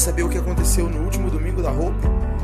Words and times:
saber 0.00 0.22
o 0.22 0.30
que 0.30 0.38
aconteceu 0.38 0.88
no 0.88 1.04
último 1.04 1.30
domingo 1.30 1.60
da 1.60 1.70
Hope? 1.70 2.00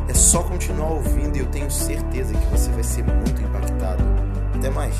É 0.08 0.12
só 0.12 0.42
continuar 0.42 0.90
ouvindo 0.90 1.36
e 1.36 1.40
eu 1.40 1.46
tenho 1.46 1.70
certeza 1.70 2.34
que 2.34 2.46
você 2.48 2.70
vai 2.70 2.84
ser 2.84 3.02
muito 3.02 3.40
impactado. 3.40 4.04
Até 4.54 4.68
mais! 4.68 4.94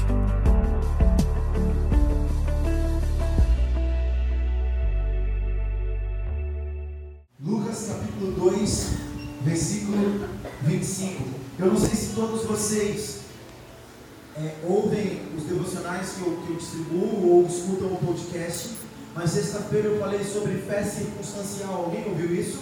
Lucas 7.44 7.88
capítulo 7.88 8.50
2, 8.50 8.90
versículo 9.42 10.26
25. 10.62 11.24
Eu 11.58 11.66
não 11.66 11.76
sei 11.76 11.94
se 11.94 12.14
todos 12.14 12.44
vocês 12.44 13.20
é, 14.34 14.54
ouvem 14.64 15.20
os 15.36 15.44
devocionais 15.44 16.12
que 16.12 16.22
eu, 16.22 16.38
que 16.46 16.52
eu 16.52 16.56
distribuo 16.56 17.34
ou 17.34 17.46
escutam 17.46 17.92
o 17.92 17.98
podcast, 17.98 18.75
mas 19.16 19.30
sexta-feira 19.30 19.88
eu 19.88 19.98
falei 19.98 20.22
sobre 20.22 20.58
fé 20.58 20.84
circunstancial. 20.84 21.86
Alguém 21.86 22.04
ouviu 22.06 22.34
isso? 22.34 22.58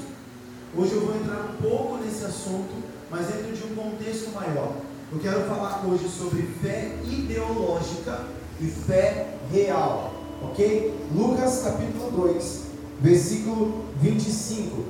Hoje 0.77 0.93
eu 0.93 1.01
vou 1.01 1.17
entrar 1.17 1.51
um 1.51 1.61
pouco 1.61 1.97
nesse 1.99 2.25
assunto, 2.25 2.73
mas 3.11 3.27
dentro 3.27 3.53
de 3.53 3.65
um 3.65 3.75
contexto 3.75 4.33
maior. 4.33 4.73
Eu 5.13 5.19
quero 5.19 5.43
falar 5.43 5.85
hoje 5.85 6.09
sobre 6.09 6.43
fé 6.63 6.93
ideológica 7.05 8.21
e 8.61 8.67
fé 8.67 9.35
real, 9.53 10.15
ok? 10.43 10.95
Lucas 11.13 11.63
capítulo 11.65 12.11
2, 12.13 12.63
versículo 13.01 13.85
25. 14.01 14.85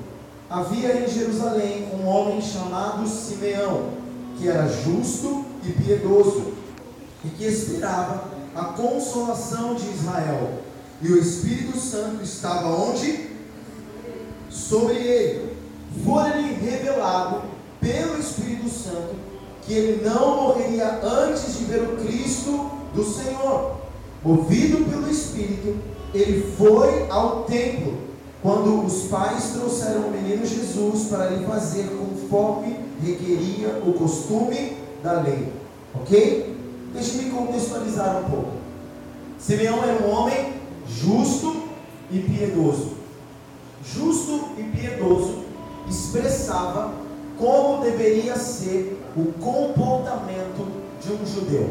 Havia 0.51 1.03
em 1.03 1.09
Jerusalém 1.09 1.89
um 1.95 2.07
homem 2.07 2.43
chamado 2.43 3.09
Simeão, 3.09 3.89
que 4.39 4.49
era 4.49 4.69
justo 4.69 5.47
e 5.65 5.73
piedoso, 5.73 6.53
e 7.25 7.29
que 7.29 7.45
esperava 7.45 8.25
a 8.55 8.65
consolação 8.65 9.75
de 9.75 9.89
Israel. 9.91 10.64
E 11.03 11.09
o 11.09 11.19
Espírito 11.19 11.79
Santo 11.79 12.23
estava 12.23 12.69
onde? 12.69 13.29
Sobre 14.51 14.95
ele. 14.95 15.57
Fora-lhe 16.05 16.55
revelado 16.55 17.43
pelo 17.81 18.19
Espírito 18.19 18.69
Santo 18.69 19.15
que 19.63 19.73
ele 19.73 20.05
não 20.05 20.43
morreria 20.43 21.01
antes 21.03 21.59
de 21.59 21.65
ver 21.65 21.83
o 21.83 21.97
Cristo 21.97 22.71
do 22.95 23.05
Senhor. 23.05 23.77
Movido 24.23 24.85
pelo 24.91 25.11
Espírito, 25.11 25.77
ele 26.13 26.55
foi 26.57 27.09
ao 27.11 27.45
templo 27.45 27.95
quando 28.43 28.85
os 28.85 29.05
pais 29.05 29.53
trouxeram 29.55 30.03
o 30.03 30.11
menino 30.11 30.45
Jesus 30.45 31.09
para 31.09 31.31
lhe 31.31 31.47
fazer 31.47 31.89
conforme 31.99 32.79
requeria 33.03 33.83
o 33.87 33.95
costume 33.95 34.77
da 35.03 35.21
lei. 35.23 35.49
Ok? 35.95 36.57
Deixe-me 36.93 37.31
contextualizar 37.31 38.19
um 38.19 38.31
pouco. 38.31 38.53
Simeão 39.39 39.83
era 39.83 40.07
um 40.07 40.11
homem 40.11 40.53
justo 40.89 41.63
e 42.11 42.19
piedoso. 42.19 42.93
Justo 43.85 44.49
e 44.59 44.63
piedoso 44.63 45.45
expressava 45.89 46.95
como 47.39 47.83
deveria 47.83 48.37
ser 48.37 49.01
o 49.17 49.33
comportamento 49.33 50.67
de 51.01 51.13
um 51.13 51.27
judeu. 51.27 51.69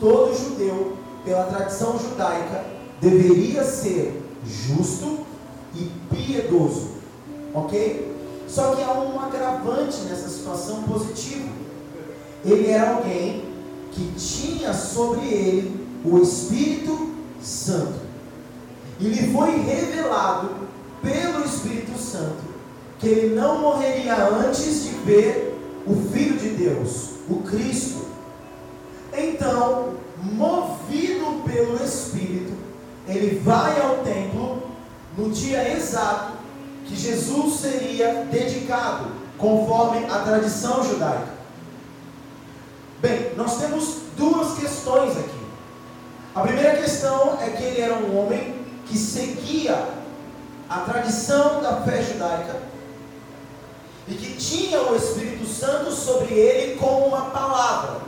Todo 0.00 0.36
judeu, 0.36 0.96
pela 1.24 1.44
tradição 1.44 1.98
judaica, 1.98 2.64
deveria 3.00 3.64
ser 3.64 4.22
justo 4.44 5.18
e 5.74 5.90
piedoso. 6.14 6.88
Ok? 7.52 8.12
Só 8.48 8.74
que 8.74 8.82
há 8.82 8.92
um 8.92 9.18
agravante 9.20 10.00
nessa 10.02 10.28
situação 10.28 10.82
positivo. 10.82 11.48
Ele 12.44 12.70
era 12.70 12.96
alguém 12.96 13.44
que 13.92 14.12
tinha 14.16 14.72
sobre 14.74 15.26
ele 15.26 15.86
o 16.04 16.18
Espírito 16.18 17.10
Santo. 17.40 18.03
E 19.00 19.08
lhe 19.08 19.32
foi 19.32 19.58
revelado 19.60 20.50
pelo 21.02 21.44
Espírito 21.44 21.98
Santo 21.98 22.54
que 22.98 23.08
ele 23.08 23.34
não 23.34 23.58
morreria 23.58 24.16
antes 24.28 24.84
de 24.84 24.90
ver 25.04 25.58
o 25.86 25.94
Filho 26.10 26.38
de 26.38 26.50
Deus, 26.50 27.10
o 27.28 27.42
Cristo. 27.42 28.06
Então, 29.12 29.94
movido 30.22 31.42
pelo 31.44 31.82
Espírito, 31.84 32.52
ele 33.06 33.38
vai 33.40 33.80
ao 33.80 33.98
templo 33.98 34.62
no 35.16 35.30
dia 35.30 35.76
exato 35.76 36.32
que 36.86 36.96
Jesus 36.96 37.60
seria 37.60 38.24
dedicado, 38.30 39.06
conforme 39.38 40.06
a 40.06 40.20
tradição 40.20 40.82
judaica. 40.82 41.34
Bem, 43.00 43.32
nós 43.36 43.58
temos 43.58 43.98
duas 44.16 44.58
questões 44.58 45.16
aqui. 45.16 45.44
A 46.34 46.40
primeira 46.40 46.76
questão 46.76 47.38
é 47.40 47.50
que 47.50 47.62
ele 47.62 47.80
era 47.80 47.94
um 47.94 48.18
homem 48.18 48.53
que 48.86 48.98
seguia 48.98 49.88
a 50.68 50.78
tradição 50.80 51.62
da 51.62 51.82
fé 51.82 52.02
judaica 52.02 52.62
e 54.06 54.14
que 54.14 54.36
tinha 54.36 54.82
o 54.82 54.96
Espírito 54.96 55.46
Santo 55.46 55.90
sobre 55.90 56.34
ele 56.34 56.76
como 56.76 57.06
uma 57.06 57.22
palavra. 57.30 58.02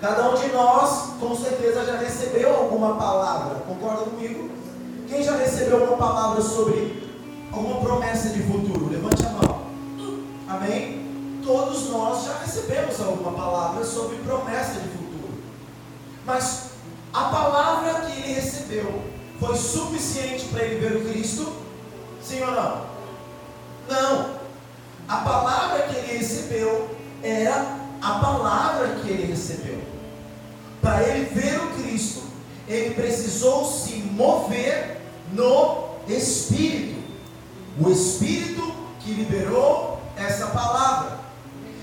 Cada 0.00 0.30
um 0.30 0.34
de 0.34 0.48
nós, 0.48 1.14
com 1.18 1.34
certeza, 1.34 1.84
já 1.84 1.96
recebeu 1.96 2.54
alguma 2.54 2.96
palavra, 2.96 3.60
concorda 3.60 4.04
comigo? 4.04 4.50
Quem 5.08 5.22
já 5.22 5.36
recebeu 5.36 5.84
uma 5.84 5.96
palavra 5.96 6.42
sobre 6.42 7.10
alguma 7.50 7.80
promessa 7.80 8.28
de 8.30 8.42
futuro? 8.42 8.90
Levante 8.90 9.24
a 9.24 9.30
mão. 9.30 9.62
Amém? 10.48 11.40
Todos 11.44 11.88
nós 11.88 12.24
já 12.24 12.38
recebemos 12.38 13.00
alguma 13.00 13.32
palavra 13.32 13.84
sobre 13.84 14.16
promessa 14.16 14.80
de 14.80 14.88
futuro. 14.88 15.32
Mas 16.26 16.70
a 17.12 17.24
palavra 17.24 18.00
que 18.02 18.20
ele 18.20 18.34
recebeu 18.34 19.15
foi 19.38 19.56
suficiente 19.56 20.46
para 20.46 20.64
ele 20.64 20.80
ver 20.80 20.96
o 20.96 21.10
Cristo? 21.10 21.52
Sim 22.22 22.42
ou 22.42 22.50
não? 22.52 22.86
Não. 23.88 24.36
A 25.08 25.16
palavra 25.18 25.82
que 25.82 25.96
ele 25.96 26.18
recebeu 26.18 26.90
era 27.22 27.76
a 28.02 28.18
palavra 28.18 28.96
que 29.02 29.08
ele 29.08 29.26
recebeu. 29.26 29.80
Para 30.82 31.02
ele 31.02 31.26
ver 31.26 31.60
o 31.60 31.82
Cristo, 31.82 32.22
ele 32.68 32.94
precisou 32.94 33.64
se 33.64 33.96
mover 33.96 34.98
no 35.32 35.88
Espírito. 36.08 36.96
O 37.78 37.90
Espírito 37.90 38.74
que 39.00 39.12
liberou 39.12 40.00
essa 40.16 40.48
palavra. 40.48 41.18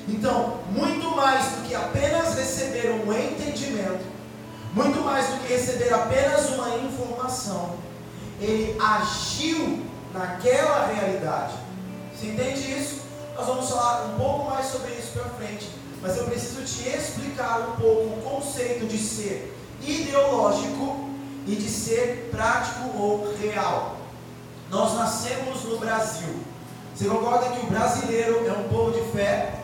Então, 0.08 0.60
muito 0.72 1.16
mais 1.16 1.46
do 1.46 1.68
que 1.68 1.74
apenas 1.74 2.36
receber 2.36 2.92
um 2.92 3.14
entendimento, 3.14 4.04
muito 4.74 5.02
mais 5.02 5.28
do 5.28 5.40
que 5.40 5.54
receber 5.54 5.94
apenas 5.94 6.50
uma 6.50 6.70
informação, 6.78 7.76
ele 8.42 8.76
agiu 8.80 9.86
naquela 10.14 10.88
realidade. 10.88 11.54
Você 12.14 12.28
entende 12.28 12.80
isso? 12.80 13.02
Nós 13.36 13.46
vamos 13.48 13.70
falar 13.70 14.06
um 14.06 14.18
pouco 14.18 14.50
mais 14.50 14.68
sobre 14.68 14.92
isso 14.94 15.12
para 15.14 15.26
frente, 15.26 15.70
mas 16.02 16.18
eu 16.18 16.26
preciso 16.26 16.64
te 16.64 16.90
explicar 16.90 17.60
um 17.70 17.82
pouco 17.82 18.02
o 18.02 18.22
conceito 18.22 18.86
de 18.88 18.98
ser 18.98 19.56
ideológico 19.82 21.10
e 21.46 21.56
de 21.56 21.70
ser 21.70 22.30
prático 22.32 22.98
ou 22.98 23.36
real. 23.38 23.98
Nós 24.70 24.94
nascemos 24.96 25.64
no 25.64 25.78
Brasil. 25.78 26.40
Você 26.96 27.06
concorda 27.06 27.50
que 27.50 27.66
o 27.66 27.70
brasileiro 27.70 28.48
é 28.48 28.52
um 28.52 28.70
povo 28.70 28.92
de 28.92 29.12
fé? 29.12 29.60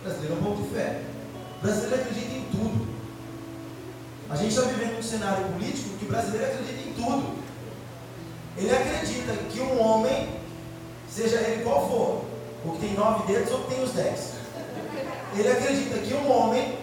O 0.00 0.04
brasileiro 0.04 0.34
é 0.34 0.38
um 0.38 0.42
povo 0.42 0.62
de 0.62 0.74
fé. 0.74 1.02
O 1.58 1.62
brasileiro 1.62 2.02
acredita 2.02 2.34
em 2.34 2.44
tudo. 2.50 2.91
A 4.32 4.36
gente 4.36 4.48
está 4.48 4.62
vivendo 4.62 4.98
um 4.98 5.02
cenário 5.02 5.44
político 5.44 5.90
que 5.98 6.06
o 6.06 6.08
brasileiro 6.08 6.46
acredita 6.46 6.88
em 6.88 6.92
tudo. 6.94 7.34
Ele 8.56 8.70
acredita 8.70 9.34
que 9.50 9.60
um 9.60 9.78
homem, 9.78 10.40
seja 11.06 11.36
ele 11.36 11.62
qual 11.62 11.86
for, 11.86 12.24
ou 12.64 12.72
que 12.72 12.86
tem 12.86 12.94
nove 12.94 13.30
dedos 13.30 13.52
ou 13.52 13.64
que 13.64 13.74
tem 13.74 13.84
os 13.84 13.92
dez, 13.92 14.32
ele 15.36 15.50
acredita 15.50 15.98
que 15.98 16.14
um 16.14 16.30
homem 16.30 16.78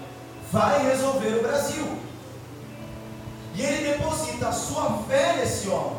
vai 0.51 0.91
resolver 0.91 1.39
o 1.39 1.41
Brasil. 1.41 1.87
E 3.55 3.61
ele 3.63 3.93
deposita 3.93 4.49
a 4.49 4.51
sua 4.51 5.03
fé 5.07 5.37
nesse 5.37 5.67
homem. 5.69 5.97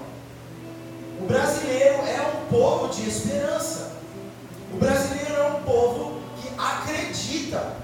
O 1.20 1.26
brasileiro 1.26 1.96
é 2.06 2.32
um 2.32 2.46
povo 2.46 2.94
de 2.94 3.08
esperança. 3.08 3.96
O 4.72 4.76
brasileiro 4.76 5.34
é 5.34 5.48
um 5.48 5.62
povo 5.62 6.20
que 6.40 6.48
acredita. 6.56 7.76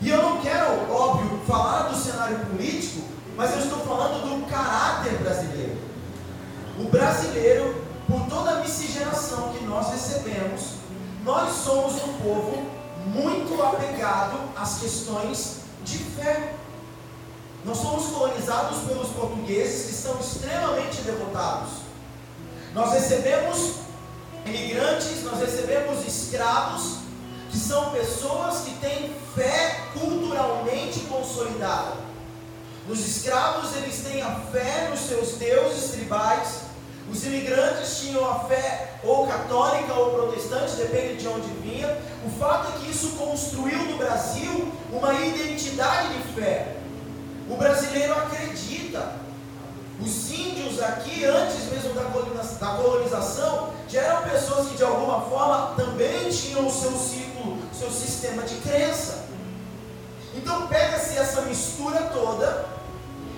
E 0.00 0.08
eu 0.08 0.22
não 0.22 0.40
quero, 0.40 0.90
óbvio, 0.90 1.40
falar 1.46 1.88
do 1.88 1.96
cenário 1.96 2.38
político, 2.46 3.02
mas 3.36 3.52
eu 3.52 3.58
estou 3.58 3.80
falando 3.80 4.22
do 4.22 4.46
caráter 4.46 5.18
brasileiro. 5.18 5.78
O 6.78 6.84
brasileiro, 6.84 7.84
por 8.08 8.26
toda 8.26 8.52
a 8.52 8.60
miscigenação 8.60 9.52
que 9.52 9.64
nós 9.64 9.90
recebemos, 9.90 10.74
nós 11.22 11.52
somos 11.52 12.02
um 12.02 12.14
povo 12.14 12.66
muito 13.06 13.62
apegado 13.62 14.38
às 14.56 14.78
questões 14.78 15.56
de 15.84 15.98
fé. 15.98 16.54
Nós 17.64 17.76
somos 17.76 18.06
colonizados 18.06 18.78
pelos 18.84 19.08
portugueses 19.10 19.86
que 19.86 19.92
são 19.92 20.18
extremamente 20.18 21.02
devotados. 21.02 21.70
Nós 22.72 22.92
recebemos 22.92 23.74
imigrantes, 24.46 25.22
nós 25.24 25.40
recebemos 25.40 26.06
escravos, 26.06 26.99
que 27.50 27.58
são 27.58 27.90
pessoas 27.90 28.60
que 28.60 28.74
têm 28.76 29.14
fé 29.34 29.80
culturalmente 29.92 31.00
consolidada. 31.00 31.94
Os 32.88 33.00
escravos, 33.00 33.76
eles 33.76 34.02
têm 34.02 34.22
a 34.22 34.34
fé 34.52 34.88
nos 34.90 35.00
seus 35.00 35.32
deuses 35.32 35.90
tribais. 35.92 36.62
Os 37.10 37.24
imigrantes 37.24 37.98
tinham 37.98 38.28
a 38.28 38.40
fé 38.40 38.94
ou 39.02 39.26
católica 39.26 39.92
ou 39.94 40.10
protestante, 40.10 40.76
depende 40.76 41.16
de 41.16 41.28
onde 41.28 41.48
vinha. 41.62 41.98
O 42.24 42.30
fato 42.38 42.68
é 42.68 42.78
que 42.78 42.90
isso 42.90 43.10
construiu 43.10 43.78
no 43.84 43.96
Brasil 43.98 44.72
uma 44.92 45.12
identidade 45.14 46.14
de 46.14 46.40
fé. 46.40 46.76
O 47.48 47.56
brasileiro 47.56 48.12
acredita. 48.14 49.12
Os 50.00 50.30
índios 50.30 50.80
aqui, 50.80 51.24
antes 51.24 51.64
mesmo 51.66 51.92
da 51.92 52.04
colonização, 52.76 53.70
já 53.86 54.00
eram 54.00 54.22
pessoas 54.22 54.68
que 54.68 54.76
de 54.76 54.84
alguma 54.84 55.20
forma 55.22 55.74
também 55.76 56.30
tinham 56.30 56.66
o 56.66 56.70
seu 56.70 56.92
ciclo, 56.92 57.29
seu 57.80 57.90
sistema 57.90 58.42
de 58.42 58.56
crença. 58.56 59.24
Então 60.36 60.66
pega-se 60.66 61.16
essa 61.16 61.40
mistura 61.42 62.02
toda, 62.12 62.68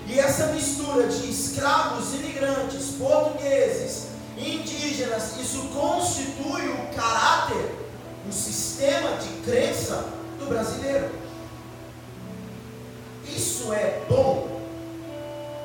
e 0.08 0.18
essa 0.18 0.48
mistura 0.48 1.06
de 1.06 1.30
escravos, 1.30 2.12
imigrantes, 2.12 2.96
portugueses, 2.98 4.08
indígenas, 4.36 5.38
isso 5.38 5.68
constitui 5.68 6.68
o 6.68 6.94
caráter, 6.94 7.70
o 8.28 8.32
sistema 8.32 9.16
de 9.16 9.28
crença 9.42 10.04
do 10.40 10.46
brasileiro. 10.46 11.08
Isso 13.24 13.72
é 13.72 14.02
bom, 14.08 14.60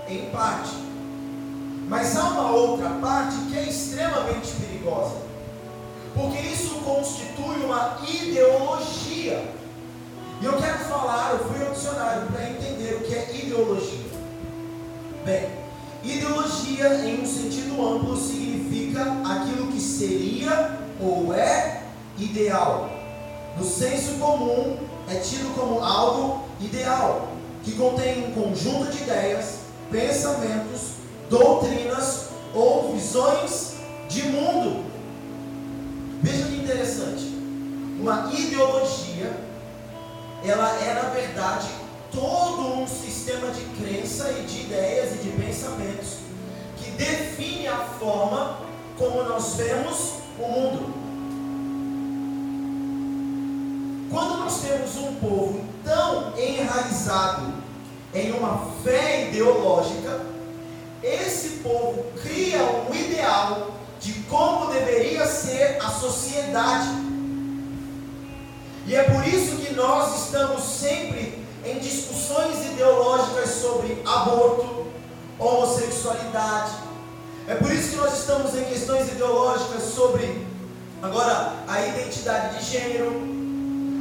em 0.07 0.29
parte, 0.29 0.75
mas 1.89 2.15
há 2.15 2.23
uma 2.25 2.51
outra 2.51 2.89
parte 3.01 3.35
que 3.49 3.57
é 3.57 3.63
extremamente 3.63 4.51
perigosa, 4.51 5.26
porque 6.17 6.39
isso 6.39 6.75
constitui 6.79 7.63
uma 7.63 7.99
ideologia. 8.07 9.53
E 10.41 10.45
eu 10.45 10.53
quero 10.53 10.79
falar, 10.79 11.33
eu 11.33 11.47
fui 11.47 11.65
ao 11.65 11.71
dicionário 11.71 12.27
para 12.27 12.49
entender 12.49 12.95
o 12.95 13.01
que 13.01 13.13
é 13.13 13.35
ideologia. 13.35 14.07
Bem, 15.23 15.49
ideologia 16.03 17.05
em 17.05 17.21
um 17.21 17.25
sentido 17.25 17.73
amplo 17.87 18.17
significa 18.17 19.03
aquilo 19.25 19.71
que 19.71 19.79
seria 19.79 20.77
ou 20.99 21.33
é 21.33 21.83
ideal. 22.17 22.89
No 23.55 23.63
senso 23.63 24.13
comum, 24.19 24.77
é 25.09 25.15
tido 25.15 25.53
como 25.55 25.83
algo 25.83 26.43
ideal, 26.59 27.29
que 27.63 27.73
contém 27.73 28.25
um 28.25 28.31
conjunto 28.31 28.91
de 28.91 29.03
ideias, 29.03 29.59
pensamentos, 29.91 30.93
doutrinas 31.29 32.29
ou 32.53 32.93
visões 32.93 33.73
de 34.07 34.23
mundo. 34.23 34.96
Veja 36.21 36.45
que 36.45 36.55
interessante. 36.55 37.25
Uma 37.99 38.31
ideologia, 38.33 39.35
ela 40.45 40.69
é 40.81 40.93
na 40.93 41.09
verdade 41.09 41.67
todo 42.11 42.81
um 42.81 42.87
sistema 42.87 43.51
de 43.51 43.61
crença 43.81 44.31
e 44.31 44.43
de 44.43 44.61
ideias 44.61 45.15
e 45.15 45.17
de 45.17 45.29
pensamentos 45.31 46.17
que 46.77 46.91
define 46.91 47.67
a 47.67 47.77
forma 47.77 48.59
como 48.97 49.23
nós 49.23 49.55
vemos 49.55 50.13
o 50.39 50.47
mundo. 50.47 50.93
Quando 54.09 54.37
nós 54.37 54.61
temos 54.61 54.95
um 54.97 55.15
povo 55.15 55.61
tão 55.83 56.37
enraizado 56.37 57.53
em 58.13 58.31
uma 58.31 58.71
fé 58.83 59.29
ideológica, 59.29 60.21
esse 61.03 61.57
povo 61.57 62.05
cria 62.21 62.63
um 62.89 62.95
ideal 62.95 63.71
de 63.99 64.13
como 64.29 64.71
deveria 64.71 65.25
ser 65.25 65.77
a 65.81 65.89
sociedade. 65.89 66.87
E 68.85 68.95
é 68.95 69.03
por 69.03 69.27
isso 69.27 69.57
que 69.57 69.73
nós 69.73 70.25
estamos 70.25 70.63
sempre 70.63 71.43
em 71.65 71.79
discussões 71.79 72.65
ideológicas 72.65 73.49
sobre 73.49 74.01
aborto, 74.05 74.87
homossexualidade. 75.37 76.71
É 77.47 77.55
por 77.55 77.71
isso 77.71 77.89
que 77.89 77.95
nós 77.97 78.17
estamos 78.17 78.55
em 78.55 78.63
questões 78.65 79.11
ideológicas 79.11 79.83
sobre 79.83 80.45
agora 81.01 81.53
a 81.67 81.85
identidade 81.87 82.57
de 82.57 82.65
gênero, 82.65 83.11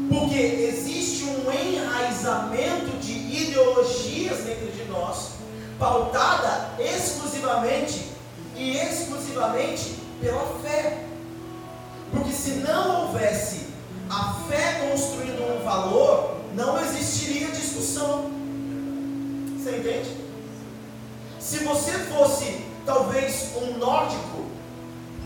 porque 0.08 0.38
existe 0.38 1.24
um 1.24 1.50
enraizamento 1.50 2.96
de 2.98 3.12
ideologias 3.12 4.38
dentro 4.38 4.68
de 4.68 4.84
nós, 4.84 5.30
pautada 5.78 6.70
exclusivamente 6.78 8.15
e 8.56 8.76
exclusivamente 8.76 9.96
pela 10.20 10.46
fé. 10.62 11.04
Porque 12.12 12.32
se 12.32 12.50
não 12.56 13.06
houvesse 13.06 13.66
a 14.08 14.34
fé 14.48 14.88
construindo 14.90 15.42
um 15.42 15.64
valor, 15.64 16.36
não 16.54 16.80
existiria 16.80 17.48
discussão. 17.48 18.30
Você 19.58 19.76
entende? 19.76 20.16
Se 21.40 21.58
você 21.58 21.92
fosse 21.92 22.64
talvez 22.84 23.52
um 23.56 23.78
nórdico, 23.78 24.46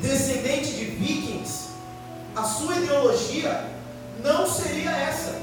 descendente 0.01 0.73
de 0.73 0.85
vikings, 0.87 1.69
a 2.35 2.43
sua 2.43 2.77
ideologia 2.77 3.71
não 4.23 4.49
seria 4.49 4.91
essa. 4.91 5.39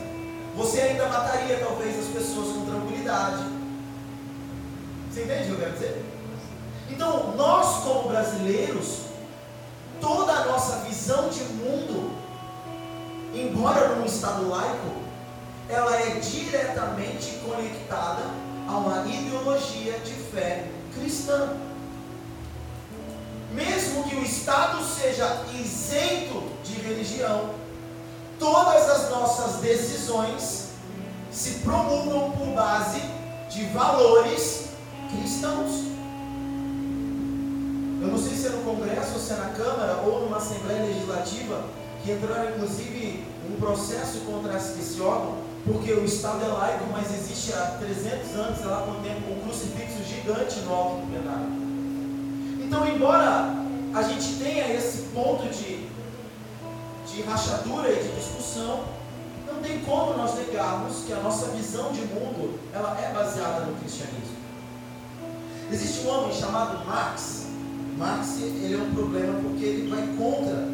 Você 0.55 0.81
ainda 0.81 1.07
mataria 1.07 1.59
talvez 1.59 1.97
as 1.99 2.05
pessoas 2.07 2.55
com 2.55 2.65
tranquilidade. 2.65 3.43
Você 5.11 5.23
entende 5.23 5.43
o 5.43 5.45
que 5.45 5.51
eu 5.51 5.59
quero 5.59 5.73
dizer? 5.73 6.05
Então, 6.89 7.35
nós 7.35 7.83
como 7.83 8.09
brasileiros, 8.09 9.01
toda 9.99 10.31
a 10.31 10.45
nossa 10.45 10.77
visão 10.85 11.29
de 11.29 11.43
mundo, 11.43 12.11
embora 13.33 13.95
num 13.95 14.05
estado 14.05 14.47
laico, 14.49 15.07
ela 15.69 15.95
é 15.95 16.11
diretamente 16.19 17.39
conectada 17.45 18.23
a 18.67 18.77
uma 18.77 19.05
ideologia 19.05 19.99
de 19.99 20.13
fé 20.13 20.67
cristã. 20.93 21.55
Mesmo 23.51 24.03
que 24.03 24.15
o 24.15 24.23
Estado 24.23 24.83
seja 24.83 25.45
isento 25.53 26.43
de 26.63 26.73
religião, 26.81 27.51
todas 28.39 28.89
as 28.89 29.09
nossas 29.09 29.55
decisões 29.61 30.67
se 31.31 31.59
promulgam 31.59 32.31
por 32.31 32.47
base 32.47 33.01
de 33.49 33.65
valores 33.67 34.69
cristãos. 35.09 35.96
Eu 38.07 38.13
não 38.13 38.17
sei 38.17 38.37
se 38.37 38.47
é 38.47 38.49
no 38.51 38.63
Congresso, 38.63 39.15
ou 39.15 39.19
se 39.19 39.33
é 39.33 39.35
na 39.35 39.49
Câmara, 39.49 40.01
ou 40.05 40.21
numa 40.21 40.37
Assembleia 40.37 40.81
Legislativa, 40.81 41.65
que 42.01 42.13
entraram 42.13 42.51
inclusive 42.51 43.25
um 43.51 43.59
processo 43.59 44.19
contra 44.19 44.55
esse 44.55 45.01
órgão, 45.01 45.39
porque 45.65 45.91
o 45.91 46.05
Estado 46.05 46.45
é 46.45 46.47
laico, 46.47 46.85
mas 46.89 47.13
existe 47.13 47.51
há 47.51 47.77
300 47.77 48.33
anos, 48.35 48.57
sei 48.59 48.67
lá 48.67 48.83
quanto 48.83 49.03
tempo, 49.03 49.29
um 49.29 49.41
crucifixo 49.41 50.01
gigante 50.07 50.59
no 50.61 50.73
alto 50.73 51.01
do 51.01 51.11
plenário. 51.11 51.49
Então, 52.65 52.87
embora 52.87 53.53
a 53.93 54.03
gente 54.03 54.35
tenha 54.41 54.73
esse 54.73 55.09
ponto 55.13 55.43
de, 55.49 55.89
de 57.11 57.21
rachadura 57.23 57.91
e 57.91 58.03
de 58.03 58.15
discussão, 58.15 58.85
não 59.45 59.61
tem 59.61 59.81
como 59.81 60.13
nós 60.13 60.33
negarmos 60.35 61.03
que 61.05 61.11
a 61.11 61.19
nossa 61.19 61.47
visão 61.47 61.91
de 61.91 62.01
mundo 62.05 62.57
ela 62.73 62.97
é 63.01 63.11
baseada 63.11 63.65
no 63.65 63.75
cristianismo. 63.75 64.37
Existe 65.69 66.07
um 66.07 66.09
homem 66.09 66.33
chamado 66.33 66.85
Marx. 66.85 67.46
Marx 67.97 68.37
ele 68.39 68.75
é 68.75 68.77
um 68.77 68.93
problema 68.93 69.39
porque 69.41 69.63
ele 69.63 69.89
vai 69.89 70.07
contra 70.17 70.69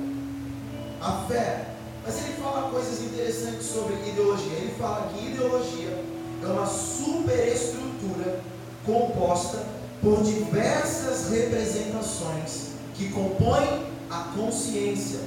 a 1.01 1.25
fé 1.27 1.73
mas 2.05 2.17
ele 2.17 2.33
fala 2.33 2.69
coisas 2.69 3.01
interessantes 3.01 3.65
sobre 3.65 3.95
ideologia. 4.09 4.57
Ele 4.57 4.75
fala 4.77 5.09
que 5.09 5.25
ideologia 5.25 6.03
é 6.43 6.45
uma 6.45 6.65
superestrutura 6.65 8.41
composta 8.85 9.65
por 10.01 10.21
diversas 10.21 11.29
representações 11.29 12.71
que 12.93 13.09
compõem 13.09 13.85
a 14.11 14.25
consciência. 14.35 15.19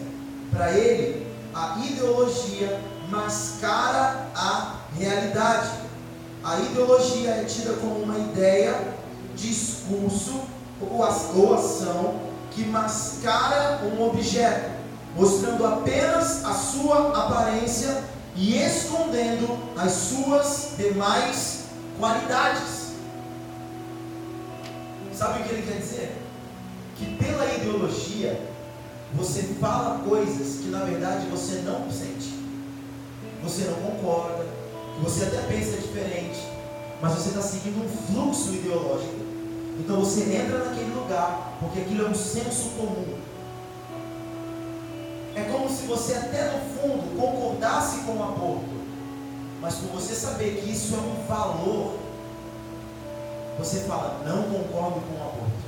Para 0.51 0.73
ele, 0.73 1.27
a 1.55 1.79
ideologia 1.83 2.79
mascara 3.11 4.29
a 4.35 4.81
realidade. 4.99 5.71
A 6.45 6.61
ideologia 6.61 7.31
é 7.31 7.45
tida 7.45 7.73
como 7.75 8.01
uma 8.01 8.19
ideia, 8.19 8.95
discurso 9.35 10.43
ou 10.81 11.05
ação 11.05 12.21
que 12.51 12.65
mascara 12.65 13.83
um 13.85 14.03
objeto 14.03 14.77
mostrando 15.17 15.67
apenas 15.67 16.45
a 16.45 16.53
sua 16.53 17.09
aparência 17.17 18.05
e 18.35 18.59
escondendo 18.59 19.59
as 19.77 19.93
suas 19.93 20.73
demais 20.77 21.65
qualidades. 21.99 22.93
Sabe 25.13 25.41
o 25.41 25.45
que 25.45 25.55
ele 25.55 25.63
quer 25.63 25.79
dizer? 25.79 26.23
Que 26.99 27.17
pela 27.17 27.47
ideologia 27.55 28.39
você 29.15 29.43
fala 29.59 30.01
coisas 30.07 30.61
que 30.61 30.69
na 30.69 30.85
verdade 30.85 31.27
você 31.29 31.63
não 31.65 31.91
sente, 31.91 32.35
você 33.43 33.65
não 33.65 33.77
concorda, 33.77 34.45
você 35.03 35.25
até 35.25 35.39
pensa 35.43 35.79
diferente, 35.79 36.41
mas 37.01 37.15
você 37.15 37.29
está 37.31 37.41
seguindo 37.41 37.83
um 37.83 37.89
fluxo 37.89 38.53
ideológico. 38.53 39.16
Então 39.79 39.97
você 40.01 40.23
entra 40.35 40.65
naquele 40.65 40.95
lugar 40.95 41.57
porque 41.61 41.81
aquilo 41.81 42.07
é 42.07 42.09
um 42.09 42.15
senso 42.15 42.71
comum. 42.71 43.19
É 45.35 45.43
como 45.53 45.69
se 45.69 45.87
você 45.87 46.15
até 46.15 46.53
no 46.53 46.61
fundo 46.75 47.21
concordasse 47.21 47.99
com 47.99 48.13
o 48.13 48.23
aborto, 48.23 48.77
mas 49.61 49.75
por 49.75 50.01
você 50.01 50.15
saber 50.15 50.61
que 50.61 50.71
isso 50.71 50.95
é 50.95 50.99
um 50.99 51.27
valor, 51.27 51.99
você 53.59 53.81
fala, 53.81 54.23
não 54.25 54.45
concordo 54.45 55.01
com 55.01 55.15
o 55.15 55.29
aborto. 55.29 55.67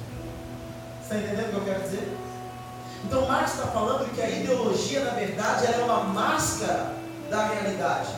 Está 1.03 1.17
entendendo 1.17 1.49
o 1.49 1.50
que 1.50 1.57
eu 1.57 1.65
quero 1.65 1.83
dizer? 1.83 2.17
Então 3.05 3.27
Marx 3.27 3.53
está 3.53 3.67
falando 3.69 4.12
que 4.15 4.21
a 4.21 4.29
ideologia, 4.29 5.05
na 5.05 5.12
verdade, 5.12 5.67
é 5.67 5.85
uma 5.85 6.05
máscara 6.05 6.95
da 7.31 7.47
realidade. 7.47 8.09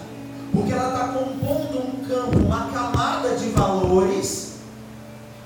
Porque 0.53 0.73
ela 0.73 0.89
está 0.93 1.09
compondo 1.09 1.79
um 1.79 2.05
campo, 2.09 2.39
uma 2.39 2.71
camada 2.73 3.37
de 3.37 3.51
valores 3.51 4.50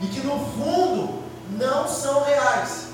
e 0.05 0.07
que 0.09 0.21
no 0.21 0.39
fundo 0.39 1.23
não 1.59 1.89
são 1.89 2.25
reais. 2.25 2.89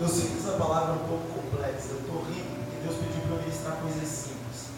Eu 0.00 0.08
sei 0.08 0.28
que 0.28 0.38
essa 0.38 0.52
palavra 0.52 0.90
é 0.90 0.94
um 0.94 1.08
pouco 1.08 1.24
complexa, 1.40 1.88
eu 1.90 1.98
estou 1.98 2.22
rindo, 2.22 2.48
porque 2.60 2.86
Deus 2.86 2.96
pediu 2.96 3.22
para 3.22 3.36
eu 3.36 3.42
ministrar 3.42 3.76
coisas 3.78 4.08
simples. 4.08 4.70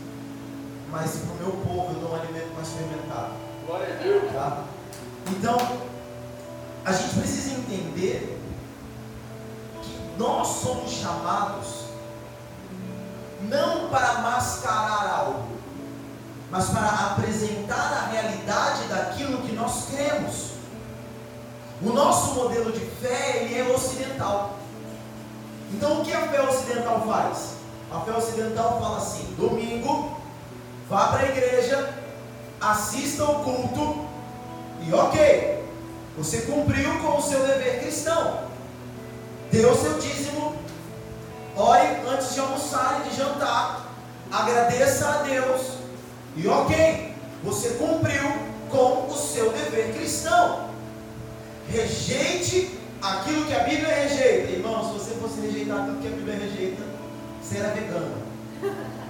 Mas 0.91 1.17
para 1.17 1.33
o 1.33 1.37
meu 1.37 1.53
povo 1.65 1.95
eu 1.95 2.01
dou 2.01 2.13
um 2.13 2.15
alimento 2.15 2.55
mais 2.55 2.69
fermentado. 2.69 3.33
Glória 3.67 3.95
a 3.95 4.03
Deus. 4.03 4.33
Tá? 4.33 4.65
Então, 5.31 5.57
a 6.85 6.93
gente 6.93 7.15
precisa 7.15 7.55
entender 7.59 8.41
que 9.83 10.19
nós 10.19 10.49
somos 10.49 10.91
chamados 10.91 11.85
não 13.43 13.91
para 13.91 14.21
mascarar 14.21 15.21
algo, 15.21 15.59
mas 16.51 16.71
para 16.71 16.89
apresentar 16.89 17.93
a 17.93 18.11
realidade 18.11 18.85
daquilo 18.89 19.43
que 19.43 19.53
nós 19.53 19.87
cremos. 19.91 20.54
O 21.83 21.91
nosso 21.91 22.35
modelo 22.35 22.73
de 22.73 22.81
fé 22.81 23.43
ele 23.43 23.59
é 23.59 23.75
ocidental. 23.75 24.59
Então 25.73 26.01
o 26.01 26.05
que 26.05 26.13
a 26.13 26.29
fé 26.29 26.43
ocidental 26.43 27.03
faz? 27.07 27.55
A 27.91 28.01
fé 28.01 28.13
ocidental 28.13 28.81
fala 28.81 28.99
assim: 28.99 29.35
domingo, 29.37 30.17
vá 30.89 31.09
para 31.09 31.21
a 31.21 31.29
igreja, 31.29 31.93
assista 32.61 33.25
ao 33.25 33.37
culto 33.43 34.07
e 34.87 34.93
ok, 34.93 35.65
você 36.17 36.43
cumpriu 36.43 36.99
com 37.01 37.19
o 37.19 37.23
seu 37.23 37.41
dever 37.47 37.81
cristão. 37.81 38.45
Deu 39.51 39.73
o 39.73 39.77
seu 39.77 39.99
dízimo, 39.99 40.57
ore 41.57 41.87
antes 42.09 42.35
de 42.35 42.41
almoçar 42.41 43.03
e 43.05 43.11
de 43.11 43.17
jantar, 43.17 43.87
agradeça 44.31 45.09
a 45.09 45.23
Deus 45.23 45.75
e 46.37 46.47
ok, 46.49 47.15
você 47.43 47.71
cumpriu 47.71 48.23
com 48.71 49.07
o 49.09 49.17
seu 49.17 49.53
dever 49.53 49.95
cristão. 49.95 50.74
Rejeite 51.69 52.79
aquilo 53.01 53.47
que 53.47 53.55
a 53.55 53.61
Bíblia 53.61 53.95
rejeita. 53.95 54.53
Irmão, 54.53 54.85
se 54.85 54.93
você 54.99 55.15
fosse 55.17 55.41
rejeitar 55.41 55.87
tudo 55.87 56.01
que 56.01 56.09
a 56.09 56.11
Bíblia 56.11 56.37
rejeita, 56.37 56.83
você 57.41 57.59
era 57.59 57.75
vegano. 57.75 58.23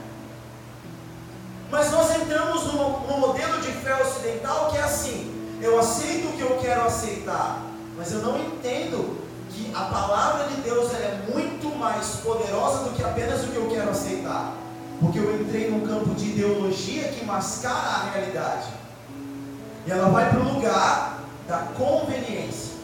Mas 1.70 1.90
nós 1.90 2.10
entramos 2.14 2.64
no 2.72 3.18
modelo 3.18 3.60
de 3.60 3.72
fé 3.72 4.00
ocidental 4.00 4.70
que 4.70 4.78
é 4.78 4.82
assim: 4.82 5.34
eu 5.60 5.78
aceito 5.78 6.28
o 6.28 6.32
que 6.32 6.42
eu 6.42 6.58
quero 6.60 6.82
aceitar, 6.82 7.62
mas 7.96 8.12
eu 8.12 8.20
não 8.20 8.38
entendo 8.38 9.18
que 9.50 9.72
a 9.74 9.84
palavra 9.84 10.46
de 10.48 10.60
Deus 10.60 10.92
é 10.92 11.22
muito 11.32 11.76
mais 11.76 12.16
poderosa 12.16 12.84
do 12.84 12.90
que 12.90 13.02
apenas 13.02 13.44
o 13.44 13.48
que 13.48 13.56
eu 13.56 13.68
quero 13.68 13.90
aceitar. 13.90 14.54
Porque 15.00 15.18
eu 15.18 15.40
entrei 15.40 15.70
num 15.70 15.86
campo 15.86 16.14
de 16.14 16.30
ideologia 16.30 17.08
que 17.08 17.24
mascara 17.24 17.76
a 17.76 18.10
realidade. 18.10 18.68
E 19.86 19.90
ela 19.90 20.08
vai 20.10 20.30
para 20.30 20.40
o 20.40 20.54
lugar 20.54 21.23
da 21.46 21.58
conveniência. 21.76 22.74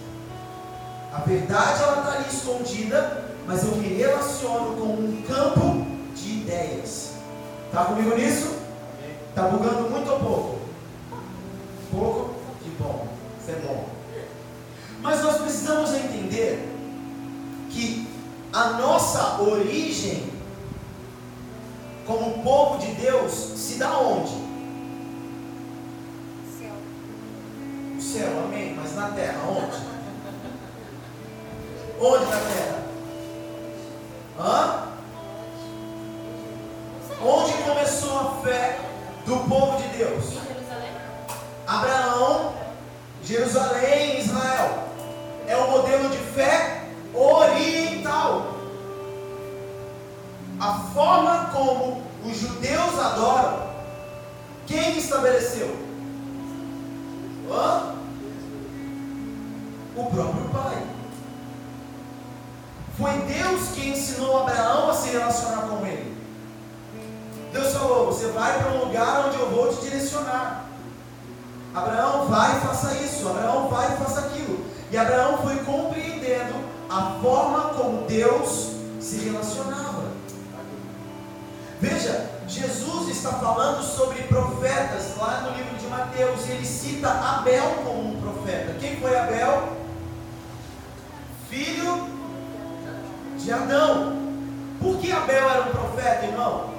A 1.12 1.20
verdade 1.20 1.82
ela 1.82 1.98
está 1.98 2.12
ali 2.12 2.28
escondida, 2.28 3.24
mas 3.46 3.64
eu 3.64 3.76
me 3.76 3.88
relaciono 3.88 4.76
com 4.76 4.92
um 4.94 5.22
campo 5.26 5.86
de 6.14 6.28
ideias. 6.40 7.12
Está 7.66 7.84
comigo 7.84 8.16
nisso? 8.16 8.56
Está 9.28 9.42
bugando 9.42 9.90
muito 9.90 10.10
ou 10.10 10.20
pouco? 10.20 10.58
Pouco? 11.90 12.34
Que 12.62 12.70
bom. 12.70 13.06
Isso 13.40 13.50
é 13.50 13.54
bom. 13.66 13.88
Mas 15.00 15.22
nós 15.22 15.38
precisamos 15.38 15.94
entender 15.94 16.68
que 17.70 18.06
a 18.52 18.70
nossa 18.70 19.40
origem 19.40 20.30
como 22.06 22.42
povo 22.42 22.78
de 22.78 22.92
Deus 22.92 23.32
se 23.32 23.74
dá 23.74 23.98
onde? 23.98 24.49
Céu, 28.10 28.42
amém. 28.44 28.74
Mas 28.74 28.94
na 28.96 29.08
terra, 29.10 29.40
onde? 29.48 29.76
Onde 32.00 32.24
na 32.24 32.36
terra? 32.36 32.82
Hã? 34.38 34.90
Onde 37.22 37.52
começou 37.62 38.18
a 38.18 38.42
fé 38.42 38.80
do 39.26 39.36
povo 39.48 39.80
de 39.80 39.88
Deus? 39.98 40.24
Em 40.24 40.54
Jerusalém? 40.54 40.92
Abraão, 41.66 42.54
Jerusalém, 43.22 44.18
Israel. 44.18 44.88
É 45.46 45.56
o 45.56 45.70
modelo 45.70 46.08
de 46.08 46.18
fé 46.18 46.84
oriental. 47.14 48.56
A 50.58 50.74
forma 50.94 51.50
como 51.52 52.02
os 52.24 52.36
judeus 52.36 52.98
adoram, 52.98 53.70
quem 54.66 54.98
estabeleceu? 54.98 55.76
Hã? 57.50 57.89
O 60.00 60.04
próprio 60.06 60.44
Pai. 60.48 60.82
Foi 62.96 63.12
Deus 63.32 63.68
que 63.74 63.90
ensinou 63.90 64.40
Abraão 64.40 64.88
a 64.88 64.94
se 64.94 65.10
relacionar 65.10 65.68
com 65.68 65.86
ele. 65.86 66.16
Deus 67.52 67.74
falou: 67.74 68.06
Você 68.06 68.28
vai 68.28 68.58
para 68.58 68.72
um 68.72 68.84
lugar 68.86 69.26
onde 69.26 69.38
eu 69.38 69.50
vou 69.50 69.68
te 69.68 69.82
direcionar. 69.82 70.64
Abraão 71.74 72.26
vai 72.26 72.56
e 72.56 72.60
faça 72.60 72.94
isso, 72.94 73.28
Abraão 73.28 73.68
vai 73.68 73.92
e 73.92 73.96
faça 73.98 74.20
aquilo. 74.20 74.64
E 74.90 74.96
Abraão 74.96 75.38
foi 75.38 75.56
compreendendo 75.64 76.54
a 76.88 77.18
forma 77.20 77.74
como 77.74 78.06
Deus 78.06 78.70
se 79.00 79.18
relacionava. 79.18 80.04
Veja, 81.78 82.30
Jesus 82.48 83.08
está 83.08 83.34
falando 83.34 83.82
sobre 83.82 84.22
profetas 84.22 85.16
lá 85.18 85.42
no 85.42 85.56
livro 85.56 85.76
de 85.76 85.86
Mateus, 85.86 86.46
e 86.46 86.52
ele 86.52 86.66
cita 86.66 87.08
Abel 87.08 87.82
como 87.84 88.08
um 88.08 88.20
profeta. 88.20 88.76
Quem 88.80 88.96
foi 88.96 89.16
Abel? 89.18 89.79
Filho 91.50 92.06
de 93.36 93.52
Adão. 93.52 94.16
Por 94.80 94.98
que 94.98 95.10
Abel 95.10 95.50
era 95.50 95.62
um 95.62 95.70
profeta, 95.72 96.26
irmão? 96.26 96.70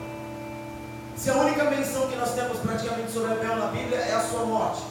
Se 1.18 1.30
a 1.30 1.36
única 1.36 1.66
menção 1.66 2.08
que 2.08 2.16
nós 2.16 2.34
temos 2.34 2.58
praticamente 2.60 3.12
sobre 3.12 3.34
Abel 3.34 3.58
na 3.58 3.68
Bíblia 3.68 3.98
é 3.98 4.16
a 4.16 4.22
sua 4.22 4.46
morte. 4.46 4.82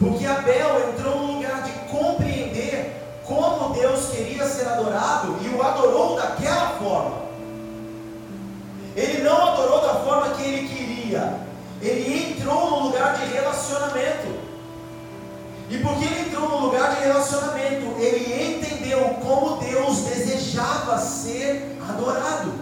Porque 0.00 0.26
Abel 0.26 0.90
entrou 0.90 1.20
num 1.20 1.36
lugar 1.36 1.62
de 1.62 1.70
compreender 1.88 3.00
como 3.24 3.72
Deus 3.74 4.08
queria 4.08 4.44
ser 4.48 4.66
adorado 4.66 5.38
e 5.40 5.48
o 5.54 5.62
adorou 5.62 6.16
daquela 6.16 6.70
forma. 6.70 7.24
Ele 8.96 9.22
não 9.22 9.52
adorou 9.52 9.82
da 9.82 9.94
forma 10.00 10.34
que 10.34 10.42
ele 10.42 10.68
queria. 10.68 11.38
Ele 11.80 12.32
entrou 12.32 12.70
num 12.70 12.86
lugar 12.88 13.14
de 13.14 13.24
relacionamento. 13.32 14.43
E 15.70 15.78
porque 15.78 16.04
ele 16.04 16.28
entrou 16.28 16.48
num 16.48 16.66
lugar 16.66 16.94
de 16.94 17.02
relacionamento, 17.02 17.94
ele 17.98 18.56
entendeu 18.56 19.16
como 19.22 19.56
Deus 19.56 20.00
desejava 20.00 20.98
ser 20.98 21.78
adorado. 21.88 22.52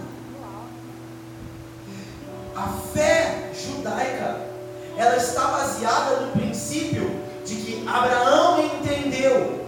A 2.55 2.69
fé 2.93 3.51
judaica, 3.53 4.37
ela 4.95 5.17
está 5.17 5.47
baseada 5.47 6.21
no 6.21 6.31
princípio 6.31 7.23
de 7.45 7.55
que 7.55 7.87
Abraão 7.87 8.63
entendeu 8.63 9.67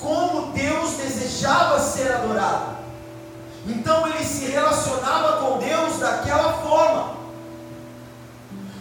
como 0.00 0.52
Deus 0.52 0.94
desejava 0.94 1.78
ser 1.78 2.12
adorado. 2.12 2.76
Então 3.66 4.06
ele 4.08 4.24
se 4.24 4.46
relacionava 4.46 5.38
com 5.38 5.58
Deus 5.58 5.98
daquela 5.98 6.52
forma. 6.54 7.16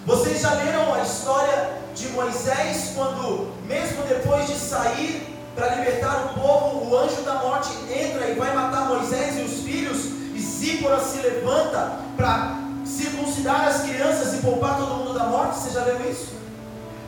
Vocês 0.05 0.41
já 0.41 0.53
leram 0.53 0.93
a 0.93 1.01
história 1.01 1.84
de 1.95 2.09
Moisés 2.09 2.91
quando, 2.93 3.51
mesmo 3.65 4.03
depois 4.03 4.47
de 4.47 4.55
sair 4.55 5.33
para 5.55 5.75
libertar 5.75 6.25
o 6.25 6.39
povo, 6.39 6.89
o 6.89 6.97
anjo 6.97 7.21
da 7.21 7.35
morte 7.35 7.69
entra 7.89 8.29
e 8.29 8.35
vai 8.35 8.53
matar 8.53 8.89
Moisés 8.89 9.39
e 9.39 9.41
os 9.41 9.63
filhos, 9.63 10.05
e 10.35 10.39
Zípora 10.39 10.99
se 10.99 11.17
levanta 11.19 11.99
para 12.17 12.59
circuncidar 12.85 13.67
as 13.69 13.83
crianças 13.83 14.33
e 14.33 14.37
poupar 14.37 14.77
todo 14.77 14.95
mundo 14.95 15.13
da 15.13 15.23
morte? 15.25 15.57
Você 15.57 15.71
já 15.71 15.85
leu 15.85 16.11
isso? 16.11 16.35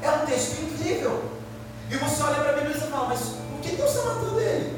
É 0.01 0.09
um 0.09 0.25
texto 0.25 0.61
incrível. 0.61 1.25
E 1.91 1.95
você 1.97 2.23
olha 2.23 2.35
para 2.35 2.49
a 2.51 2.53
Bíblia 2.53 2.77
e 2.77 2.79
fala, 2.79 3.09
mas 3.09 3.19
por 3.19 3.61
que 3.61 3.75
Deus 3.75 3.89
está 3.89 4.13
matando 4.13 4.39
ele? 4.39 4.77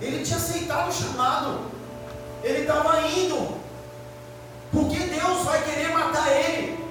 Ele 0.00 0.24
tinha 0.24 0.36
aceitado 0.36 0.88
o 0.88 0.92
chamado. 0.92 1.60
Ele 2.44 2.62
estava 2.62 3.00
indo. 3.08 3.60
Por 4.72 4.88
que 4.88 4.98
Deus 4.98 5.44
vai 5.44 5.62
querer 5.62 5.88
matar 5.92 6.30
ele? 6.30 6.81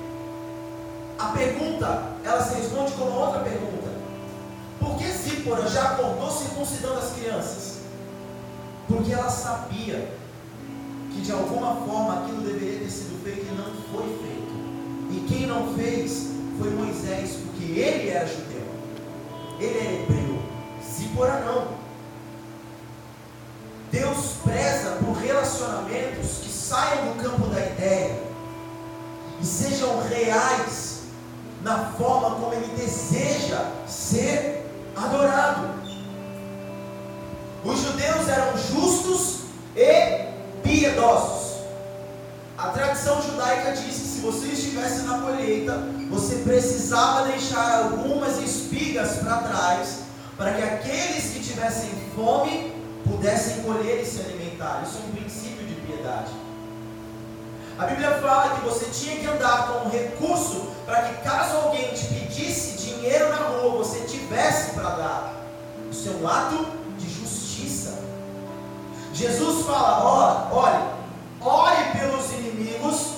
A 1.22 1.26
pergunta, 1.26 2.04
ela 2.24 2.44
se 2.44 2.56
responde 2.56 2.94
com 2.94 3.04
uma 3.04 3.28
outra 3.28 3.42
pergunta. 3.42 3.92
Por 4.80 4.98
que 4.98 5.06
Zípora 5.06 5.68
já 5.70 5.92
acordou 5.92 6.32
circuncidando 6.32 6.98
as 6.98 7.14
crianças? 7.14 7.82
Porque 8.88 9.14
ela 9.14 9.30
sabia 9.30 10.12
que 11.14 11.22
de 11.22 11.32
alguma 11.32 11.76
forma 11.76 12.24
aquilo 12.24 12.42
deveria 12.42 12.80
ter 12.80 12.90
sido 12.90 13.24
feito 13.24 13.46
e 13.46 13.56
não 13.56 13.66
foi 13.94 14.08
feito. 14.18 14.52
E 15.12 15.26
quem 15.28 15.46
não 15.46 15.76
fez 15.76 16.32
foi 16.58 16.72
Moisés, 16.72 17.38
porque 17.46 17.72
ele 17.72 18.10
era 18.10 18.26
judeu. 18.26 18.66
Ele 19.60 19.78
era 19.78 19.94
hebreu. 19.94 20.42
por 21.16 21.30
anão. 21.30 21.68
Deus 23.92 24.38
preza 24.44 24.98
por 25.06 25.14
relacionamentos 25.18 26.40
que 26.42 26.50
saiam 26.50 27.14
do 27.14 27.22
campo 27.22 27.48
da 27.48 27.60
ideia 27.60 28.24
e 29.40 29.46
sejam 29.46 30.02
reais 30.08 30.91
na 31.64 31.92
forma 31.98 32.32
como 32.32 32.54
Ele 32.54 32.74
deseja 32.76 33.66
ser 33.88 34.66
adorado. 34.96 35.70
Os 37.64 37.80
judeus 37.80 38.28
eram 38.28 38.58
justos 38.58 39.42
e 39.76 40.26
piedosos. 40.64 41.62
A 42.58 42.70
tradição 42.70 43.22
judaica 43.22 43.72
diz 43.72 43.86
que 43.86 44.08
se 44.08 44.20
você 44.22 44.48
estivesse 44.48 45.04
na 45.04 45.20
colheita, 45.20 45.78
você 46.10 46.38
precisava 46.38 47.28
deixar 47.28 47.86
algumas 47.86 48.38
espigas 48.40 49.18
para 49.18 49.38
trás, 49.38 50.00
para 50.38 50.54
que 50.54 50.62
aqueles 50.62 51.32
que 51.34 51.40
tivessem 51.40 51.90
fome 52.16 52.72
pudessem 53.04 53.64
colher 53.64 54.02
e 54.02 54.06
se 54.06 54.22
alimentar. 54.22 54.84
Isso 54.86 54.98
é 54.98 55.08
um 55.08 55.12
princípio 55.12 55.66
de 55.66 55.76
piedade. 55.76 56.32
A 57.82 57.88
Bíblia 57.88 58.12
fala 58.22 58.58
que 58.58 58.62
você 58.62 58.86
tinha 58.92 59.16
que 59.16 59.26
andar 59.26 59.68
com 59.68 59.88
um 59.88 59.90
recurso 59.90 60.68
para 60.86 61.02
que 61.02 61.24
caso 61.24 61.58
alguém 61.58 61.92
te 61.96 62.06
pedisse 62.06 62.78
dinheiro 62.78 63.30
na 63.30 63.38
rua, 63.38 63.80
você 63.80 64.02
tivesse 64.02 64.76
para 64.76 64.90
dar. 64.92 65.34
Isso 65.90 66.08
é 66.10 66.12
um 66.12 66.28
ato 66.28 66.64
de 67.00 67.10
justiça. 67.10 67.98
Jesus 69.12 69.66
fala: 69.66 70.52
olha, 70.54 70.92
olhe 71.42 72.00
pelos 72.00 72.32
inimigos 72.34 73.14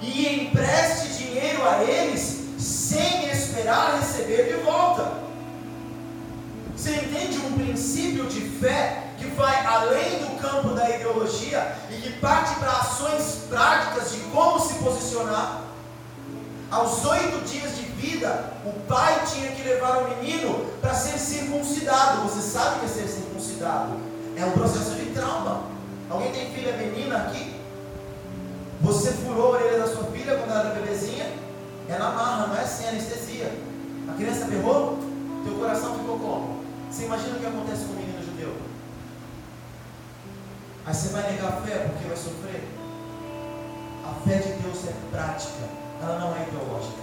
e 0.00 0.46
empreste 0.46 1.22
dinheiro 1.22 1.62
a 1.64 1.84
eles 1.84 2.40
sem 2.58 3.30
esperar 3.30 4.00
receber 4.00 4.52
de 4.52 4.64
volta. 4.64 5.12
Você 6.76 6.90
entende 6.96 7.38
um 7.38 7.52
princípio 7.52 8.26
de 8.26 8.40
fé 8.40 9.11
que 9.22 9.30
vai 9.36 9.64
além 9.64 10.18
do 10.18 10.40
campo 10.40 10.70
da 10.70 10.90
ideologia 10.90 11.76
e 11.90 11.94
que 12.00 12.12
parte 12.14 12.54
para 12.56 12.72
ações 12.72 13.42
práticas 13.48 14.12
de 14.12 14.18
como 14.32 14.58
se 14.58 14.74
posicionar? 14.74 15.62
Aos 16.70 17.04
oito 17.04 17.44
dias 17.44 17.76
de 17.76 17.82
vida, 17.82 18.52
o 18.64 18.72
pai 18.88 19.22
tinha 19.26 19.52
que 19.52 19.62
levar 19.62 19.98
o 19.98 20.16
menino 20.16 20.66
para 20.80 20.94
ser 20.94 21.18
circuncidado. 21.18 22.22
Você 22.22 22.40
sabe 22.40 22.76
o 22.76 22.80
que 22.80 22.86
é 22.86 22.88
ser 22.88 23.08
circuncidado? 23.08 23.92
É 24.36 24.44
um 24.44 24.52
processo 24.52 24.94
de 24.94 25.06
trauma. 25.10 25.64
Alguém 26.10 26.32
tem 26.32 26.52
filha 26.52 26.76
menina 26.76 27.18
aqui? 27.18 27.54
Você 28.80 29.12
furou 29.12 29.54
a 29.54 29.58
orelha 29.58 29.78
da 29.78 29.86
sua 29.86 30.04
filha 30.04 30.36
quando 30.36 30.50
ela 30.50 30.60
era 30.60 30.80
bebezinha? 30.80 31.30
É 31.88 31.98
na 31.98 32.10
marra, 32.10 32.46
não 32.48 32.56
é 32.56 32.64
sem 32.64 32.88
anestesia. 32.88 33.52
A 34.08 34.14
criança 34.14 34.46
berrou, 34.46 34.98
teu 35.44 35.54
coração 35.54 35.94
ficou 35.98 36.18
como? 36.18 36.64
Você 36.90 37.04
imagina 37.04 37.36
o 37.36 37.40
que 37.40 37.46
acontece 37.46 37.84
com 37.84 37.92
o 37.92 37.96
menino 37.96 38.01
judeu? 38.01 38.01
Aí 40.84 40.94
você 40.94 41.08
vai 41.08 41.30
negar 41.30 41.48
a 41.48 41.62
fé 41.62 41.88
porque 41.88 42.08
vai 42.08 42.16
sofrer? 42.16 42.68
A 44.04 44.14
fé 44.28 44.38
de 44.38 44.62
Deus 44.62 44.84
é 44.88 44.94
prática, 45.12 45.68
ela 46.02 46.18
não 46.18 46.36
é 46.36 46.48
ideológica. 46.48 47.02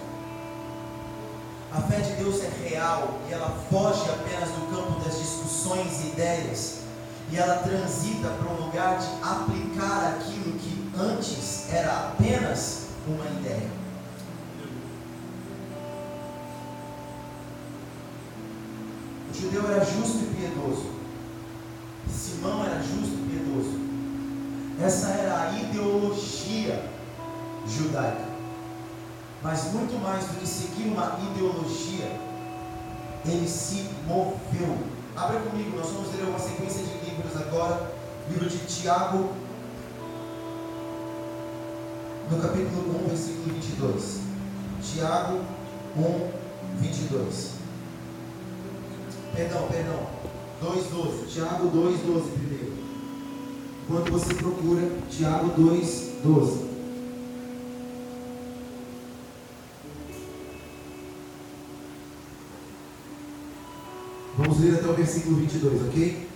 A 1.71 1.81
fé 1.81 2.01
de 2.01 2.13
Deus 2.13 2.43
é 2.43 2.49
real 2.67 3.19
e 3.29 3.33
ela 3.33 3.57
foge 3.69 4.09
apenas 4.09 4.49
do 4.49 4.75
campo 4.75 4.99
das 5.05 5.17
discussões 5.17 6.01
e 6.01 6.07
ideias. 6.07 6.79
E 7.31 7.37
ela 7.37 7.59
transita 7.59 8.27
para 8.27 8.51
um 8.51 8.65
lugar 8.65 8.97
de 8.97 9.07
aplicar 9.21 10.15
aquilo 10.15 10.57
que 10.59 10.91
antes 10.99 11.71
era 11.71 12.09
apenas 12.09 12.87
uma 13.07 13.25
ideia. 13.25 13.69
O 19.29 19.41
judeu 19.41 19.71
era 19.71 19.85
justo 19.85 20.17
e 20.17 20.35
piedoso. 20.35 20.98
Simão 22.07 22.63
era 22.65 22.81
justo 22.81 23.15
e 23.15 23.29
piedoso. 23.29 23.79
Essa 24.81 25.07
era 25.09 25.41
a 25.41 25.59
ideologia 25.59 26.83
judaica. 27.67 28.29
Mas 29.41 29.71
muito 29.73 30.01
mais 30.01 30.25
do 30.25 30.39
que 30.39 30.47
seguir 30.47 30.89
uma 30.89 31.17
ideologia, 31.31 32.11
ele 33.25 33.47
se 33.47 33.89
moveu. 34.05 34.77
Abra 35.15 35.39
comigo, 35.39 35.77
nós 35.77 35.89
vamos 35.91 36.13
ler 36.15 36.27
uma 36.27 36.39
sequência 36.39 36.83
de 36.83 37.09
livros 37.09 37.35
agora. 37.41 37.91
Livro 38.29 38.47
de 38.47 38.57
Tiago, 38.59 39.33
no 42.29 42.39
capítulo 42.39 43.05
1, 43.05 43.07
versículo 43.07 43.53
22. 43.55 44.19
Tiago 44.83 45.41
1, 45.97 46.31
22. 46.79 47.51
Perdão, 49.35 49.67
perdão. 49.67 49.99
2,12. 50.61 51.27
Tiago 51.33 51.69
2,12 51.69 52.21
primeiro. 52.33 52.73
Quando 53.87 54.11
você 54.11 54.33
procura, 54.33 54.91
Tiago 55.09 55.49
2,12. 55.61 56.69
Vamos 64.37 64.59
ler 64.59 64.75
até 64.75 64.87
o 64.87 64.93
versículo 64.93 65.37
22, 65.37 65.81
ok? 65.87 66.29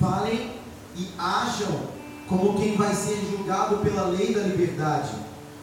Falem 0.00 0.50
e 0.96 1.08
ajam 1.18 1.96
como 2.28 2.58
quem 2.58 2.76
vai 2.76 2.94
ser 2.94 3.16
julgado 3.30 3.76
pela 3.78 4.06
lei 4.08 4.34
da 4.34 4.42
liberdade, 4.42 5.12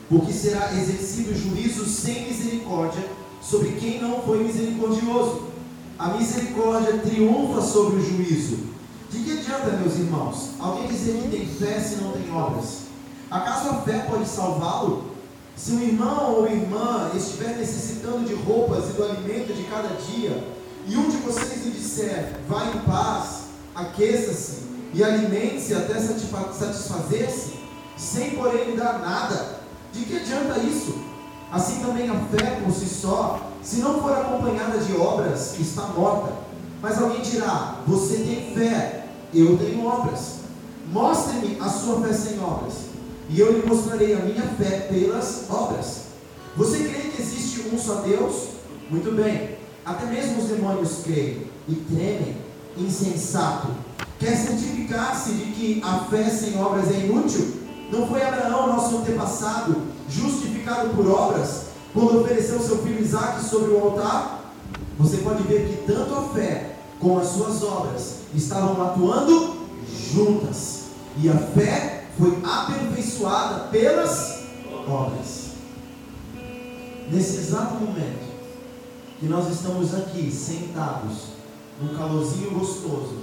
porque 0.08 0.32
será 0.32 0.74
exercido 0.74 1.36
juízo 1.36 1.86
sem 1.86 2.28
misericórdia 2.28 3.04
sobre 3.42 3.74
quem 3.74 4.02
não 4.02 4.22
foi 4.22 4.44
misericordioso. 4.44 5.53
A 5.98 6.10
misericórdia 6.10 6.98
triunfa 6.98 7.62
sobre 7.62 7.98
o 7.98 8.06
juízo. 8.06 8.58
De 9.10 9.20
que 9.20 9.32
adianta, 9.32 9.78
meus 9.78 9.96
irmãos, 9.96 10.50
alguém 10.60 10.88
dizer 10.88 11.22
que 11.22 11.28
tem 11.30 11.46
fé 11.46 11.80
se 11.80 11.96
não 11.98 12.12
tem 12.12 12.32
obras? 12.34 12.84
Acaso 13.30 13.70
a 13.70 13.74
fé 13.82 14.00
pode 14.10 14.28
salvá-lo? 14.28 15.06
Se 15.56 15.72
um 15.74 15.82
irmão 15.82 16.36
ou 16.36 16.48
irmã 16.48 17.12
estiver 17.16 17.58
necessitando 17.58 18.28
de 18.28 18.34
roupas 18.34 18.90
e 18.90 18.94
do 18.94 19.04
alimento 19.04 19.54
de 19.54 19.64
cada 19.66 19.90
dia, 19.90 20.44
e 20.88 20.98
um 20.98 21.10
de 21.10 21.18
vocês 21.18 21.64
lhe 21.64 21.72
disser, 21.72 22.40
vá 22.50 22.66
em 22.66 22.80
paz, 22.80 23.44
aqueça-se 23.76 24.64
e 24.94 25.04
alimente-se 25.04 25.74
até 25.76 25.94
satisfazer-se, 26.00 27.54
sem 27.96 28.32
porém 28.32 28.72
lhe 28.72 28.78
dar 28.78 29.00
nada, 29.00 29.60
de 29.94 30.06
que 30.06 30.18
adianta 30.18 30.60
isso? 30.60 31.13
Assim 31.54 31.82
também 31.82 32.10
a 32.10 32.16
fé 32.16 32.62
por 32.64 32.74
si 32.74 32.88
só, 32.88 33.52
se 33.62 33.76
não 33.76 34.02
for 34.02 34.12
acompanhada 34.12 34.80
de 34.80 34.98
obras, 34.98 35.60
está 35.60 35.84
morta. 35.84 36.34
Mas 36.82 37.00
alguém 37.00 37.22
dirá: 37.22 37.78
Você 37.86 38.18
tem 38.18 38.56
fé, 38.56 39.06
eu 39.32 39.56
tenho 39.60 39.86
obras. 39.86 40.40
Mostre-me 40.92 41.60
a 41.62 41.70
sua 41.70 42.02
fé 42.02 42.12
sem 42.12 42.40
obras, 42.40 42.74
e 43.30 43.40
eu 43.40 43.52
lhe 43.54 43.68
mostrarei 43.68 44.16
a 44.16 44.20
minha 44.22 44.42
fé 44.58 44.88
pelas 44.92 45.44
obras. 45.48 46.06
Você 46.58 46.80
crê 46.80 47.10
que 47.12 47.22
existe 47.22 47.70
um 47.72 47.78
só 47.78 48.02
Deus? 48.02 48.48
Muito 48.90 49.16
bem. 49.16 49.58
Até 49.86 50.08
mesmo 50.08 50.42
os 50.42 50.50
demônios 50.50 51.02
creem 51.04 51.52
e 51.68 51.76
tremem. 51.76 52.36
Insensato. 52.76 53.68
Quer 54.18 54.36
certificar-se 54.36 55.34
de 55.34 55.52
que 55.52 55.82
a 55.84 56.00
fé 56.06 56.28
sem 56.32 56.60
obras 56.60 56.90
é 56.90 57.06
inútil? 57.06 57.62
Não 57.92 58.08
foi 58.08 58.24
Abraão, 58.24 58.76
nosso 58.76 58.98
antepassado, 58.98 59.93
justificado 60.10 60.90
por 60.90 61.08
obras, 61.08 61.68
quando 61.94 62.22
ofereceu 62.22 62.60
seu 62.60 62.80
filho 62.80 63.02
Isaac 63.02 63.44
sobre 63.44 63.72
o 63.72 63.80
altar? 63.80 64.54
Você 65.00 65.18
pode 65.18 65.44
ver 65.44 65.68
que 65.68 65.92
tanto 65.92 66.14
a 66.16 66.22
fé 66.30 66.76
como 67.00 67.20
as 67.20 67.28
suas 67.28 67.64
obras 67.64 68.18
estavam 68.34 68.82
atuando 68.82 69.58
juntas. 70.14 70.84
E 71.22 71.30
a 71.30 71.38
fé 71.38 72.06
foi 72.18 72.38
aperfeiçoada 72.44 73.68
pelas 73.68 74.44
obras. 74.88 75.52
Nesse 77.12 77.38
exato 77.38 77.76
momento 77.76 78.34
que 79.20 79.26
nós 79.28 79.50
estamos 79.52 79.94
aqui 79.94 80.32
sentados, 80.32 81.34
num 81.82 81.96
calorzinho 81.96 82.52
gostoso, 82.52 83.18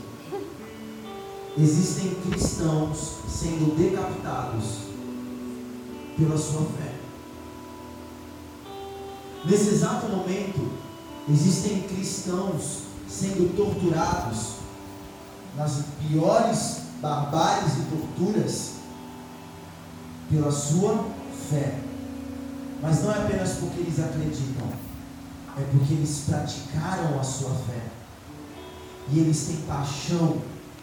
existem 1.59 2.15
cristãos 2.27 3.15
sendo 3.29 3.77
decapitados 3.77 4.90
pela 6.21 6.37
sua 6.37 6.67
fé. 6.67 6.93
Nesse 9.47 9.71
exato 9.71 10.07
momento, 10.07 10.71
existem 11.27 11.81
cristãos 11.83 12.83
sendo 13.09 13.57
torturados 13.57 14.57
nas 15.57 15.83
piores 16.07 16.83
barbáries 17.01 17.73
e 17.79 17.97
torturas 17.97 18.73
pela 20.29 20.53
sua 20.53 21.07
fé. 21.49 21.81
Mas 22.83 23.03
não 23.03 23.13
é 23.13 23.19
apenas 23.19 23.55
porque 23.55 23.81
eles 23.81 23.99
acreditam, 23.99 24.69
é 25.57 25.63
porque 25.73 25.95
eles 25.95 26.25
praticaram 26.27 27.19
a 27.19 27.25
sua 27.25 27.55
fé. 27.67 27.83
E 29.11 29.19
eles 29.21 29.47
têm 29.47 29.57
paixão 29.63 30.37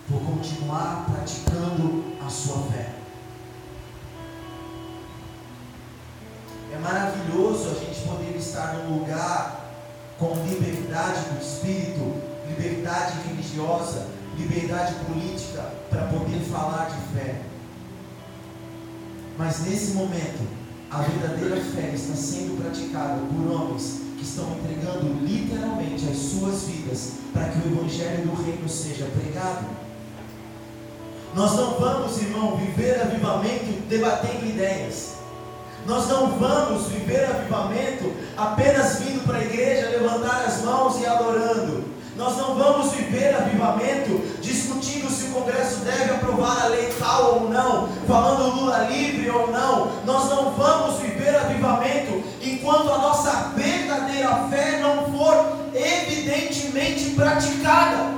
por 0.10 0.20
continuar 0.22 1.06
praticando 1.06 2.04
a 2.26 2.30
sua 2.30 2.64
fé. 2.72 2.97
Estar 8.58 8.74
num 8.74 8.98
lugar 8.98 9.72
com 10.18 10.34
liberdade 10.48 11.30
do 11.30 11.40
espírito, 11.40 12.16
liberdade 12.50 13.20
religiosa, 13.28 14.08
liberdade 14.36 14.96
política 15.06 15.64
para 15.92 16.08
poder 16.08 16.40
falar 16.52 16.90
de 16.90 17.16
fé. 17.16 17.42
Mas 19.38 19.60
nesse 19.60 19.92
momento, 19.92 20.48
a 20.90 21.02
verdadeira 21.02 21.62
fé 21.62 21.92
está 21.94 22.16
sendo 22.16 22.60
praticada 22.60 23.22
por 23.28 23.52
homens 23.52 24.02
que 24.18 24.24
estão 24.24 24.52
entregando 24.58 25.24
literalmente 25.24 26.10
as 26.10 26.18
suas 26.18 26.64
vidas 26.64 27.12
para 27.32 27.50
que 27.50 27.60
o 27.60 27.72
Evangelho 27.72 28.26
do 28.26 28.44
Reino 28.44 28.68
seja 28.68 29.06
pregado. 29.06 29.68
Nós 31.36 31.56
não 31.56 31.80
vamos, 31.80 32.20
irmão, 32.20 32.58
viver 32.58 33.00
avivamento 33.02 33.88
debatendo 33.88 34.48
ideias. 34.48 35.17
Nós 35.86 36.08
não 36.08 36.32
vamos 36.38 36.88
viver 36.88 37.26
avivamento 37.26 38.14
apenas 38.36 39.00
vindo 39.00 39.26
para 39.26 39.38
a 39.38 39.44
igreja, 39.44 39.90
levantar 39.90 40.44
as 40.46 40.62
mãos 40.62 41.00
e 41.00 41.06
adorando. 41.06 41.86
Nós 42.18 42.36
não 42.36 42.56
vamos 42.56 42.94
viver 42.94 43.36
avivamento 43.36 44.20
discutindo 44.42 45.08
se 45.10 45.26
o 45.26 45.34
Congresso 45.34 45.82
deve 45.82 46.12
aprovar 46.12 46.64
a 46.64 46.68
lei 46.70 46.92
tal 47.00 47.36
ou 47.36 47.50
não, 47.50 47.88
falando 48.08 48.56
Lula 48.56 48.88
livre 48.90 49.30
ou 49.30 49.52
não. 49.52 49.92
Nós 50.04 50.28
não 50.30 50.52
vamos 50.52 51.00
viver 51.00 51.36
avivamento 51.36 52.24
enquanto 52.42 52.92
a 52.92 52.98
nossa 52.98 53.52
verdadeira 53.56 54.48
fé 54.50 54.80
não 54.82 55.12
for 55.12 55.58
evidentemente 55.76 57.12
praticada. 57.12 58.17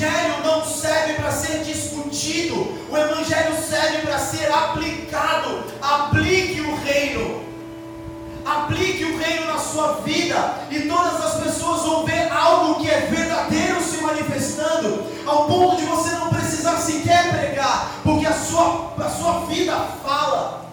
Evangelho 0.00 0.42
não 0.42 0.64
serve 0.64 1.14
para 1.14 1.30
ser 1.30 1.62
discutido, 1.62 2.54
o 2.90 2.96
Evangelho 2.96 3.54
serve 3.62 3.98
para 3.98 4.18
ser 4.18 4.50
aplicado. 4.50 5.62
Aplique 5.82 6.62
o 6.62 6.74
reino. 6.76 7.44
Aplique 8.46 9.04
o 9.04 9.18
reino 9.18 9.44
na 9.44 9.58
sua 9.58 10.00
vida 10.00 10.54
e 10.70 10.80
todas 10.88 11.22
as 11.22 11.42
pessoas 11.42 11.82
vão 11.82 12.06
ver 12.06 12.32
algo 12.32 12.80
que 12.80 12.90
é 12.90 13.00
verdadeiro 13.00 13.82
se 13.82 13.98
manifestando, 13.98 15.04
ao 15.26 15.46
ponto 15.46 15.76
de 15.76 15.84
você 15.84 16.14
não 16.16 16.30
precisar 16.30 16.78
sequer 16.78 17.30
pregar, 17.30 18.00
porque 18.02 18.26
a 18.26 18.32
sua, 18.32 18.94
a 18.98 19.10
sua 19.10 19.44
vida 19.46 19.78
fala. 20.02 20.70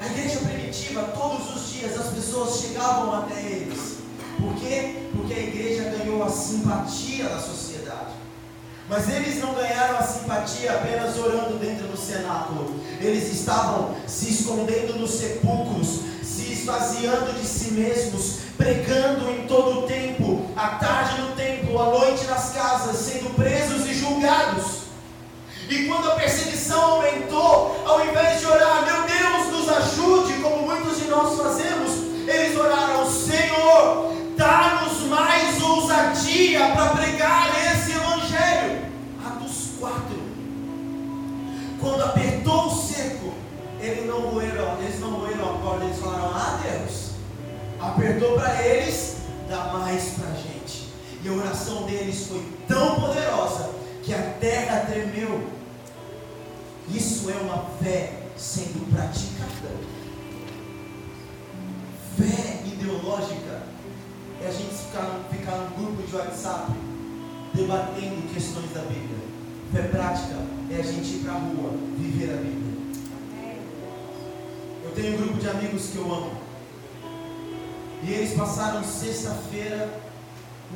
A 0.00 0.06
igreja 0.06 0.38
primitiva, 0.38 1.02
todos 1.12 1.56
os 1.56 1.72
dias 1.72 1.98
as 1.98 2.06
pessoas 2.12 2.60
chegavam 2.60 3.12
até 3.16 3.40
eles. 3.40 3.96
Por 4.38 4.54
quê? 4.54 5.08
Porque 5.12 5.34
a 5.34 5.42
igreja 5.42 5.90
ganhou 5.98 6.22
a 6.22 6.30
simpatia 6.30 7.24
da 7.24 7.40
sociedade. 7.40 7.65
Mas 8.88 9.08
eles 9.08 9.40
não 9.40 9.52
ganharam 9.52 9.98
a 9.98 10.02
simpatia 10.02 10.72
apenas 10.72 11.16
orando 11.18 11.58
dentro 11.58 11.88
do 11.88 11.96
cenáculo. 11.96 12.72
Eles 13.00 13.32
estavam 13.32 13.96
se 14.06 14.30
escondendo 14.30 14.98
nos 14.98 15.10
sepulcros, 15.10 16.02
se 16.22 16.52
esvaziando 16.52 17.32
de 17.32 17.46
si 17.46 17.72
mesmos, 17.72 18.38
pregando 18.56 19.28
em 19.30 19.46
todo 19.46 19.80
o 19.80 19.82
tempo, 19.86 20.46
à 20.56 20.68
tarde 20.76 21.20
no 21.20 21.34
templo, 21.34 21.80
à 21.80 21.86
noite 21.86 22.24
nas 22.26 22.52
casas, 22.52 22.96
sendo 22.96 23.34
presos 23.34 23.86
e 23.86 23.94
julgados. 23.94 24.86
E 25.68 25.86
quando 25.86 26.12
a 26.12 26.14
perseguição 26.14 26.80
aumentou, 26.80 27.82
ao 27.84 28.06
invés 28.06 28.38
de 28.38 28.46
orar, 28.46 28.84
meu 28.84 29.02
Deus, 29.02 29.48
nos 29.52 29.68
ajude, 29.68 30.34
como 30.34 30.62
muitos 30.62 30.98
de 30.98 31.08
nós 31.08 31.36
fazemos, 31.36 31.90
eles 32.28 32.56
oraram, 32.56 33.10
Senhor, 33.10 34.12
dá-nos 34.36 35.00
mais 35.08 35.60
ousadia 35.60 36.70
para 36.70 36.90
pregar 36.90 37.50
esse 37.72 37.90
evangelho. 37.90 38.15
Atos 39.76 39.80
4. 39.80 40.36
Quando 41.80 42.02
apertou 42.02 42.66
o 42.66 42.74
seco, 42.74 43.32
eles 43.80 44.06
não 44.06 44.20
roeram, 44.30 44.80
eles 44.80 45.00
não 45.00 45.10
roeram 45.10 45.56
a 45.56 45.58
corda, 45.58 45.84
eles 45.84 45.98
falaram, 45.98 46.30
ah 46.34 46.60
Deus, 46.62 47.10
apertou 47.78 48.34
para 48.36 48.62
eles, 48.62 49.18
dá 49.48 49.72
mais 49.72 50.10
para 50.10 50.30
a 50.30 50.34
gente. 50.34 50.88
E 51.22 51.28
a 51.28 51.32
oração 51.32 51.84
deles 51.84 52.26
foi 52.26 52.42
tão 52.66 53.00
poderosa 53.00 53.70
que 54.02 54.14
a 54.14 54.22
terra 54.40 54.86
tremeu. 54.86 55.46
Isso 56.88 57.30
é 57.30 57.34
uma 57.34 57.64
fé 57.82 58.22
sendo 58.36 58.90
praticada. 58.92 59.76
Fé 62.16 62.62
ideológica 62.64 63.62
é 64.42 64.48
a 64.48 64.50
gente 64.50 64.74
ficar, 64.74 65.20
ficar 65.30 65.56
num 65.56 65.84
grupo 65.84 66.02
de 66.02 66.16
WhatsApp 66.16 66.72
debatendo 67.52 68.32
questões 68.32 68.72
da 68.72 68.80
Bíblia. 68.82 69.35
Fé 69.72 69.82
prática 69.82 70.36
é 70.70 70.80
a 70.80 70.82
gente 70.82 71.16
ir 71.16 71.18
para 71.24 71.32
a 71.32 71.38
rua, 71.38 71.70
viver 71.98 72.32
a 72.32 72.36
Bíblia. 72.36 72.66
Eu 74.84 74.90
tenho 74.92 75.14
um 75.14 75.16
grupo 75.16 75.38
de 75.38 75.48
amigos 75.48 75.88
que 75.88 75.96
eu 75.96 76.04
amo. 76.04 76.32
E 78.02 78.12
eles 78.12 78.34
passaram 78.34 78.84
sexta-feira 78.84 79.88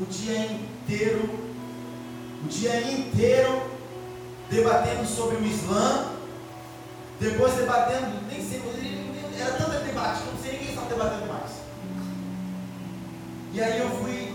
o 0.00 0.05
dia 0.07 0.53
inteiro, 0.53 1.31
o 2.44 2.48
dia 2.48 2.81
inteiro 2.90 3.62
debatendo 4.50 5.07
sobre 5.07 5.37
o 5.37 5.46
Islã, 5.46 6.12
depois 7.20 7.55
debatendo, 7.55 8.26
nem 8.29 8.42
sei, 8.42 8.61
era 9.38 9.53
tanto 9.53 9.85
debate 9.85 10.20
não 10.24 10.42
sei 10.42 10.53
ninguém 10.53 10.70
estava 10.70 10.88
debatendo 10.88 11.26
mais. 11.26 11.50
E 13.53 13.61
aí 13.61 13.81
eu 13.81 13.90
fui 13.90 14.35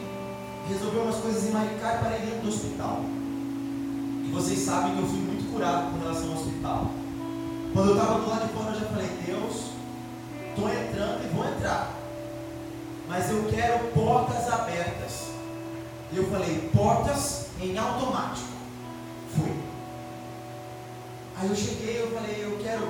resolver 0.69 0.99
umas 0.99 1.17
coisas 1.17 1.45
em 1.45 1.51
Maricá 1.51 1.95
e 1.95 2.03
parei 2.03 2.19
dentro 2.19 2.41
do 2.41 2.49
hospital. 2.49 3.03
Vocês 4.35 4.59
sabem 4.59 4.93
que 4.93 5.01
eu 5.01 5.07
fui 5.07 5.19
muito 5.19 5.49
curado 5.49 5.91
com 5.91 5.99
relação 5.99 6.33
ao 6.33 6.37
hospital. 6.37 6.91
Quando 7.73 7.91
eu 7.91 7.95
estava 7.95 8.19
do 8.19 8.29
lado 8.29 8.47
de 8.47 8.53
fora, 8.53 8.71
eu 8.71 8.79
já 8.81 8.85
falei, 8.87 9.07
Deus, 9.25 9.55
estou 10.49 10.69
entrando 10.69 11.23
e 11.23 11.33
vou 11.33 11.47
entrar. 11.47 11.93
Mas 13.07 13.29
eu 13.29 13.45
quero 13.49 13.79
portas 13.93 14.51
abertas. 14.51 15.29
E 16.11 16.17
eu 16.17 16.29
falei, 16.29 16.69
portas 16.75 17.47
em 17.61 17.77
automático. 17.77 18.49
Fui. 19.37 19.55
Aí 21.37 21.47
eu 21.47 21.55
cheguei, 21.55 22.01
eu 22.01 22.11
falei, 22.11 22.43
eu 22.43 22.59
quero 22.61 22.89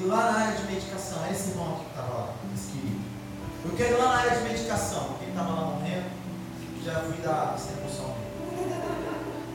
ir 0.00 0.04
lá 0.06 0.32
na 0.32 0.38
área 0.40 0.56
de 0.56 0.64
medicação. 0.64 1.24
É 1.24 1.30
esse 1.30 1.50
irmão 1.50 1.74
aqui 1.74 1.84
que 1.84 1.90
estava 1.90 2.12
lá, 2.12 2.34
esse 2.56 2.72
querido. 2.72 3.04
Eu 3.64 3.76
quero 3.76 3.94
ir 3.94 3.98
lá 3.98 4.08
na 4.08 4.16
área 4.16 4.36
de 4.36 4.48
medicação, 4.48 5.04
porque 5.04 5.26
ele 5.26 5.30
estava 5.30 5.52
lá 5.52 5.64
morrendo. 5.64 6.10
Já 6.84 6.94
fui 7.02 7.22
dar 7.22 7.54
essa 7.54 7.70
emoção 7.70 8.22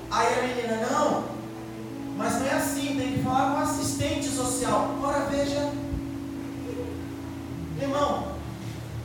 Aí 0.10 0.40
a 0.40 0.42
menina, 0.42 0.88
não, 0.90 1.24
mas 2.16 2.40
não 2.40 2.48
é 2.48 2.54
assim, 2.54 2.98
tem 2.98 3.14
que 3.14 3.24
falar 3.24 3.54
com 3.54 3.62
assistente 3.62 4.28
social. 4.28 4.96
Ora 5.04 5.26
veja, 5.26 5.72
irmão, 7.80 8.32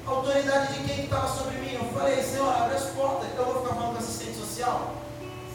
a 0.07 0.11
autoridade 0.11 0.75
de 0.75 0.85
quem 0.85 1.05
estava 1.05 1.29
sobre 1.29 1.59
mim? 1.59 1.75
Eu 1.75 1.85
falei, 1.93 2.23
Senhor, 2.23 2.49
abre 2.49 2.77
as 2.77 2.85
portas, 2.91 3.29
eu 3.37 3.45
vou 3.45 3.63
ficar 3.63 3.75
falando 3.75 3.93
com 3.93 3.99
assistente 3.99 4.37
social. 4.39 4.95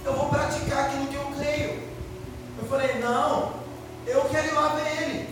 Eu 0.03 0.13
vou 0.13 0.29
praticar 0.29 0.85
aquilo 0.85 1.07
que 1.07 1.15
eu 1.15 1.31
creio. 1.37 1.87
Eu 2.59 2.67
falei, 2.69 2.99
não, 2.99 3.53
eu 4.05 4.21
quero 4.25 4.47
ir 4.47 4.53
lá 4.53 4.67
ver 4.69 5.03
ele. 5.03 5.29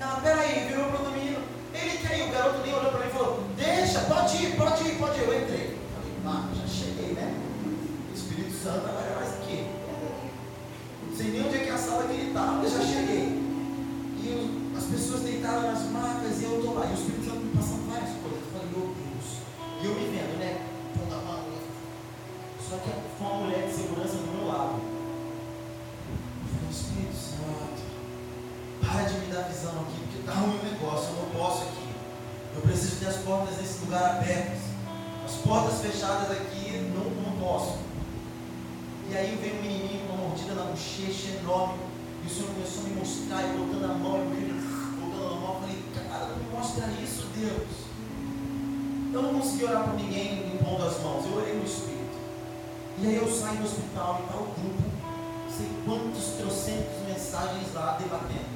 Ela, 0.00 0.20
peraí, 0.20 0.68
virou 0.68 0.90
para 0.90 1.02
o 1.02 1.10
menino. 1.10 1.42
Ele 1.74 1.98
quer 1.98 2.18
ir, 2.18 2.28
o 2.28 2.32
garoto 2.32 2.60
nem 2.64 2.74
olhou 2.74 2.90
para 2.90 3.00
mim 3.00 3.06
e 3.08 3.12
falou, 3.12 3.44
deixa, 3.56 4.00
pode 4.00 4.36
ir, 4.36 4.56
pode 4.56 4.82
ir, 4.84 4.98
pode 4.98 5.18
ir. 5.18 5.28
Eu 5.28 5.42
entrei. 5.42 5.78
Falei, 5.94 6.12
ah, 6.26 6.48
já 6.54 6.66
cheguei, 6.66 7.14
né? 7.14 7.47
Santo 8.62 8.86
agora 8.88 9.06
é 9.06 9.14
mais 9.14 9.34
que. 9.46 9.70
Não 11.06 11.16
sei 11.16 11.30
nem 11.30 11.46
onde 11.46 11.56
é 11.56 11.60
que 11.64 11.70
é 11.70 11.72
a 11.72 11.78
sala 11.78 12.04
que 12.04 12.12
ele 12.12 12.28
estava, 12.28 12.58
tá, 12.58 12.64
eu 12.64 12.70
já 12.70 12.80
cheguei. 12.80 13.38
E 14.18 14.24
eu, 14.26 14.78
as 14.78 14.84
pessoas 14.84 15.22
deitaram 15.22 15.62
nas 15.62 15.82
macas 15.90 16.40
e 16.40 16.44
eu 16.44 16.58
estou 16.58 16.74
lá. 16.74 16.86
E 16.86 16.90
o 16.90 16.94
Espírito 16.94 17.24
Santo 17.24 17.40
me 17.40 17.56
passando 17.56 17.90
várias 17.90 18.10
coisas. 18.18 18.40
Eu 18.42 18.50
falei, 18.52 18.68
meu 18.74 18.94
Deus. 18.98 19.28
E 19.80 19.84
eu 19.86 19.94
me 19.94 20.04
vendo, 20.10 20.38
né? 20.38 20.66
Pondo 20.92 21.14
a 21.14 21.18
mão. 21.22 21.44
Só 22.68 22.76
que 22.78 22.90
foi 22.90 23.26
uma 23.26 23.38
mulher 23.46 23.66
de 23.66 23.74
segurança 23.74 24.16
do 24.18 24.36
meu 24.36 24.48
lado. 24.48 24.98
Espírito 26.70 27.16
Santo, 27.16 27.80
para 28.80 29.02
de 29.04 29.18
me 29.18 29.32
dar 29.32 29.48
visão 29.48 29.70
aqui, 29.70 30.00
porque 30.04 30.18
está 30.18 30.32
ruim 30.34 30.58
o 30.58 30.64
negócio, 30.64 31.08
eu 31.10 31.22
não 31.22 31.30
posso 31.30 31.62
aqui. 31.62 31.88
Eu 32.54 32.60
preciso 32.62 32.96
ter 32.96 33.06
as 33.06 33.16
portas 33.16 33.56
desse 33.56 33.84
lugar 33.84 34.16
abertas. 34.16 34.58
As 35.24 35.34
portas 35.36 35.80
fechadas 35.80 36.30
aqui, 36.30 36.92
não, 36.94 37.04
não 37.22 37.38
posso. 37.40 37.87
E 39.10 39.16
aí 39.16 39.38
veio 39.40 39.56
um 39.56 39.62
menininho 39.62 40.06
com 40.06 40.14
uma 40.14 40.28
mordida 40.28 40.54
na 40.54 40.64
bochecha 40.64 41.38
enorme. 41.40 41.78
E 42.22 42.26
o 42.26 42.30
Senhor 42.30 42.50
começou 42.50 42.84
a 42.84 42.88
me 42.88 42.94
mostrar, 42.96 43.42
e 43.44 43.58
botando 43.58 43.84
a 43.84 43.94
mão, 43.94 44.18
e 44.18 44.52
botando 45.00 45.32
a 45.32 45.40
mão. 45.40 45.54
Eu 45.54 45.60
falei, 45.60 45.82
cara, 46.08 46.26
não 46.26 46.36
me 46.36 46.50
mostra 46.50 46.86
isso, 47.02 47.26
Deus. 47.34 47.88
Eu 49.12 49.22
não 49.22 49.40
consegui 49.40 49.64
orar 49.64 49.84
por 49.84 49.94
ninguém 49.94 50.54
impondo 50.54 50.84
as 50.84 51.00
mãos, 51.02 51.24
eu 51.24 51.36
orei 51.36 51.54
no 51.54 51.64
Espírito. 51.64 52.18
E 52.98 53.06
aí 53.06 53.16
eu 53.16 53.30
saio 53.30 53.58
do 53.58 53.64
hospital 53.64 54.20
e 54.20 54.24
está 54.24 54.36
o 54.36 54.46
grupo 54.60 54.98
sei 55.58 55.66
quantos 55.84 56.24
trocentos 56.38 57.02
mensagens 57.04 57.74
lá 57.74 57.98
debatendo. 57.98 58.46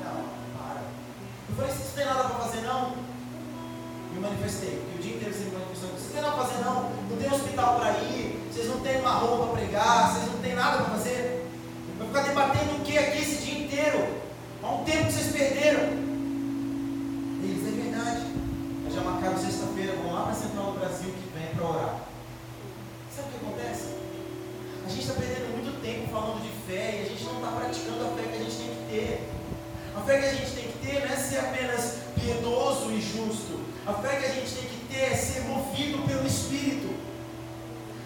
Não, 0.00 0.24
para. 0.56 0.80
Eu 1.48 1.54
falei, 1.54 1.70
vocês 1.70 1.88
não 1.88 1.94
tem 1.94 2.06
nada 2.06 2.28
para 2.30 2.38
fazer 2.38 2.60
não? 2.62 2.96
Me 4.14 4.20
manifestei, 4.20 4.80
porque 4.80 4.98
o 4.98 5.02
dia 5.02 5.16
inteiro 5.16 5.34
você 5.34 5.44
me 5.44 5.50
manifestou. 5.52 5.90
Vocês 5.90 6.06
não 6.06 6.12
tem 6.12 6.22
nada 6.22 6.34
para 6.34 6.46
fazer 6.46 6.64
não? 6.64 6.90
Não 7.10 7.16
tem 7.18 7.32
hospital 7.32 7.76
para 7.78 7.90
ir, 7.98 8.41
vocês 8.52 8.68
não 8.68 8.80
têm 8.80 9.00
uma 9.00 9.12
roupa 9.12 9.46
para 9.46 9.62
pregar, 9.62 10.12
vocês 10.12 10.30
não 10.30 10.38
têm 10.42 10.54
nada 10.54 10.84
para 10.84 10.92
fazer. 10.96 11.48
Vai 11.98 12.06
ficar 12.06 12.20
debatendo 12.20 12.76
o 12.76 12.80
que 12.80 12.98
aqui 12.98 13.22
esse 13.22 13.46
dia 13.46 13.64
inteiro? 13.64 14.06
Há 14.62 14.74
um 14.74 14.84
tempo 14.84 15.06
que 15.06 15.12
vocês 15.12 15.32
perderam. 15.32 15.80
Eles, 17.42 17.66
é 17.66 17.82
verdade. 17.82 18.26
Nós 18.84 18.94
já 18.94 19.00
marcaram 19.00 19.38
sexta-feira, 19.38 19.96
vão 19.96 20.12
lá 20.12 20.24
para 20.24 20.32
a 20.32 20.34
Central 20.34 20.72
do 20.72 20.80
Brasil 20.80 21.14
que 21.14 21.38
vem 21.38 21.48
para 21.54 21.66
orar. 21.66 21.96
Sabe 23.16 23.28
o 23.28 23.30
que 23.30 23.46
acontece? 23.46 23.84
A 24.84 24.88
gente 24.90 25.00
está 25.00 25.14
perdendo 25.14 25.52
muito 25.52 25.80
tempo 25.80 26.12
falando 26.12 26.42
de 26.42 26.52
fé 26.70 27.00
e 27.00 27.06
a 27.06 27.08
gente 27.08 27.24
não 27.24 27.36
está 27.36 27.52
praticando 27.52 28.04
a 28.04 28.08
fé 28.08 28.22
que 28.28 28.36
a 28.36 28.44
gente 28.44 28.56
tem 28.56 28.68
que 28.68 28.84
ter. 28.92 29.30
A 29.96 30.00
fé 30.02 30.18
que 30.18 30.26
a 30.26 30.34
gente 30.34 30.50
tem 30.52 30.64
que 30.68 30.86
ter 30.86 31.00
não 31.00 31.14
é 31.14 31.16
ser 31.16 31.38
apenas 31.38 31.96
piedoso 32.20 32.92
e 32.92 33.00
justo. 33.00 33.60
A 33.86 33.94
fé 33.94 34.16
que 34.16 34.26
a 34.26 34.34
gente 34.34 34.52
tem 34.52 34.68
que 34.68 34.92
ter 34.92 35.04
é 35.04 35.16
ser 35.16 35.40
movido 35.48 36.06
pelo 36.06 36.26
Espírito. 36.26 37.01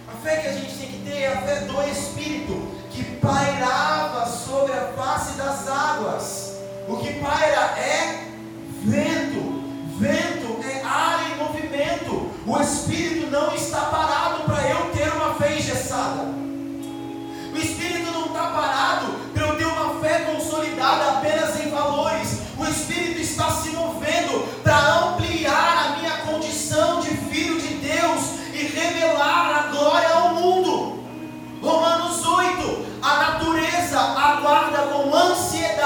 A 0.08 0.12
fé 0.22 0.36
que 0.36 0.48
a 0.48 0.52
gente 0.52 0.76
tem 0.76 0.88
que 0.88 0.98
ter 1.04 1.22
é 1.22 1.32
a 1.32 1.40
fé 1.42 1.60
do 1.62 1.82
Espírito, 1.90 2.68
que 2.90 3.02
pairava 3.16 4.26
sobre 4.26 4.72
a 4.72 4.92
face 4.96 5.32
das 5.32 5.68
águas. 5.68 6.56
O 6.88 6.96
que 6.98 7.14
paira 7.14 7.76
é 7.78 8.28
vento. 8.84 9.56
Vento 9.98 10.60
é 10.62 10.82
ar 10.82 11.30
em 11.30 11.36
movimento. 11.42 12.30
O 12.46 12.60
Espírito 12.60 13.30
não 13.30 13.54
está 13.54 13.80
parado 13.86 14.44
para 14.44 14.68
eu 14.68 14.90
ter 14.92 15.08
uma 15.12 15.34
fé 15.34 15.56
engessada. 15.56 16.22
O 17.52 17.56
Espírito 17.56 18.12
não 18.12 18.26
está 18.26 18.50
parado 18.50 19.25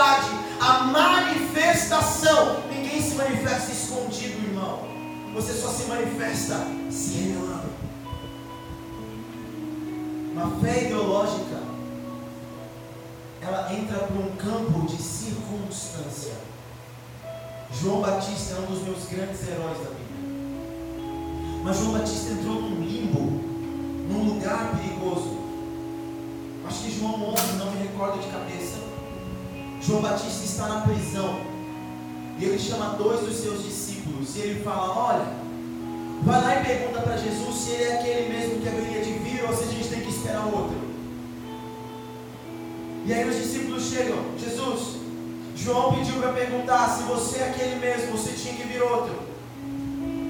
ansiedade 0.00 0.30
a 0.60 0.84
manifestação. 0.84 2.62
Ninguém 2.70 3.02
se 3.02 3.14
manifesta 3.14 3.70
escondido, 3.70 4.46
irmão. 4.46 4.88
Você 5.34 5.52
só 5.52 5.68
se 5.68 5.86
manifesta 5.86 6.66
se 6.90 7.14
revelando. 7.18 7.70
Uma 10.32 10.60
fé 10.60 10.84
ideológica, 10.84 11.60
ela 13.42 13.72
entra 13.72 13.98
para 13.98 14.16
um 14.16 14.36
campo 14.36 14.86
de 14.86 15.00
circunstância. 15.00 16.34
João 17.80 18.00
Batista 18.00 18.54
é 18.54 18.60
um 18.60 18.66
dos 18.66 18.82
meus 18.82 19.06
grandes 19.06 19.46
heróis 19.46 19.78
da 19.78 19.90
Bíblia. 19.90 20.10
Mas 21.62 21.76
João 21.78 21.92
Batista 21.92 22.32
entrou 22.32 22.60
num 22.60 22.80
limbo, 22.80 23.20
num 24.08 24.34
lugar 24.34 24.72
perigoso. 24.76 25.38
Acho 26.66 26.82
que 26.82 26.98
João 26.98 27.32
11, 27.32 27.52
não 27.58 27.70
me 27.70 27.82
recordo 27.82 28.18
de 28.20 28.28
cabeça. 28.28 28.89
João 29.80 30.02
Batista 30.02 30.44
está 30.44 30.68
na 30.68 30.80
prisão. 30.82 31.40
E 32.38 32.44
ele 32.44 32.58
chama 32.58 32.96
dois 32.96 33.20
dos 33.20 33.36
seus 33.36 33.64
discípulos. 33.64 34.36
E 34.36 34.40
ele 34.40 34.62
fala: 34.62 34.96
Olha, 34.96 35.26
vai 36.22 36.40
lá 36.40 36.60
e 36.60 36.64
pergunta 36.64 37.00
para 37.00 37.16
Jesus 37.16 37.54
se 37.56 37.70
ele 37.70 37.84
é 37.84 37.98
aquele 37.98 38.28
mesmo 38.28 38.60
que 38.60 38.68
haveria 38.68 39.02
de 39.02 39.12
vir 39.12 39.44
ou 39.44 39.56
se 39.56 39.64
a 39.64 39.66
gente 39.66 39.88
tem 39.88 40.00
que 40.00 40.10
esperar 40.10 40.46
outro. 40.46 40.78
E 43.06 43.12
aí 43.12 43.28
os 43.28 43.36
discípulos 43.36 43.90
chegam: 43.90 44.18
Jesus, 44.38 44.96
João 45.56 45.94
pediu 45.94 46.20
para 46.20 46.32
perguntar 46.32 46.88
se 46.88 47.02
você 47.04 47.40
é 47.40 47.48
aquele 47.50 47.76
mesmo, 47.76 48.16
se 48.18 48.32
tinha 48.32 48.54
que 48.54 48.64
vir 48.64 48.82
outro. 48.82 49.14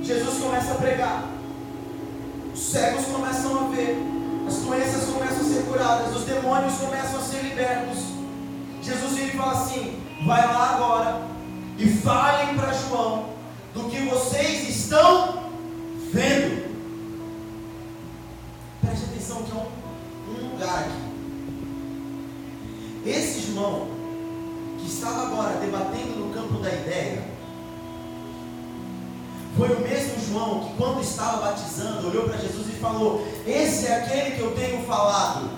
Jesus 0.03 0.43
começa 0.43 0.73
a 0.73 0.77
pregar. 0.77 1.29
Os 2.53 2.61
cegos 2.61 3.05
começam 3.07 3.59
a 3.59 3.69
ver. 3.69 3.97
As 4.47 4.57
doenças 4.57 5.05
começam 5.05 5.41
a 5.41 5.45
ser 5.45 5.63
curadas. 5.69 6.17
Os 6.17 6.25
demônios 6.25 6.75
começam 6.79 7.21
a 7.21 7.23
ser 7.23 7.43
libertos. 7.43 8.20
Jesus 8.83 9.13
vira 9.15 9.27
e 9.29 9.37
fala 9.37 9.53
assim: 9.53 10.01
vai 10.25 10.47
lá 10.47 10.75
agora 10.75 11.23
e 11.79 11.89
falem 11.89 12.55
para 12.57 12.73
João 12.73 13.31
do 13.75 13.85
que 13.85 14.01
vocês 14.01 14.69
estão 14.69 15.45
vendo. 16.13 16.71
Preste 18.81 19.05
atenção 19.05 19.43
que 19.43 19.53
é 19.53 19.55
um, 19.55 19.67
um 20.31 20.51
lugar 20.51 20.79
aqui. 20.81 21.11
Esse 23.07 23.53
João 23.53 23.89
que 24.79 24.87
estava 24.87 25.27
agora 25.27 25.59
debatendo 25.59 26.17
no 26.17 26.35
campo 26.35 26.55
da 26.63 26.69
ideia, 26.69 27.23
foi 29.57 29.69
o 29.75 29.81
mesmo 29.81 30.21
João 30.27 30.61
que, 30.61 30.75
quando 30.77 31.03
estava 31.03 31.43
batizando, 31.43 32.09
olhou 32.09 32.29
para 32.29 32.39
Jesus 32.39 32.69
e 32.69 32.79
falou: 32.79 33.27
Esse 33.47 33.87
é 33.87 33.97
aquele 33.97 34.37
que 34.37 34.41
eu 34.41 34.53
tenho 34.53 34.83
falado, 34.85 35.51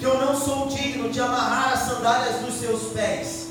que 0.00 0.06
eu 0.06 0.18
não 0.18 0.34
sou 0.34 0.66
digno 0.66 1.10
de 1.10 1.20
amarrar 1.20 1.74
as 1.74 1.80
sandálias 1.80 2.36
dos 2.36 2.54
seus 2.54 2.84
pés. 2.94 3.48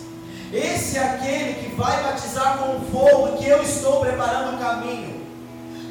Esse 0.52 0.98
é 0.98 1.04
aquele 1.04 1.54
que 1.54 1.76
vai 1.76 2.04
batizar 2.04 2.58
com 2.58 2.82
fogo, 2.92 3.38
que 3.38 3.48
eu 3.48 3.62
estou 3.62 4.00
preparando 4.00 4.56
o 4.56 4.60
caminho. 4.60 5.28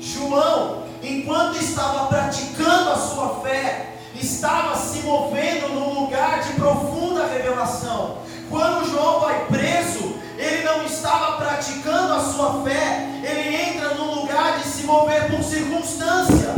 João, 0.01 0.83
enquanto 1.01 1.62
estava 1.62 2.07
praticando 2.07 2.90
a 2.90 2.97
sua 2.97 3.40
fé, 3.40 3.99
estava 4.21 4.77
se 4.77 4.99
movendo 5.03 5.68
num 5.68 6.01
lugar 6.01 6.42
de 6.42 6.55
profunda 6.55 7.29
revelação. 7.29 8.18
Quando 8.51 8.90
João 8.90 9.21
vai 9.21 9.47
preso, 9.47 10.16
ele 10.37 10.64
não 10.64 10.83
estava 10.85 11.37
praticando 11.37 12.14
a 12.14 12.21
sua 12.21 12.64
fé, 12.64 13.07
ele 13.23 13.55
entra 13.55 13.94
num 13.94 14.23
lugar 14.23 14.59
de 14.59 14.66
se 14.66 14.83
mover 14.83 15.31
por 15.31 15.40
circunstância. 15.44 16.57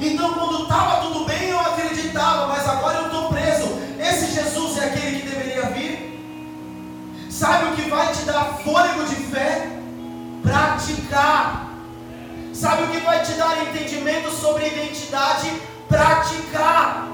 Então, 0.00 0.32
quando 0.32 0.62
estava 0.62 1.02
tudo 1.02 1.26
bem, 1.26 1.29
Sabe 7.40 7.70
o 7.70 7.74
que 7.74 7.88
vai 7.88 8.12
te 8.12 8.22
dar 8.24 8.58
fôlego 8.62 9.02
de 9.04 9.16
fé? 9.32 9.66
Praticar. 10.42 11.70
Sabe 12.52 12.82
o 12.82 12.88
que 12.88 13.00
vai 13.00 13.22
te 13.22 13.32
dar 13.32 13.62
entendimento 13.62 14.30
sobre 14.30 14.66
identidade? 14.66 15.50
Praticar. 15.88 17.08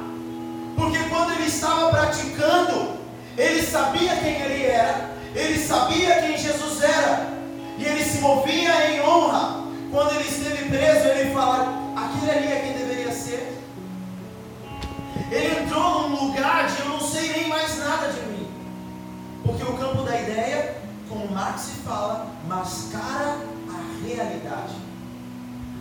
Porque 0.75 0.99
quando 1.11 1.31
ele 1.35 1.47
estava 1.47 1.91
praticando, 1.91 2.97
ele 3.39 3.63
sabia 3.63 4.17
quem 4.17 4.41
ele 4.41 4.65
era, 4.65 5.11
ele 5.33 5.65
sabia 5.65 6.21
quem 6.21 6.37
Jesus 6.37 6.83
era, 6.83 7.29
e 7.79 7.85
ele 7.85 8.03
se 8.03 8.19
movia 8.19 8.91
em 8.91 9.01
honra. 9.03 9.63
Quando 9.93 10.11
ele 10.17 10.29
esteve 10.29 10.69
preso, 10.69 11.07
ele 11.07 11.33
fala: 11.33 11.73
aquele 11.95 12.31
ali 12.33 12.53
é 12.53 12.61
quem 12.65 12.73
deveria 12.73 13.13
ser. 13.13 13.63
Ele 15.31 15.63
entrou 15.63 16.09
num 16.09 16.27
lugar 16.27 16.67
de 16.67 16.81
eu 16.81 16.89
não 16.89 17.01
sei 17.01 17.33
nem 17.33 17.47
mais 17.47 17.79
nada 17.79 18.09
de 18.09 18.21
mim, 18.27 18.36
porque 19.47 19.63
o 19.63 19.77
campo 19.77 20.03
da 20.03 20.21
ideia, 20.21 20.77
como 21.09 21.31
Marx 21.31 21.71
fala, 21.85 22.27
mascara 22.49 23.39
a 23.69 24.05
realidade. 24.05 24.75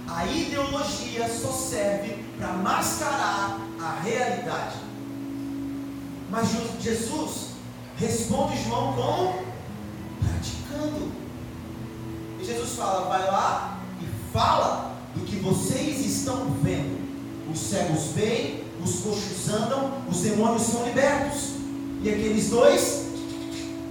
A 0.08 0.26
ideologia 0.28 1.28
só 1.28 1.52
serve 1.52 2.24
para 2.38 2.54
mascarar 2.54 3.60
a 3.82 4.00
realidade. 4.02 4.76
Mas 6.30 6.50
Jesus 6.80 7.50
responde 7.98 8.62
João 8.64 8.94
como? 8.94 9.46
Praticando. 10.20 11.12
E 12.40 12.46
Jesus 12.46 12.76
fala: 12.76 13.10
vai 13.10 13.26
lá 13.26 13.80
e 14.02 14.32
fala 14.32 14.96
do 15.16 15.22
que 15.22 15.38
vocês 15.38 16.06
estão 16.06 16.52
vendo. 16.62 17.04
Os 17.52 17.60
cegos 17.60 18.12
veem, 18.14 18.64
os 18.84 19.00
coxos 19.00 19.50
andam, 19.50 20.02
os 20.10 20.22
demônios 20.22 20.64
são 20.64 20.86
libertos. 20.86 21.56
E 22.04 22.10
aqueles 22.10 22.50
dois 22.50 23.05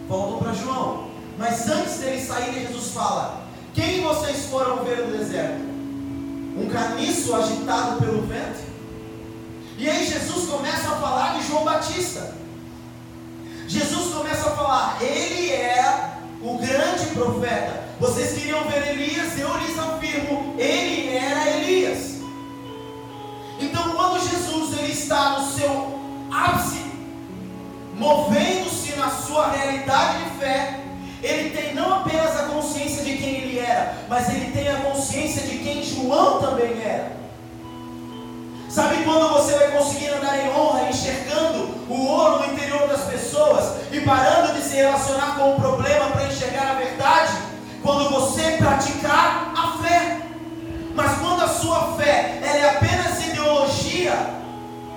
voltam 0.08 0.38
para 0.38 0.52
João. 0.52 1.08
Mas 1.38 1.68
antes 1.68 1.98
deles 1.98 2.26
saírem, 2.26 2.66
Jesus 2.66 2.92
fala: 2.92 3.44
Quem 3.74 4.02
vocês 4.02 4.46
foram 4.46 4.84
ver 4.84 5.06
no 5.06 5.16
deserto? 5.16 5.60
Um 6.56 6.68
caniço 6.72 7.34
agitado 7.34 8.00
pelo 8.00 8.22
vento? 8.22 8.64
E 9.76 9.88
aí 9.90 10.06
Jesus 10.06 10.48
começa 10.48 10.88
a 10.88 10.96
falar 10.96 11.38
de 11.38 11.46
João 11.48 11.64
Batista. 11.64 12.34
Jesus 13.66 14.14
começa 14.14 14.50
a 14.50 14.56
falar, 14.56 15.02
ele 15.02 15.50
é 15.50 16.18
o 16.40 16.58
grande 16.58 17.06
profeta. 17.14 17.82
Vocês 17.98 18.34
queriam 18.34 18.64
ver 18.64 18.90
Elias, 18.90 19.38
eu 19.38 19.56
lhes 19.58 19.78
afirmo, 19.78 20.54
ele 20.58 21.16
era 21.16 21.56
Elias. 21.56 22.18
Então, 23.58 23.90
quando 23.90 24.20
Jesus 24.20 24.78
ele 24.78 24.92
está 24.92 25.38
no 25.38 25.50
seu 25.52 25.98
ápice, 26.30 26.83
movendo-se 27.96 28.96
na 28.96 29.10
sua 29.10 29.50
realidade 29.50 30.24
de 30.24 30.30
fé, 30.38 30.80
ele 31.22 31.50
tem 31.50 31.74
não 31.74 32.00
apenas 32.00 32.38
a 32.38 32.44
consciência 32.44 33.02
de 33.02 33.16
quem 33.16 33.36
ele 33.36 33.58
era, 33.58 33.94
mas 34.08 34.28
ele 34.28 34.50
tem 34.52 34.68
a 34.68 34.76
consciência 34.76 35.42
de 35.42 35.58
quem 35.58 35.82
João 35.82 36.40
também 36.40 36.82
era. 36.82 37.24
Sabe 38.68 39.04
quando 39.04 39.32
você 39.32 39.54
vai 39.56 39.70
conseguir 39.70 40.08
andar 40.08 40.36
em 40.36 40.50
honra, 40.50 40.88
enxergando 40.90 41.74
o 41.88 42.06
ouro 42.06 42.40
no 42.40 42.52
interior 42.52 42.88
das 42.88 43.02
pessoas 43.02 43.76
e 43.92 44.00
parando 44.00 44.52
de 44.54 44.62
se 44.62 44.74
relacionar 44.74 45.36
com 45.36 45.52
o 45.52 45.60
problema 45.60 46.10
para 46.10 46.26
enxergar 46.26 46.72
a 46.72 46.74
verdade? 46.74 47.32
Quando 47.82 48.10
você 48.10 48.56
praticar 48.58 49.52
a 49.56 49.78
fé. 49.80 50.20
Mas 50.94 51.18
quando 51.18 51.42
a 51.42 51.48
sua 51.48 51.96
fé 51.96 52.40
ela 52.42 52.56
é 52.56 52.70
apenas 52.70 53.24
ideologia, 53.24 54.12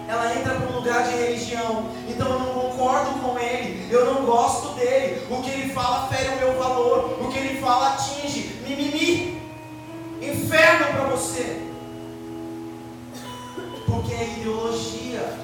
ela 0.07 0.35
entra 0.35 0.55
para 0.55 0.69
um 0.69 0.77
lugar 0.77 1.03
de 1.03 1.11
religião. 1.11 1.85
Então 2.07 2.27
eu 2.27 2.39
não 2.39 2.53
concordo 2.77 3.19
com 3.19 3.39
ele, 3.39 3.87
eu 3.91 4.13
não 4.13 4.25
gosto 4.25 4.75
dele. 4.75 5.25
O 5.29 5.41
que 5.41 5.49
ele 5.49 5.73
fala 5.73 6.07
fere 6.07 6.35
o 6.35 6.37
meu 6.37 6.57
valor, 6.57 7.17
o 7.21 7.29
que 7.29 7.37
ele 7.39 7.59
fala 7.59 7.93
atinge, 7.93 8.61
mimimi. 8.67 9.41
Inferno 10.21 10.87
para 10.87 11.03
você 11.09 11.67
porque 13.87 14.13
é 14.13 14.37
ideologia. 14.37 15.37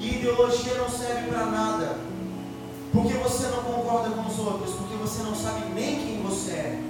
E 0.00 0.16
ideologia 0.16 0.74
não 0.74 0.88
serve 0.88 1.28
para 1.28 1.46
nada. 1.46 1.96
porque 2.92 3.14
você 3.14 3.48
não 3.48 3.64
concorda 3.64 4.10
com 4.10 4.28
os 4.28 4.38
outros, 4.38 4.74
porque 4.76 4.94
você 4.94 5.22
não 5.24 5.34
sabe 5.34 5.64
nem 5.74 5.98
quem 5.98 6.22
você 6.22 6.52
é. 6.52 6.80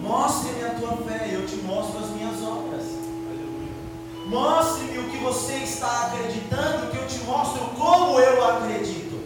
Mostre-me 0.00 0.64
a 0.64 0.70
tua 0.70 0.96
fé, 1.06 1.28
eu 1.32 1.46
te 1.46 1.56
mostro 1.56 1.98
as 1.98 2.10
minhas 2.10 2.42
obras. 2.42 2.99
Mostre-me 4.30 4.96
o 4.96 5.10
que 5.10 5.16
você 5.16 5.54
está 5.54 6.06
acreditando, 6.06 6.86
que 6.92 6.96
eu 6.98 7.06
te 7.08 7.18
mostro 7.24 7.62
como 7.76 8.20
eu 8.20 8.48
acredito. 8.48 9.18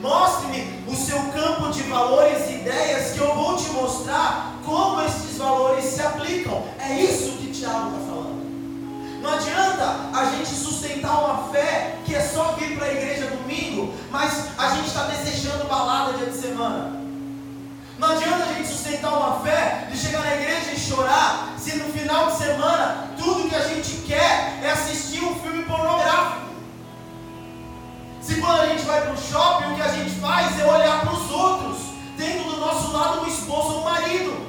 Mostre-me 0.00 0.82
o 0.90 0.96
seu 0.96 1.18
campo 1.30 1.70
de 1.70 1.82
valores 1.82 2.48
e 2.48 2.54
ideias, 2.54 3.12
que 3.12 3.18
eu 3.18 3.34
vou 3.34 3.54
te 3.54 3.68
mostrar 3.68 4.54
como 4.64 5.02
esses 5.02 5.36
valores 5.36 5.84
se 5.84 6.00
aplicam. 6.00 6.64
É 6.80 6.94
isso 7.02 7.32
que 7.32 7.52
Tiago 7.52 7.88
está 7.88 7.98
falando. 8.08 9.20
Não 9.20 9.30
adianta 9.34 10.08
a 10.14 10.24
gente 10.30 10.48
sustentar 10.48 11.24
uma 11.24 11.52
fé 11.52 11.98
que 12.06 12.14
é 12.14 12.20
só 12.22 12.52
vir 12.52 12.78
para 12.78 12.86
a 12.86 12.92
igreja 12.94 13.26
domingo, 13.26 13.92
mas 14.10 14.58
a 14.58 14.70
gente 14.70 14.86
está 14.86 15.02
desejando 15.04 15.66
balada 15.66 16.14
dia 16.14 16.28
de 16.28 16.38
semana. 16.38 17.01
Não 18.02 18.10
adianta 18.10 18.42
a 18.42 18.52
gente 18.54 18.66
sustentar 18.66 19.12
uma 19.12 19.38
fé 19.44 19.86
de 19.88 19.96
chegar 19.96 20.24
na 20.24 20.34
igreja 20.34 20.72
e 20.72 20.76
chorar, 20.76 21.54
se 21.56 21.76
no 21.76 21.84
final 21.92 22.32
de 22.32 22.36
semana 22.36 23.10
tudo 23.16 23.48
que 23.48 23.54
a 23.54 23.62
gente 23.68 23.98
quer 23.98 24.58
é 24.60 24.70
assistir 24.72 25.22
um 25.22 25.36
filme 25.36 25.62
pornográfico. 25.62 26.48
Se 28.20 28.40
quando 28.40 28.62
a 28.62 28.66
gente 28.66 28.82
vai 28.82 29.02
para 29.02 29.12
o 29.12 29.16
shopping, 29.16 29.70
o 29.70 29.76
que 29.76 29.82
a 29.82 29.92
gente 29.92 30.10
faz 30.18 30.58
é 30.58 30.64
olhar 30.64 31.02
para 31.02 31.12
os 31.12 31.30
outros, 31.30 31.78
tendo 32.18 32.50
do 32.50 32.56
nosso 32.56 32.90
lado 32.90 33.20
um 33.20 33.26
esposo 33.28 33.74
ou 33.74 33.80
um 33.82 33.84
marido. 33.84 34.48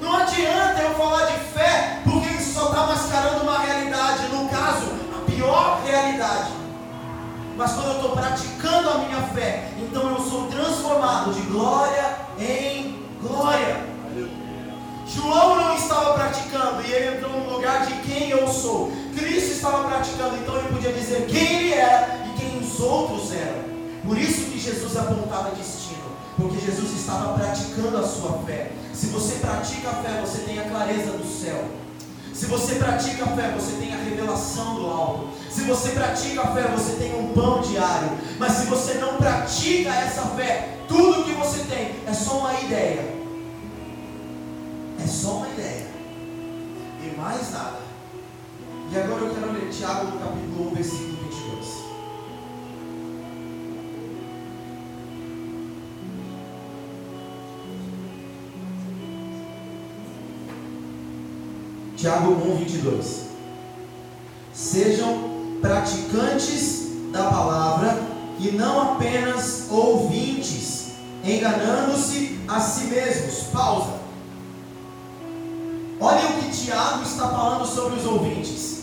Não 0.00 0.14
adianta 0.14 0.80
eu 0.80 0.94
falar 0.94 1.26
de 1.26 1.38
fé, 1.52 2.02
porque 2.04 2.34
isso 2.36 2.54
só 2.54 2.68
está 2.68 2.86
mascarando 2.86 3.42
uma 3.42 3.58
realidade, 3.58 4.28
no 4.28 4.48
caso, 4.48 4.92
a 5.12 5.28
pior 5.28 5.82
realidade. 5.84 6.63
Mas 7.56 7.72
quando 7.72 7.86
eu 7.86 7.94
estou 7.96 8.10
praticando 8.10 8.90
a 8.90 8.98
minha 8.98 9.22
fé, 9.28 9.68
então 9.78 10.10
eu 10.10 10.20
sou 10.20 10.46
transformado 10.48 11.32
de 11.32 11.40
glória 11.42 12.16
em 12.38 12.98
glória. 13.22 13.84
João 15.06 15.56
não 15.56 15.76
estava 15.76 16.14
praticando 16.14 16.82
e 16.82 16.92
ele 16.92 17.16
entrou 17.16 17.32
no 17.32 17.54
lugar 17.54 17.86
de 17.86 17.94
quem 18.02 18.30
eu 18.30 18.48
sou. 18.48 18.90
Cristo 19.16 19.52
estava 19.52 19.88
praticando, 19.88 20.36
então 20.36 20.58
ele 20.58 20.68
podia 20.68 20.92
dizer 20.92 21.26
quem 21.26 21.56
ele 21.56 21.74
era 21.74 22.26
e 22.26 22.38
quem 22.38 22.58
os 22.58 22.80
outros 22.80 23.32
eram. 23.32 23.62
Por 24.04 24.18
isso 24.18 24.50
que 24.50 24.58
Jesus 24.58 24.96
apontava 24.96 25.50
destino, 25.50 26.04
porque 26.36 26.58
Jesus 26.58 26.92
estava 26.92 27.38
praticando 27.38 27.98
a 27.98 28.06
sua 28.06 28.38
fé. 28.44 28.72
Se 28.92 29.06
você 29.06 29.36
pratica 29.36 29.90
a 29.90 29.94
fé, 29.94 30.20
você 30.20 30.42
tem 30.42 30.58
a 30.58 30.68
clareza 30.68 31.12
do 31.12 31.24
céu. 31.24 31.64
Se 32.34 32.46
você 32.46 32.74
pratica 32.74 33.24
a 33.24 33.28
fé, 33.28 33.54
você 33.56 33.76
tem 33.76 33.94
a 33.94 33.96
revelação 33.96 34.74
do 34.74 34.86
alto. 34.86 35.28
Se 35.48 35.62
você 35.62 35.90
pratica 35.90 36.42
a 36.42 36.48
fé, 36.48 36.62
você 36.62 36.96
tem 36.96 37.14
um 37.14 37.32
pão 37.32 37.60
diário. 37.60 38.10
Mas 38.40 38.52
se 38.52 38.66
você 38.66 38.94
não 38.94 39.16
pratica 39.16 39.90
essa 39.90 40.22
fé, 40.30 40.78
tudo 40.88 41.22
que 41.22 41.32
você 41.32 41.60
tem 41.60 41.94
é 42.04 42.12
só 42.12 42.38
uma 42.38 42.60
ideia. 42.60 43.14
É 45.02 45.06
só 45.06 45.36
uma 45.36 45.48
ideia. 45.48 45.86
E 47.04 47.16
mais 47.16 47.52
nada. 47.52 47.78
E 48.90 48.96
agora 48.98 49.20
eu 49.22 49.34
quero 49.34 49.52
ler 49.52 49.70
Tiago 49.70 50.06
no 50.06 50.18
capítulo 50.18 50.72
1, 50.72 50.74
versículo 50.74 51.13
Tiago 62.04 62.32
1, 62.32 62.56
22. 62.56 63.20
Sejam 64.52 65.58
praticantes 65.62 66.88
da 67.10 67.30
palavra 67.30 67.98
e 68.38 68.50
não 68.50 68.92
apenas 68.92 69.68
ouvintes, 69.70 70.96
enganando-se 71.24 72.38
a 72.46 72.60
si 72.60 72.88
mesmos. 72.88 73.44
Pausa. 73.44 73.94
Olha 75.98 76.28
o 76.28 76.42
que 76.42 76.50
Tiago 76.50 77.04
está 77.04 77.26
falando 77.26 77.64
sobre 77.64 77.98
os 77.98 78.04
ouvintes. 78.04 78.82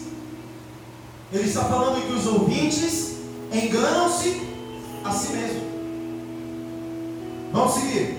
Ele 1.31 1.47
está 1.47 1.65
falando 1.65 2.03
que 2.03 2.13
os 2.13 2.25
ouvintes 2.25 3.17
enganam-se 3.53 4.41
a 5.05 5.11
si 5.11 5.33
mesmos. 5.33 5.63
Vamos 7.53 7.73
seguir. 7.75 8.17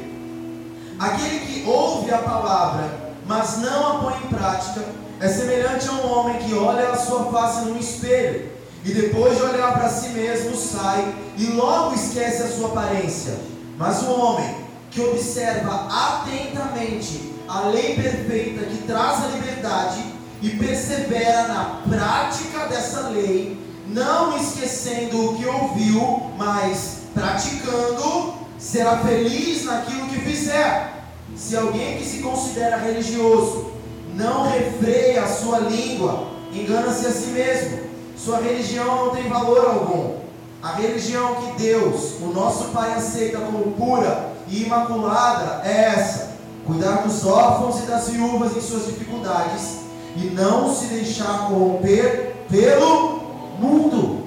Aquele 0.96 1.40
que 1.40 1.68
ouve 1.68 2.12
a 2.12 2.18
palavra 2.18 3.01
mas 3.26 3.58
não 3.58 3.86
a 3.86 4.00
põe 4.00 4.14
em 4.24 4.28
prática, 4.28 4.84
é 5.20 5.28
semelhante 5.28 5.88
a 5.88 5.92
um 5.92 6.12
homem 6.12 6.38
que 6.38 6.54
olha 6.54 6.90
a 6.90 6.96
sua 6.96 7.26
face 7.26 7.64
num 7.66 7.78
espelho 7.78 8.50
e 8.84 8.92
depois 8.92 9.36
de 9.36 9.42
olhar 9.42 9.72
para 9.74 9.88
si 9.88 10.08
mesmo 10.08 10.56
sai 10.56 11.14
e 11.38 11.46
logo 11.46 11.94
esquece 11.94 12.42
a 12.42 12.48
sua 12.48 12.68
aparência. 12.68 13.38
Mas 13.78 14.02
o 14.02 14.10
homem 14.10 14.56
que 14.90 15.00
observa 15.00 15.88
atentamente 15.88 17.32
a 17.48 17.68
lei 17.68 17.94
perfeita 17.94 18.64
que 18.66 18.78
traz 18.86 19.24
a 19.24 19.28
liberdade 19.28 20.04
e 20.42 20.50
persevera 20.50 21.46
na 21.46 21.82
prática 21.88 22.66
dessa 22.66 23.08
lei, 23.08 23.58
não 23.86 24.36
esquecendo 24.36 25.30
o 25.30 25.36
que 25.36 25.46
ouviu, 25.46 26.32
mas 26.36 27.02
praticando, 27.14 28.34
será 28.58 28.98
feliz 28.98 29.64
naquilo 29.64 30.08
que 30.08 30.20
fizer. 30.20 31.01
Se 31.36 31.56
alguém 31.56 31.98
que 31.98 32.04
se 32.04 32.22
considera 32.22 32.76
religioso 32.76 33.72
não 34.14 34.48
refreia 34.48 35.22
a 35.22 35.28
sua 35.28 35.58
língua, 35.58 36.28
engana-se 36.52 37.06
a 37.06 37.10
si 37.10 37.28
mesmo. 37.28 37.80
Sua 38.16 38.38
religião 38.38 39.06
não 39.06 39.10
tem 39.10 39.28
valor 39.28 39.64
algum. 39.64 40.16
A 40.62 40.74
religião 40.74 41.34
que 41.36 41.62
Deus, 41.62 42.20
o 42.20 42.26
nosso 42.26 42.66
Pai, 42.66 42.94
aceita 42.94 43.38
como 43.38 43.72
pura 43.72 44.32
e 44.46 44.62
imaculada 44.62 45.62
é 45.64 45.86
essa: 45.86 46.36
cuidar 46.64 47.02
dos 47.02 47.24
órfãos 47.26 47.80
e 47.80 47.86
das 47.86 48.08
viúvas 48.08 48.56
em 48.56 48.60
suas 48.60 48.86
dificuldades 48.86 49.78
e 50.16 50.26
não 50.26 50.72
se 50.72 50.86
deixar 50.86 51.48
corromper 51.48 52.44
pelo 52.48 53.20
mundo. 53.58 54.26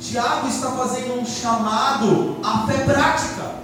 Tiago 0.00 0.46
está 0.46 0.70
fazendo 0.72 1.20
um 1.20 1.26
chamado 1.26 2.36
à 2.44 2.66
fé 2.66 2.84
prática. 2.84 3.56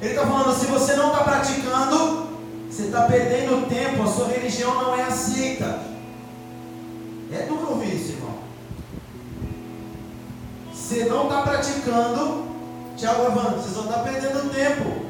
Ele 0.00 0.10
está 0.10 0.26
falando: 0.26 0.58
se 0.58 0.66
você 0.66 0.94
não 0.94 1.12
está 1.12 1.24
praticando, 1.24 2.28
você 2.68 2.82
está 2.84 3.02
perdendo 3.02 3.68
tempo, 3.68 4.02
a 4.02 4.06
sua 4.06 4.28
religião 4.28 4.74
não 4.74 4.94
é 4.94 5.02
aceita. 5.02 5.80
É 7.32 7.46
duro 7.46 7.70
ouvir 7.70 7.94
isso, 7.94 8.12
irmão. 8.12 8.34
Você 10.72 11.04
não 11.04 11.24
está 11.24 11.42
praticando, 11.42 12.46
Tiago 12.96 13.26
Evandro, 13.26 13.60
você 13.60 13.74
só 13.74 13.82
está 13.82 13.98
perdendo 14.00 14.52
tempo. 14.52 15.04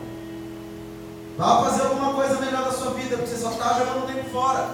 Vá 1.36 1.64
fazer 1.64 1.82
alguma 1.82 2.14
coisa 2.14 2.40
melhor 2.40 2.64
da 2.64 2.72
sua 2.72 2.92
vida, 2.92 3.16
porque 3.16 3.30
você 3.30 3.42
só 3.42 3.50
está 3.50 3.74
jogando 3.74 4.06
tempo 4.06 4.30
fora. 4.30 4.70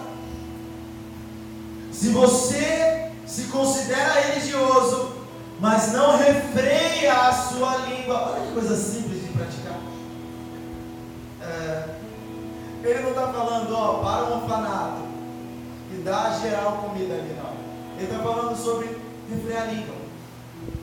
Se 1.90 2.10
você 2.10 3.10
se 3.26 3.44
considera 3.44 4.20
religioso, 4.20 5.12
mas 5.60 5.92
não 5.92 6.18
refreia 6.18 7.12
a 7.12 7.32
sua 7.32 7.76
língua, 7.78 8.32
olha 8.32 8.46
que 8.46 8.52
coisa 8.52 8.76
simples. 8.76 9.19
É, 11.42 11.94
ele 12.82 13.00
não 13.00 13.10
está 13.10 13.32
falando, 13.32 13.72
ó, 13.74 14.02
para 14.02 14.24
um 14.26 14.42
orfanato 14.42 15.02
e 15.92 16.02
dá 16.02 16.38
geral 16.38 16.78
comida 16.78 17.14
ali, 17.14 17.34
não. 17.34 17.50
Ele 17.96 18.04
está 18.04 18.18
falando 18.22 18.56
sobre 18.56 18.96
refrear 19.28 19.62
a 19.62 19.72
língua. 19.72 19.94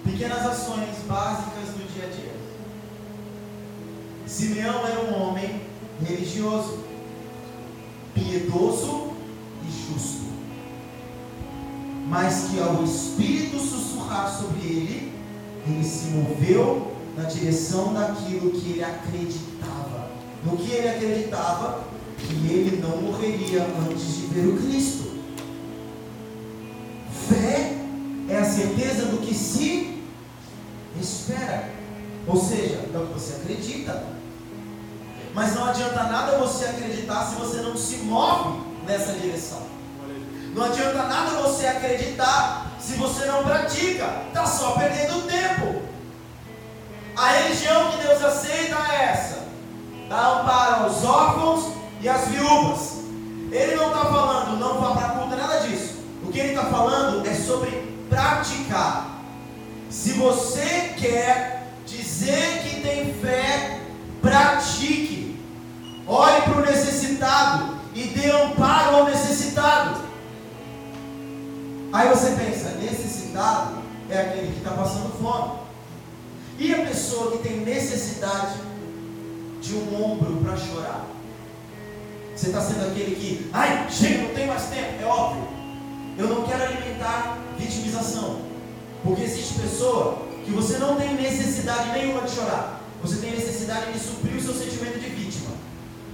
Pequenas 0.03 0.45
ações 0.45 0.95
básicas 1.07 1.69
do 1.69 1.93
dia 1.93 2.05
a 2.05 2.09
dia. 2.09 2.33
Simeão 4.25 4.85
era 4.85 5.01
um 5.01 5.21
homem 5.21 5.61
religioso, 6.05 6.83
piedoso 8.13 9.13
e 9.63 9.71
justo. 9.71 10.27
Mas 12.07 12.49
que 12.49 12.59
ao 12.59 12.83
Espírito 12.83 13.59
sussurrar 13.59 14.29
sobre 14.31 14.61
ele, 14.61 15.13
ele 15.65 15.83
se 15.83 16.07
moveu 16.07 16.93
na 17.15 17.23
direção 17.23 17.93
daquilo 17.93 18.51
que 18.51 18.71
ele 18.71 18.83
acreditava 18.83 20.06
no 20.43 20.57
que 20.57 20.71
ele 20.71 20.89
acreditava, 20.89 21.83
que 22.17 22.33
ele 22.33 22.81
não 22.81 22.97
morreria 23.01 23.67
antes 23.89 24.17
de 24.17 24.27
ver 24.27 24.47
o 24.47 24.57
Cristo. 24.57 25.17
Fé 27.29 27.73
é 28.29 28.37
a 28.37 28.45
certeza 28.45 29.05
do 29.07 29.17
que 29.17 29.33
se 29.33 30.01
espera, 30.99 31.69
ou 32.25 32.37
seja, 32.37 32.85
é 32.93 32.97
o 32.97 33.07
que 33.07 33.13
você 33.13 33.35
acredita. 33.35 34.03
Mas 35.33 35.53
não 35.53 35.65
adianta 35.65 36.03
nada 36.03 36.37
você 36.37 36.65
acreditar 36.65 37.25
se 37.25 37.35
você 37.35 37.57
não 37.61 37.77
se 37.77 37.97
move 37.97 38.61
nessa 38.85 39.13
direção. 39.13 39.61
Não 40.53 40.63
adianta 40.63 41.03
nada 41.03 41.41
você 41.41 41.67
acreditar 41.67 42.75
se 42.79 42.93
você 42.93 43.25
não 43.25 43.43
pratica. 43.43 44.23
Está 44.29 44.45
só 44.47 44.71
perdendo 44.71 45.27
tempo. 45.27 45.83
A 47.15 47.31
religião 47.33 47.91
que 47.91 47.97
Deus 47.97 48.23
aceita 48.23 48.75
é 48.91 49.03
essa 49.11 49.46
dá 50.09 50.39
amparo 50.39 50.85
aos 50.85 51.03
órfãos 51.03 51.73
e 52.01 52.09
às 52.09 52.27
viúvas. 52.27 52.97
Ele 53.51 53.75
não 53.75 53.87
está 53.87 54.05
falando, 54.05 54.59
não 54.59 54.79
vá 54.79 54.91
para 54.91 55.07
a 55.07 55.09
culto, 55.11 55.35
nada 55.35 55.59
disso. 55.59 55.95
O 56.23 56.31
que 56.31 56.39
ele 56.39 56.49
está 56.49 56.65
falando 56.65 57.25
é 57.25 57.33
sobre 57.33 57.71
praticar. 58.09 59.21
Se 59.89 60.13
você 60.13 60.93
quer 60.97 61.71
dizer 61.85 62.61
que 62.63 62.81
tem 62.81 63.13
fé, 63.15 63.79
pratique. 64.21 65.39
Olhe 66.05 66.41
para 66.41 66.57
o 66.57 66.65
necessitado 66.65 67.77
e 67.93 68.03
dê 68.03 68.29
amparo 68.31 68.97
ao 68.97 69.05
necessitado. 69.05 70.01
Aí 71.93 72.09
você 72.09 72.31
pensa, 72.31 72.77
necessitado 72.79 73.77
é 74.09 74.21
aquele 74.21 74.51
que 74.51 74.57
está 74.57 74.71
passando 74.71 75.11
fome. 75.21 75.59
E 76.59 76.73
a 76.73 76.85
pessoa 76.85 77.31
que 77.31 77.47
tem 77.47 77.57
necessidade 77.61 78.55
de 79.61 79.75
um 79.75 80.03
ombro 80.03 80.37
para 80.43 80.57
chorar? 80.57 81.05
Você 82.35 82.47
está 82.47 82.61
sendo 82.61 82.87
aquele 82.87 83.15
que, 83.15 83.49
ai, 83.51 83.87
chega, 83.89 84.27
não 84.27 84.33
tem 84.35 84.45
mais 84.47 84.65
tempo. 84.65 85.01
É 85.01 85.05
óbvio. 85.05 85.47
Eu 86.17 86.27
não 86.27 86.43
quero 86.43 86.63
alimentar 86.63 87.37
vitimização. 87.57 88.41
Porque 89.03 89.23
existe 89.23 89.59
pessoa 89.59 90.27
que 90.45 90.51
você 90.51 90.77
não 90.77 90.95
tem 90.95 91.15
necessidade 91.15 91.91
nenhuma 91.91 92.21
de 92.21 92.31
chorar. 92.31 92.81
Você 93.01 93.17
tem 93.17 93.31
necessidade 93.31 93.91
de 93.91 93.99
suprir 93.99 94.35
o 94.35 94.41
seu 94.41 94.53
sentimento 94.53 94.99
de 94.99 95.09
vítima. 95.09 95.51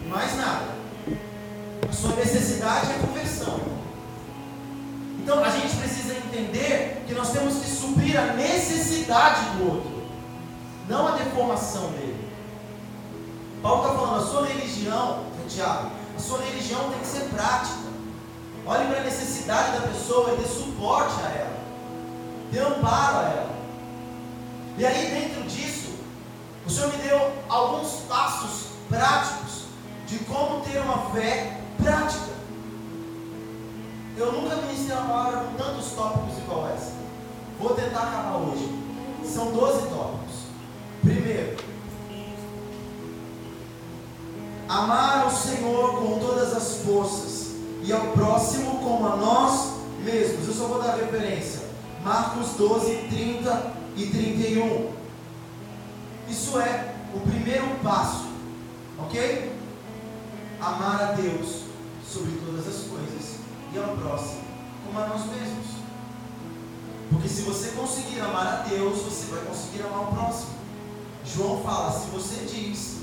Mais 0.10 0.36
nada. 0.38 0.66
A 1.90 1.92
sua 1.92 2.16
necessidade 2.16 2.92
é 2.92 3.06
conversão. 3.06 3.60
Então 5.22 5.44
a 5.44 5.50
gente 5.50 5.76
precisa 5.76 6.14
entender 6.16 7.04
que 7.08 7.14
nós 7.14 7.32
temos 7.32 7.56
que 7.56 7.70
suprir 7.70 8.20
a 8.20 8.34
necessidade 8.34 9.58
do 9.58 9.72
outro, 9.72 10.04
não 10.90 11.08
a 11.08 11.12
deformação 11.12 11.92
dele. 11.92 12.13
Paulo 13.64 13.82
está 13.82 13.98
falando, 13.98 14.22
a 14.22 14.28
sua 14.28 14.46
religião, 14.46 15.24
Tiago, 15.48 15.90
a 16.18 16.20
sua 16.20 16.42
religião 16.42 16.90
tem 16.90 17.00
que 17.00 17.08
ser 17.08 17.30
prática. 17.30 17.94
Olhe 18.66 18.88
para 18.88 19.00
a 19.00 19.04
necessidade 19.04 19.80
da 19.80 19.88
pessoa 19.88 20.34
e 20.34 20.42
dê 20.42 20.48
suporte 20.48 21.16
a 21.24 21.30
ela, 21.30 21.60
dê 22.52 22.60
amparo 22.60 23.18
a 23.18 23.30
ela. 23.30 23.56
E 24.78 24.86
aí, 24.86 25.12
dentro 25.12 25.44
disso, 25.44 25.92
o 26.66 26.70
Senhor 26.70 26.92
me 26.92 26.98
deu 27.04 27.32
alguns 27.48 28.02
passos 28.02 28.68
práticos 28.90 29.64
de 30.08 30.20
como 30.26 30.62
ter 30.66 30.80
uma 30.80 31.12
fé 31.12 31.58
prática. 31.82 32.34
Eu 34.18 34.34
nunca 34.34 34.58
ministrei 34.58 34.98
uma 34.98 35.08
palavra 35.08 35.40
com 35.40 35.54
tantos 35.56 35.92
tópicos 35.92 36.38
igual 36.38 36.68
essa. 36.68 36.92
Vou 37.60 37.74
tentar 37.76 38.02
acabar 38.02 38.38
hoje. 38.40 38.70
São 39.26 39.52
12 39.52 39.88
tópicos. 39.88 40.34
Primeiro, 41.02 41.73
amar 44.74 45.28
o 45.28 45.32
Senhor 45.32 46.00
com 46.00 46.20
todas 46.20 46.52
as 46.54 46.78
forças 46.78 47.52
e 47.84 47.94
ao 47.94 48.08
próximo 48.08 48.80
como 48.80 49.06
a 49.06 49.16
nós 49.16 49.74
mesmos. 50.04 50.48
Eu 50.48 50.54
só 50.54 50.66
vou 50.66 50.82
dar 50.82 50.96
referência. 50.96 51.62
Marcos 52.04 52.50
12, 52.58 53.08
30 53.10 53.74
e 53.96 54.08
31. 54.08 54.92
Isso 56.28 56.60
é 56.60 56.96
o 57.14 57.20
primeiro 57.20 57.68
passo, 57.84 58.26
ok? 58.98 59.54
Amar 60.60 61.02
a 61.02 61.12
Deus 61.12 61.64
sobre 62.08 62.32
todas 62.44 62.68
as 62.68 62.88
coisas 62.88 63.38
e 63.74 63.78
ao 63.78 63.96
próximo 63.96 64.42
como 64.86 65.00
a 65.00 65.08
nós 65.08 65.26
mesmos. 65.28 65.68
Porque 67.12 67.30
se 67.30 67.42
você 67.44 67.70
conseguir 67.72 68.22
amar 68.22 68.48
a 68.48 68.56
Deus, 68.68 69.04
você 69.04 69.28
vai 69.28 69.46
conseguir 69.46 69.84
amar 69.84 70.10
o 70.10 70.16
próximo. 70.16 70.54
João 71.26 71.62
fala: 71.62 71.92
se 71.92 72.08
você 72.08 72.46
diz 72.46 73.03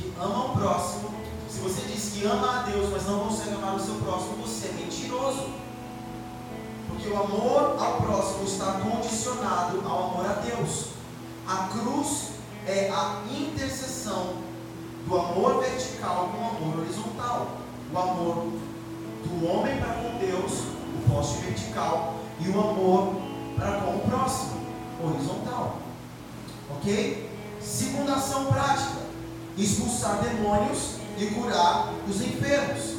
que 0.00 0.12
ama 0.18 0.46
o 0.46 0.56
próximo, 0.56 1.10
se 1.48 1.58
você 1.60 1.82
diz 1.82 2.12
que 2.12 2.24
ama 2.26 2.60
a 2.60 2.62
Deus, 2.62 2.88
mas 2.90 3.06
não 3.06 3.20
consegue 3.20 3.54
amar 3.54 3.74
o 3.74 3.80
seu 3.80 3.94
próximo, 3.96 4.36
você 4.36 4.68
é 4.68 4.72
mentiroso. 4.72 5.50
Porque 6.88 7.08
o 7.08 7.22
amor 7.22 7.76
ao 7.78 8.00
próximo 8.00 8.44
está 8.44 8.80
condicionado 8.80 9.82
ao 9.86 10.10
amor 10.10 10.26
a 10.26 10.34
Deus. 10.34 10.86
A 11.46 11.68
cruz 11.68 12.30
é 12.66 12.90
a 12.90 13.22
interseção 13.30 14.34
do 15.06 15.18
amor 15.18 15.60
vertical 15.60 16.30
com 16.32 16.38
o 16.38 16.48
amor 16.48 16.80
horizontal. 16.80 17.46
O 17.92 17.98
amor 17.98 18.46
do 19.24 19.46
homem 19.46 19.76
para 19.78 19.94
com 19.94 20.18
Deus, 20.18 20.52
o 20.52 21.12
poste 21.12 21.38
vertical, 21.44 22.14
e 22.38 22.48
o 22.48 22.60
amor 22.60 23.14
para 23.56 23.80
com 23.80 23.96
o 23.96 24.00
próximo, 24.08 24.60
horizontal. 25.02 25.78
Ok? 26.70 27.28
Segunda 27.60 28.14
ação 28.14 28.46
prática: 28.46 28.99
expulsar 29.56 30.20
demônios 30.22 30.94
e 31.18 31.26
curar 31.26 31.92
os 32.08 32.20
enfermos. 32.20 32.96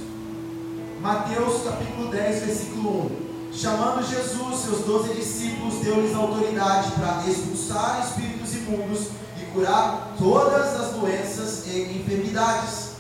Mateus 1.02 1.64
capítulo 1.64 2.12
10, 2.12 2.45
versículo 2.45 3.12
1. 3.18 3.54
Chamando 3.54 4.08
Jesus, 4.08 4.60
seus 4.62 4.86
doze 4.86 5.14
discípulos, 5.14 5.76
deu-lhes 5.84 6.16
autoridade 6.16 6.91
para 6.91 7.24
expulsar 7.28 8.06
espíritos 8.08 8.56
imundos 8.56 9.08
e 9.41 9.45
curar 9.54 10.14
todas 10.18 10.80
as 10.80 10.93
doenças 10.93 11.66
e 11.68 11.99
enfermidades. 11.99 12.91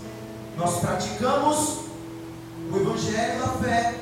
Nós 0.57 0.79
praticamos 0.79 1.81
o 2.71 2.77
evangelho 2.77 3.39
da 3.39 3.47
fé, 3.47 3.95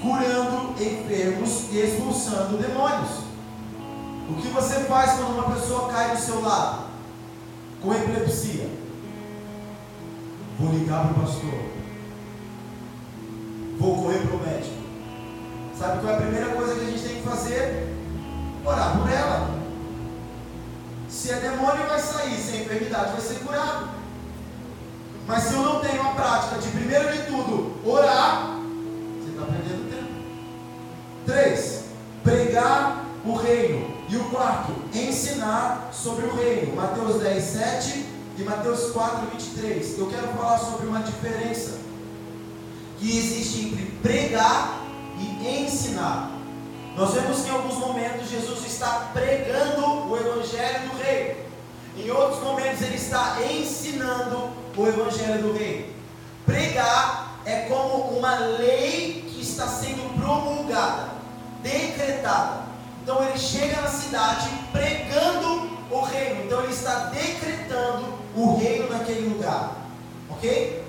curando 0.00 0.72
enfermos 0.82 1.64
e 1.72 1.78
expulsando 1.78 2.56
demônios. 2.56 3.10
O 4.30 4.34
que 4.40 4.48
você 4.48 4.84
faz 4.84 5.12
quando 5.12 5.34
uma 5.34 5.54
pessoa 5.54 5.92
cai 5.92 6.16
do 6.16 6.20
seu 6.20 6.40
lado 6.40 6.86
com 7.82 7.92
epilepsia? 7.92 8.81
Vou 10.62 10.72
ligar 10.72 11.08
para 11.08 11.10
o 11.10 11.26
pastor. 11.26 11.60
Vou 13.80 13.96
correr 13.96 14.18
para 14.20 14.36
o 14.36 14.40
médico. 14.46 14.76
Sabe 15.76 16.00
qual 16.00 16.12
é 16.12 16.16
a 16.16 16.20
primeira 16.20 16.54
coisa 16.54 16.74
que 16.76 16.80
a 16.82 16.84
gente 16.84 17.02
tem 17.02 17.16
que 17.16 17.28
fazer? 17.28 17.96
Orar 18.64 18.96
por 18.96 19.10
ela. 19.10 19.58
Se 21.08 21.32
é 21.32 21.40
demônio, 21.40 21.88
vai 21.88 21.98
sair. 21.98 22.36
Se 22.36 22.58
é 22.58 22.62
enfermidade, 22.62 23.10
vai 23.10 23.20
ser 23.20 23.40
curado. 23.40 23.88
Mas 25.26 25.42
se 25.42 25.54
eu 25.54 25.62
não 25.62 25.80
tenho 25.80 26.00
a 26.00 26.12
prática 26.12 26.60
de, 26.60 26.68
primeiro 26.68 27.10
de 27.10 27.22
tudo, 27.24 27.74
orar, 27.84 28.60
você 29.18 29.30
está 29.30 29.44
perdendo 29.46 29.90
tempo. 29.90 30.12
Três, 31.26 31.86
pregar 32.22 33.04
o 33.24 33.34
reino. 33.34 33.90
E 34.08 34.16
o 34.16 34.24
quarto, 34.26 34.72
ensinar 34.94 35.90
sobre 35.92 36.26
o 36.26 36.36
reino. 36.36 36.76
Mateus 36.76 37.20
10, 37.20 37.42
7 37.42 38.11
e 38.38 38.42
Mateus 38.42 38.90
4, 38.92 39.26
23. 39.32 39.98
Eu 39.98 40.06
quero 40.08 40.28
falar 40.28 40.58
sobre 40.58 40.86
uma 40.86 41.00
diferença 41.00 41.78
que 42.98 43.18
existe 43.18 43.66
entre 43.66 43.84
pregar 44.02 44.80
e 45.18 45.62
ensinar. 45.62 46.30
Nós 46.96 47.12
vemos 47.14 47.42
que 47.42 47.48
em 47.48 47.52
alguns 47.52 47.76
momentos 47.76 48.30
Jesus 48.30 48.66
está 48.66 49.10
pregando 49.12 50.08
o 50.08 50.16
evangelho 50.16 50.88
do 50.88 51.02
reino. 51.02 51.42
Em 51.96 52.10
outros 52.10 52.42
momentos 52.42 52.80
ele 52.80 52.96
está 52.96 53.38
ensinando 53.50 54.50
o 54.76 54.86
evangelho 54.86 55.42
do 55.42 55.52
reino. 55.52 55.92
Pregar 56.46 57.38
é 57.44 57.62
como 57.62 58.18
uma 58.18 58.38
lei 58.38 59.24
que 59.28 59.42
está 59.42 59.66
sendo 59.66 60.18
promulgada, 60.18 61.10
decretada. 61.62 62.62
Então 63.02 63.22
ele 63.24 63.38
chega 63.38 63.80
na 63.80 63.88
cidade 63.88 64.48
pregando 64.70 65.71
o 65.92 66.00
reino. 66.00 66.44
Então 66.44 66.62
ele 66.64 66.72
está 66.72 67.10
decretando 67.10 68.14
o 68.34 68.56
reino 68.56 68.88
naquele 68.88 69.28
lugar. 69.28 69.76
Ok? 70.30 70.82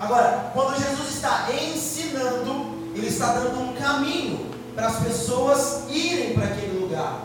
Agora, 0.00 0.50
quando 0.52 0.78
Jesus 0.78 1.14
está 1.14 1.48
ensinando, 1.52 2.92
ele 2.94 3.06
está 3.06 3.32
dando 3.34 3.60
um 3.60 3.72
caminho 3.74 4.50
para 4.74 4.88
as 4.88 4.96
pessoas 4.96 5.84
irem 5.88 6.34
para 6.34 6.44
aquele 6.44 6.78
lugar. 6.78 7.22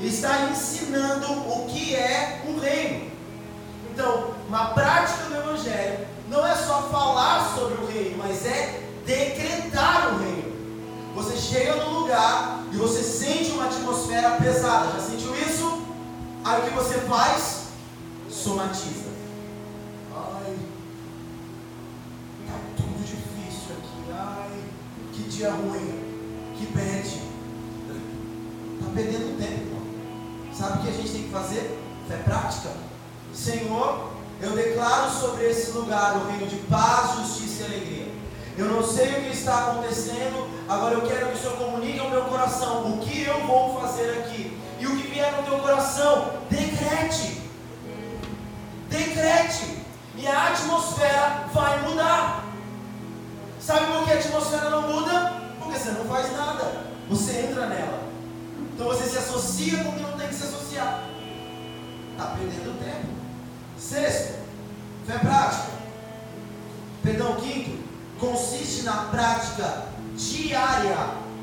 Ele 0.00 0.08
está 0.08 0.46
ensinando 0.50 1.26
o 1.32 1.66
que 1.68 1.94
é 1.94 2.42
o 2.46 2.58
reino. 2.58 3.10
Então, 3.92 4.34
uma 4.48 4.66
prática 4.66 5.24
do 5.24 5.36
Evangelho 5.36 6.06
não 6.28 6.46
é 6.46 6.54
só 6.54 6.82
falar 6.90 7.52
sobre 7.54 7.82
o 7.82 7.86
reino, 7.86 8.18
mas 8.18 8.46
é 8.46 8.82
decretar 9.04 10.14
o 10.14 10.18
reino. 10.18 10.48
Você 11.14 11.36
chega 11.36 11.74
no 11.76 12.00
lugar 12.00 12.62
e 12.70 12.76
você 12.76 13.02
sente 13.02 13.50
uma 13.50 13.64
atmosfera 13.64 14.30
pesada. 14.32 14.92
Já 14.92 15.00
sentiu 15.00 15.34
isso? 15.36 15.87
Aí 16.48 16.62
o 16.62 16.64
que 16.64 16.70
você 16.70 16.94
faz? 17.00 17.64
Somatiza. 18.30 19.10
Ai, 20.16 20.56
tá 22.46 22.54
tudo 22.74 23.04
difícil 23.04 23.76
aqui. 23.76 24.10
Ai, 24.10 24.64
que 25.12 25.24
dia 25.24 25.50
ruim. 25.50 26.54
Que 26.56 26.66
pede. 26.68 27.20
Tá 28.80 28.90
perdendo 28.94 29.38
tempo. 29.38 29.76
Sabe 30.54 30.78
o 30.78 30.82
que 30.82 30.88
a 30.88 30.92
gente 30.92 31.12
tem 31.12 31.22
que 31.24 31.30
fazer? 31.30 31.78
Fé 32.08 32.16
prática. 32.16 32.70
Senhor, 33.34 34.10
eu 34.40 34.52
declaro 34.52 35.10
sobre 35.10 35.50
esse 35.50 35.72
lugar 35.72 36.16
o 36.16 36.30
reino 36.30 36.46
de 36.46 36.56
paz, 36.60 37.16
justiça 37.16 37.64
e 37.64 37.66
alegria. 37.66 38.08
Eu 38.56 38.68
não 38.68 38.82
sei 38.82 39.12
o 39.12 39.24
que 39.24 39.36
está 39.36 39.58
acontecendo, 39.58 40.48
agora 40.66 40.94
eu 40.94 41.02
quero 41.02 41.28
que 41.28 41.34
o 41.34 41.38
Senhor 41.38 41.58
comunique 41.58 42.00
ao 42.00 42.08
meu 42.08 42.24
coração 42.24 42.90
o 42.90 42.98
que 43.00 43.24
eu 43.24 43.46
vou 43.46 43.78
fazer 43.78 44.20
aqui. 44.20 44.57
E 44.78 44.86
o 44.86 44.96
que 44.96 45.08
vier 45.08 45.32
no 45.32 45.42
teu 45.42 45.58
coração, 45.58 46.32
decrete. 46.50 47.40
Decrete. 48.88 49.78
E 50.16 50.26
a 50.26 50.48
atmosfera 50.48 51.44
vai 51.52 51.82
mudar. 51.82 52.44
Sabe 53.60 53.86
por 53.86 54.04
que 54.04 54.12
a 54.12 54.14
atmosfera 54.14 54.70
não 54.70 54.82
muda? 54.82 55.32
Porque 55.58 55.78
você 55.78 55.90
não 55.90 56.04
faz 56.04 56.32
nada. 56.36 56.86
Você 57.08 57.32
entra 57.40 57.66
nela. 57.66 58.08
Então 58.74 58.86
você 58.86 59.08
se 59.08 59.18
associa 59.18 59.82
com 59.84 59.90
o 59.90 59.92
que 59.92 60.02
não 60.02 60.12
tem 60.12 60.28
que 60.28 60.34
está 62.18 62.34
perdendo 62.36 62.78
tempo. 62.78 63.08
Sexto, 63.78 64.40
fé 65.06 65.18
prática. 65.18 65.78
Perdão, 67.02 67.36
quinto, 67.36 67.78
consiste 68.18 68.82
na 68.82 69.04
prática 69.04 69.84
diária 70.16 70.96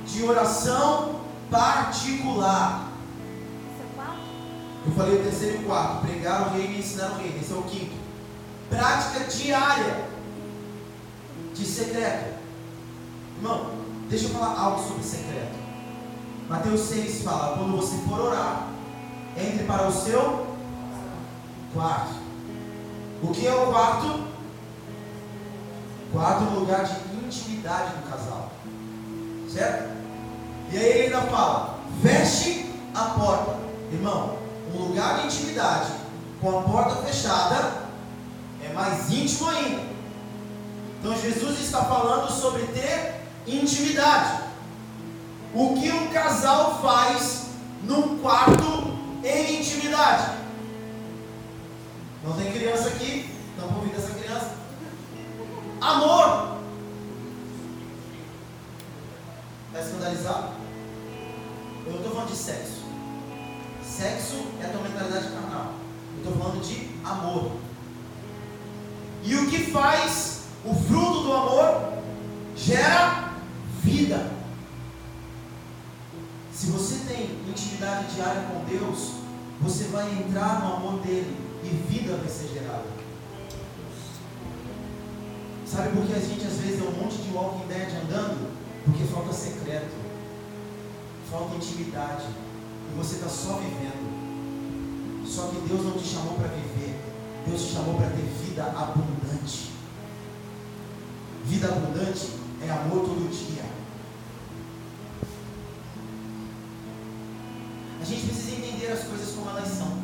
de 0.05 0.23
oração 0.23 1.21
particular. 1.49 2.84
Eu 4.86 4.91
falei 4.93 5.19
o 5.19 5.23
terceiro 5.23 5.61
e 5.61 5.63
o 5.63 5.65
quarto, 5.65 6.05
pregar 6.05 6.47
o 6.47 6.57
reino 6.57 6.73
e 6.75 6.79
ensinar 6.79 7.11
o 7.11 7.17
reino. 7.17 7.39
Esse 7.39 7.51
é 7.51 7.55
o 7.55 7.63
quinto. 7.63 7.95
Prática 8.69 9.25
diária 9.25 10.05
de 11.53 11.65
secreto. 11.65 12.36
Irmão, 13.38 13.71
deixa 14.09 14.25
eu 14.25 14.29
falar 14.29 14.59
algo 14.59 14.88
sobre 14.88 15.03
secreto. 15.03 15.55
Mateus 16.47 16.81
6 16.81 17.23
fala: 17.23 17.57
quando 17.57 17.77
você 17.77 17.97
for 18.07 18.19
orar, 18.19 18.67
entre 19.36 19.65
para 19.65 19.88
o 19.88 19.91
seu 19.91 20.45
quarto. 21.73 22.15
O 23.23 23.29
que 23.29 23.47
é 23.47 23.53
o 23.53 23.67
quarto? 23.67 24.23
Quarto 26.11 26.43
é 26.43 26.47
um 26.47 26.59
lugar 26.59 26.86
de 26.86 27.25
intimidade 27.25 27.95
do 27.95 28.09
casal. 28.09 28.51
Certo? 29.49 29.95
E 30.71 30.77
aí 30.77 30.86
ele 30.86 31.15
ainda 31.15 31.21
fala: 31.23 31.79
feche 32.03 32.71
a 32.93 33.05
porta. 33.05 33.57
Irmão, 33.91 34.44
um 34.76 34.88
lugar 34.88 35.19
de 35.19 35.28
intimidade 35.28 35.91
com 36.41 36.59
a 36.59 36.61
porta 36.63 37.01
fechada 37.03 37.86
é 38.63 38.73
mais 38.73 39.09
íntimo 39.09 39.49
ainda. 39.49 39.84
Então 40.99 41.15
Jesus 41.19 41.59
está 41.61 41.84
falando 41.86 42.30
sobre 42.32 42.63
ter 42.67 43.21
intimidade. 43.47 44.43
O 45.53 45.76
que 45.76 45.89
um 45.91 46.09
casal 46.09 46.82
faz 46.82 47.45
num 47.84 48.19
quarto 48.19 48.97
em 49.23 49.59
intimidade? 49.61 50.36
Não 52.23 52.34
tem 52.34 52.51
criança 52.51 52.89
aqui, 52.89 53.32
não 53.57 53.69
convida 53.69 53.97
essa 53.97 54.13
criança. 54.13 54.55
Amor. 55.80 56.57
Está 59.67 59.80
escandalizado? 59.86 60.49
Eu 61.86 61.91
não 61.91 61.99
estou 61.99 62.13
falando 62.13 62.32
de 62.32 62.36
sexo. 62.36 62.84
Sexo 63.95 64.35
é 64.61 64.65
a 64.65 64.69
tua 64.69 64.81
mentalidade 64.81 65.29
carnal. 65.29 65.75
Eu 66.15 66.17
estou 66.17 66.37
falando 66.37 66.61
de 66.61 66.89
amor. 67.01 67.51
E 69.23 69.35
o 69.35 69.49
que 69.49 69.71
faz 69.71 70.47
o 70.65 70.75
fruto 70.75 71.21
do 71.21 71.31
amor? 71.31 71.93
Gera 72.57 73.31
vida. 73.81 74.31
Se 76.51 76.71
você 76.71 77.05
tem 77.07 77.39
intimidade 77.47 78.13
diária 78.15 78.41
com 78.41 78.65
Deus, 78.65 79.11
você 79.61 79.85
vai 79.85 80.11
entrar 80.11 80.59
no 80.59 80.75
amor 80.75 80.99
dele 80.99 81.37
e 81.63 81.69
vida 81.89 82.17
vai 82.17 82.27
ser 82.27 82.49
gerada. 82.49 82.89
Sabe 85.65 85.95
por 85.95 86.05
que 86.05 86.13
a 86.13 86.19
gente 86.19 86.45
às 86.45 86.57
vezes 86.57 86.81
é 86.81 86.83
um 86.83 87.01
monte 87.01 87.15
de 87.15 87.33
walking 87.33 87.67
dead 87.67 87.89
andando? 88.03 88.51
Porque 88.83 89.05
falta 89.05 89.31
secreto, 89.31 89.95
falta 91.31 91.55
intimidade, 91.55 92.25
você 92.97 93.15
está 93.15 93.29
só 93.29 93.53
vivendo. 93.53 95.25
Só 95.25 95.47
que 95.47 95.67
Deus 95.67 95.83
não 95.83 95.93
te 95.93 96.07
chamou 96.07 96.35
para 96.35 96.47
viver, 96.47 96.95
Deus 97.47 97.61
te 97.61 97.73
chamou 97.73 97.95
para 97.95 98.07
ter 98.07 98.23
vida 98.45 98.63
abundante. 98.63 99.71
Vida 101.45 101.67
abundante 101.67 102.31
é 102.65 102.71
amor 102.71 103.01
todo 103.01 103.29
dia. 103.29 103.65
A 108.01 108.05
gente 108.05 108.27
precisa 108.27 108.55
entender 108.55 108.91
as 108.91 109.03
coisas 109.03 109.35
como 109.35 109.49
elas 109.49 109.67
são. 109.67 109.97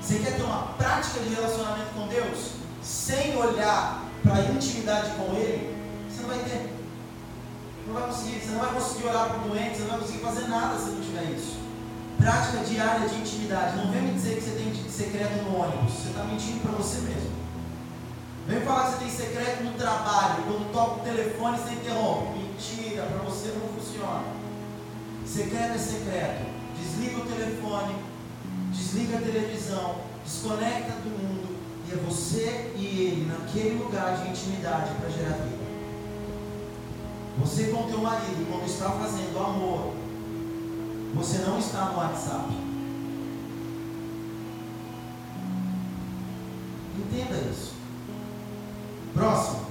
Você 0.00 0.18
quer 0.18 0.36
ter 0.36 0.42
uma 0.42 0.74
prática 0.78 1.20
de 1.20 1.34
relacionamento 1.34 1.94
com 1.94 2.08
Deus 2.08 2.52
sem 2.82 3.36
olhar 3.36 4.02
para 4.22 4.34
a 4.34 4.44
intimidade 4.50 5.10
com 5.12 5.34
Ele? 5.36 5.76
Você 6.10 6.22
não 6.22 6.28
vai 6.28 6.38
ter. 6.40 6.72
Não 7.86 7.94
vai 7.94 8.08
conseguir. 8.08 8.40
Você 8.40 8.50
não 8.50 8.60
vai 8.60 8.74
conseguir 8.74 9.06
orar 9.06 9.30
por 9.30 9.48
doentes, 9.48 9.76
você 9.76 9.82
não 9.82 9.90
vai 9.90 10.00
conseguir 10.00 10.18
fazer 10.18 10.48
nada 10.48 10.78
se 10.78 10.90
não 10.90 11.00
tiver 11.00 11.30
isso. 11.36 11.61
Prática 12.22 12.58
diária 12.64 13.08
de 13.08 13.16
intimidade. 13.16 13.76
Não 13.76 13.90
vem 13.90 14.02
me 14.02 14.12
dizer 14.14 14.36
que 14.36 14.42
você 14.42 14.50
tem 14.52 14.72
secreto 14.88 15.42
no 15.42 15.58
ônibus. 15.58 15.92
Você 15.92 16.08
está 16.10 16.22
mentindo 16.22 16.60
para 16.60 16.70
você 16.70 17.00
mesmo. 17.00 17.32
Vem 18.46 18.60
falar 18.60 18.84
que 18.84 18.90
você 18.92 18.98
tem 18.98 19.10
secreto 19.10 19.64
no 19.64 19.72
trabalho. 19.72 20.44
Quando 20.44 20.72
toca 20.72 21.00
o 21.00 21.04
telefone, 21.04 21.58
você 21.58 21.72
interrompe. 21.72 22.38
Mentira, 22.38 23.02
para 23.06 23.18
você 23.28 23.52
não 23.58 23.68
funciona. 23.74 24.22
Secreto 25.26 25.74
é 25.74 25.78
secreto. 25.78 26.46
Desliga 26.78 27.22
o 27.22 27.26
telefone, 27.26 27.96
desliga 28.70 29.18
a 29.18 29.20
televisão, 29.20 29.96
desconecta 30.24 30.92
do 31.00 31.10
mundo 31.10 31.56
e 31.88 31.92
é 31.92 31.96
você 31.96 32.72
e 32.76 32.86
ele 32.86 33.32
naquele 33.32 33.82
lugar 33.82 34.16
de 34.16 34.30
intimidade 34.30 34.92
para 35.00 35.10
gerar 35.10 35.38
vida. 35.38 35.62
Você 37.38 37.64
com 37.64 37.84
teu 37.84 37.98
marido, 37.98 38.46
quando 38.50 38.66
está 38.66 38.90
fazendo 38.90 39.38
amor, 39.38 40.01
você 41.14 41.38
não 41.38 41.58
está 41.58 41.86
no 41.86 41.98
WhatsApp. 41.98 42.52
Entenda 46.98 47.50
isso. 47.50 47.72
Próximo. 49.14 49.66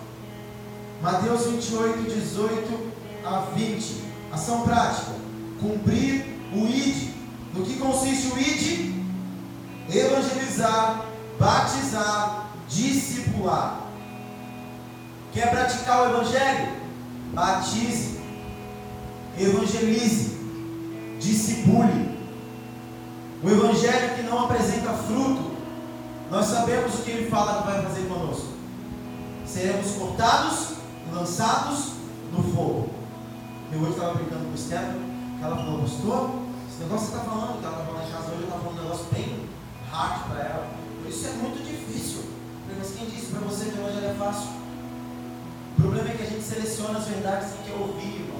Mateus 1.02 1.46
28, 1.48 2.10
18 2.10 2.92
a 3.26 3.39
20. 3.56 4.04
Ação 4.32 4.62
prática. 4.62 5.12
Cumprir 5.60 6.26
o 6.54 6.68
ID. 6.68 7.12
No 7.54 7.66
que 7.66 7.78
consiste 7.78 8.32
o 8.34 8.39
ID? 8.39 8.92
Evangelizar, 9.94 11.06
batizar, 11.39 12.52
discipular. 12.68 13.82
Quer 15.34 15.50
praticar 15.50 16.02
o 16.02 16.10
Evangelho? 16.10 16.82
Batize, 17.34 18.20
evangelize, 19.39 20.38
discipule. 21.22 22.19
O 23.43 23.49
Evangelho 23.49 24.15
que 24.15 24.24
não 24.24 24.45
apresenta 24.45 24.91
fruto, 24.93 25.51
nós 26.30 26.45
sabemos 26.47 26.95
o 26.95 27.03
que 27.03 27.11
ele 27.11 27.30
fala 27.30 27.61
que 27.61 27.72
vai 27.72 27.82
fazer 27.84 28.07
conosco. 28.07 28.47
Seremos 29.45 29.91
cortados 29.93 30.72
e 31.07 31.15
lançados 31.15 31.93
no 32.32 32.43
fogo. 32.43 32.89
Eu 33.72 33.80
hoje 33.80 33.91
estava 33.91 34.15
brincando 34.15 34.45
com 34.45 34.53
o 34.53 34.57
Stefano, 34.57 34.99
ela 35.41 35.55
falou, 35.55 35.80
pastor, 35.80 36.30
esse 36.69 36.84
negócio 36.84 37.07
que 37.07 37.13
você 37.13 37.17
está 37.17 37.32
falando, 37.32 37.59
que 37.59 37.65
ela 37.65 37.80
estava 37.82 38.03
em 38.03 38.11
casa 38.11 38.32
hoje, 38.32 38.41
eu 38.41 38.43
estava 38.43 38.61
falando 38.61 38.80
um 38.80 38.84
negócio 38.84 39.05
bem 39.13 39.49
hard 39.89 40.28
para 40.30 40.39
ela. 40.43 40.67
Isso 41.07 41.28
é 41.28 41.32
muito 41.32 41.63
difícil. 41.63 42.22
Mas 42.78 42.91
quem 42.91 43.09
disse 43.09 43.28
para 43.28 43.41
você 43.41 43.65
que 43.65 43.80
hoje 43.80 44.05
é 44.05 44.15
fácil? 44.17 44.49
O 45.78 45.82
problema 45.82 46.09
é 46.09 46.13
que 46.13 46.24
a 46.24 46.26
gente 46.26 46.43
seleciona 46.43 46.99
as 46.99 47.05
verdades 47.05 47.51
que 47.51 47.69
quer 47.69 47.78
ouvir. 47.78 48.30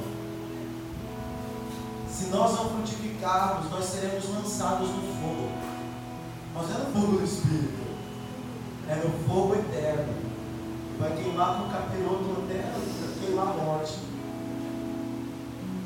Se 2.22 2.28
nós 2.28 2.52
não 2.52 2.70
frutificarmos, 2.70 3.72
nós 3.72 3.84
seremos 3.84 4.30
lançados 4.30 4.90
no 4.90 5.02
fogo. 5.02 5.50
Mas 6.54 6.70
não 6.70 6.76
é 6.76 6.80
no 6.80 6.94
fogo 6.94 7.18
do 7.18 7.24
Espírito, 7.24 7.82
é 8.88 8.96
no 8.96 9.28
fogo 9.28 9.56
eterno. 9.56 10.14
Vai 11.00 11.16
queimar 11.16 11.58
com 11.58 11.64
o 11.64 11.72
capiroto 11.72 12.44
até 12.44 12.74
queimar 13.20 13.48
a 13.48 13.54
morte. 13.54 13.98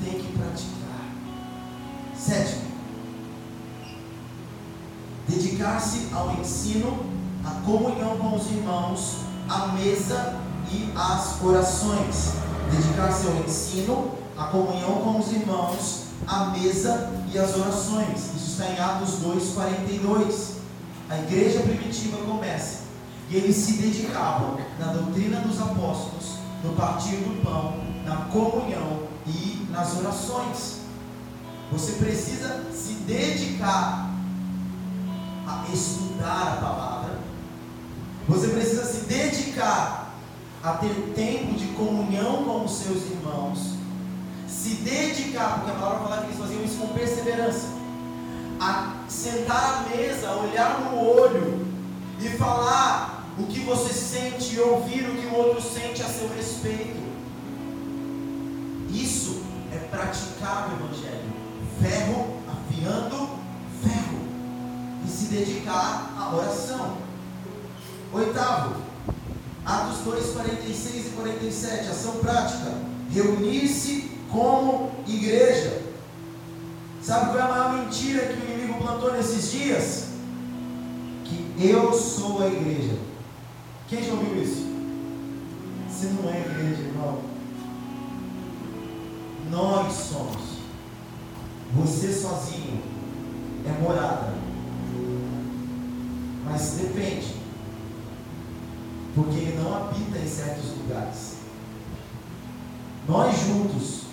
Tem 0.03 0.19
que 0.19 0.37
praticar. 0.37 1.05
Sétimo, 2.17 2.63
dedicar-se 5.29 6.09
ao 6.13 6.31
ensino, 6.33 7.05
à 7.45 7.51
comunhão 7.65 8.17
com 8.17 8.35
os 8.35 8.51
irmãos, 8.51 9.19
à 9.47 9.67
mesa 9.67 10.37
e 10.69 10.91
às 10.97 11.41
orações. 11.41 12.33
Dedicar-se 12.69 13.27
ao 13.27 13.35
ensino, 13.35 14.11
à 14.37 14.47
comunhão 14.47 14.95
com 14.95 15.17
os 15.17 15.31
irmãos, 15.31 16.04
à 16.27 16.45
mesa 16.45 17.11
e 17.33 17.37
às 17.37 17.55
orações. 17.55 18.35
Isso 18.35 18.51
está 18.51 18.69
em 18.69 18.79
Atos 18.79 19.19
2,42. 19.21 20.55
A 21.09 21.19
igreja 21.19 21.59
primitiva 21.59 22.17
começa. 22.17 22.85
E 23.29 23.37
eles 23.37 23.55
se 23.55 23.73
dedicavam 23.73 24.57
na 24.79 24.93
doutrina 24.93 25.39
dos 25.41 25.59
apóstolos, 25.59 26.35
no 26.63 26.73
partir 26.73 27.17
do 27.17 27.43
pão, 27.43 27.75
na 28.05 28.17
comunhão 28.31 29.07
e 29.25 29.67
nas 29.71 29.97
orações. 29.97 30.79
Você 31.71 31.93
precisa 31.93 32.63
se 32.71 32.93
dedicar 33.05 34.11
a 35.47 35.65
estudar 35.73 36.53
a 36.53 36.61
palavra. 36.61 37.19
Você 38.27 38.47
precisa 38.49 38.85
se 38.85 39.05
dedicar 39.05 40.13
a 40.63 40.71
ter 40.73 41.13
tempo 41.15 41.53
de 41.53 41.67
comunhão 41.67 42.43
com 42.43 42.65
os 42.65 42.71
seus 42.71 43.03
irmãos. 43.03 43.74
Se 44.65 44.77
dedicar, 44.77 45.59
porque 45.59 45.69
a 45.69 45.75
palavra 45.75 46.07
fala 46.07 46.21
que 46.21 46.25
eles 46.25 46.39
faziam 46.39 46.63
isso 46.63 46.77
com 46.77 46.87
perseverança. 46.87 47.67
A 48.59 48.95
sentar 49.07 49.85
à 49.85 49.95
mesa, 49.95 50.31
olhar 50.31 50.81
no 50.81 51.07
olho 51.07 51.67
e 52.19 52.29
falar 52.29 53.27
o 53.37 53.43
que 53.43 53.59
você 53.59 53.93
sente 53.93 54.55
e 54.55 54.59
ouvir 54.59 55.07
o 55.07 55.17
que 55.17 55.27
o 55.27 55.35
outro 55.35 55.61
sente 55.61 56.01
a 56.01 56.05
seu 56.05 56.27
respeito. 56.29 56.99
Isso 58.89 59.43
é 59.71 59.77
praticar 59.77 60.71
o 60.71 60.83
Evangelho 60.83 61.29
ferro 61.79 62.39
afiando 62.47 63.29
ferro. 63.83 64.19
Esse 65.05 65.15
se 65.15 65.25
dedicar 65.25 66.11
à 66.17 66.35
oração. 66.35 66.97
Oitavo, 68.11 68.77
Atos 69.63 69.99
2, 69.99 70.25
46 70.31 71.05
e 71.05 71.09
47, 71.11 71.87
ação 71.87 72.13
prática. 72.13 72.73
Reunir-se 73.11 74.14
como 74.35 74.91
igreja. 75.07 75.81
Sabe 77.01 77.27
qual 77.27 77.37
é 77.37 77.41
a 77.41 77.47
maior 77.47 77.73
mentira 77.73 78.25
que 78.25 78.41
o 78.41 78.51
inimigo 78.51 78.79
plantou 78.79 79.13
nesses 79.13 79.51
dias? 79.51 80.09
Que 81.23 81.67
eu 81.67 81.93
sou 81.93 82.41
a 82.41 82.47
igreja. 82.47 82.97
Quem 83.87 84.03
já 84.03 84.13
ouviu 84.13 84.41
isso? 84.43 84.65
Você 85.87 86.07
não 86.07 86.29
é 86.29 86.39
igreja, 86.39 86.81
irmão. 86.81 87.21
Nós 89.49 89.93
somos. 89.93 90.55
Você 91.75 92.11
sozinho 92.11 92.81
é 93.65 93.81
morada. 93.81 94.33
Mas 96.43 96.71
depende. 96.81 97.35
Porque 99.13 99.37
ele 99.37 99.59
não 99.61 99.73
habita 99.73 100.19
em 100.19 100.27
certos 100.27 100.71
lugares. 100.77 101.35
Nós 103.07 103.39
juntos 103.39 104.04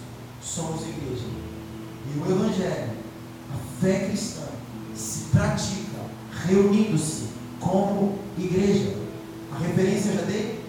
somos 0.45 0.83
igreja. 0.83 1.25
E 2.07 2.19
o 2.19 2.31
Evangelho, 2.31 2.91
a 3.53 3.81
fé 3.81 4.07
cristã, 4.09 4.43
se 4.95 5.25
pratica 5.31 6.03
reunindo-se 6.47 7.29
como 7.61 8.19
igreja. 8.37 8.97
A 9.53 9.59
referência 9.59 10.11
eu 10.11 10.15
já 10.17 10.23
dei? 10.23 10.61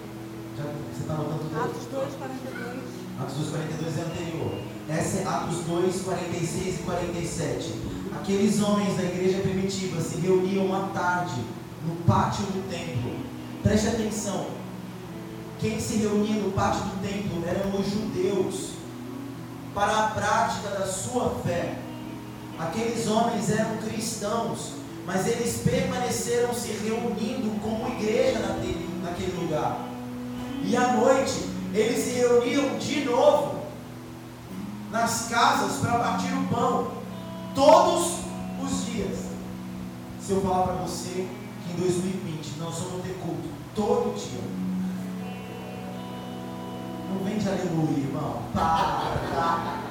Já, 0.58 0.64
você 0.64 1.02
está 1.02 1.14
anotando 1.14 1.40
tudo? 1.40 1.62
Atos 1.62 1.86
2, 1.92 2.14
42. 2.16 2.80
Atos 3.20 3.36
2, 3.36 3.50
42 3.50 3.98
é 3.98 4.02
anterior. 4.02 4.62
Essa 4.90 5.18
é 5.20 5.28
Atos 5.28 5.58
2, 5.66 6.02
46 6.02 6.80
e 6.80 6.84
47. 6.84 7.74
Aqueles 8.16 8.62
homens 8.62 8.96
da 8.96 9.04
igreja 9.04 9.40
primitiva 9.40 10.02
se 10.02 10.20
reuniam 10.20 10.74
à 10.76 10.88
tarde 10.90 11.42
no 11.88 11.96
pátio 12.06 12.46
do 12.46 12.70
templo. 12.70 13.14
Preste 13.64 13.88
atenção. 13.88 14.48
Quem 15.60 15.80
se 15.80 15.98
reunia 15.98 16.42
no 16.42 16.52
pátio 16.52 16.82
do 16.82 17.02
templo 17.02 17.42
eram 17.48 17.80
os 17.80 17.90
judeus 17.90 18.73
para 19.74 19.98
a 19.98 20.08
prática 20.12 20.70
da 20.70 20.86
sua 20.86 21.36
fé. 21.44 21.76
Aqueles 22.60 23.08
homens 23.08 23.50
eram 23.50 23.78
cristãos, 23.78 24.74
mas 25.06 25.28
eles 25.28 25.62
permaneceram 25.64 26.54
se 26.54 26.72
reunindo 26.72 27.60
como 27.62 27.94
igreja 28.00 28.40
naquele, 28.40 29.02
naquele 29.04 29.38
lugar. 29.42 29.78
E 30.64 30.78
à 30.78 30.94
noite 30.94 31.50
eles 31.74 32.04
se 32.04 32.12
reuniam 32.12 32.78
de 32.78 33.04
novo 33.04 33.64
nas 34.92 35.28
casas 35.28 35.80
para 35.80 35.98
partir 35.98 36.32
o 36.34 36.48
pão, 36.48 36.92
todos 37.56 38.20
os 38.64 38.86
dias. 38.86 39.18
Se 40.22 40.32
eu 40.32 40.42
falar 40.42 40.68
para 40.68 40.74
você 40.84 41.28
que 41.66 41.74
em 41.74 41.76
2020 41.76 42.60
nós 42.60 42.78
vamos 42.78 43.04
ter 43.04 43.14
culto 43.16 43.50
todo 43.76 44.16
dia, 44.16 44.40
não 47.14 47.24
vem 47.24 47.38
de 47.38 47.48
aleluia, 47.48 47.98
irmão. 47.98 48.42
Para, 48.54 49.18
tá? 49.34 49.84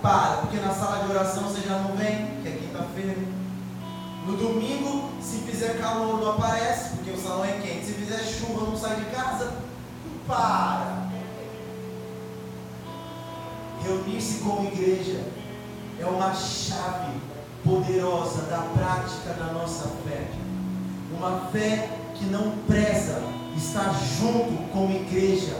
Para, 0.00 0.36
porque 0.38 0.58
na 0.58 0.72
sala 0.72 1.04
de 1.04 1.10
oração 1.10 1.44
você 1.44 1.66
já 1.66 1.78
não 1.78 1.96
vem, 1.96 2.40
que 2.42 2.48
é 2.48 2.52
quinta-feira. 2.52 3.16
No 4.26 4.36
domingo, 4.36 5.10
se 5.20 5.38
fizer 5.38 5.78
calor, 5.80 6.20
não 6.20 6.32
aparece, 6.32 6.96
porque 6.96 7.10
o 7.10 7.20
salão 7.20 7.44
é 7.44 7.52
quente. 7.52 7.86
Se 7.86 7.92
fizer 7.92 8.18
chuva, 8.18 8.66
não 8.66 8.76
sai 8.76 8.96
de 8.96 9.04
casa. 9.06 9.52
Para. 10.26 11.06
Reunir-se 13.82 14.38
como 14.38 14.66
igreja 14.66 15.24
é 16.00 16.06
uma 16.06 16.34
chave 16.34 17.12
poderosa 17.64 18.42
da 18.42 18.58
prática 18.58 19.32
da 19.34 19.52
nossa 19.52 19.88
fé. 20.04 20.26
Uma 21.16 21.48
fé 21.52 21.88
que 22.14 22.24
não 22.26 22.50
preza 22.66 23.22
estar 23.56 23.94
junto 24.18 24.70
como 24.72 24.92
igreja 24.92 25.56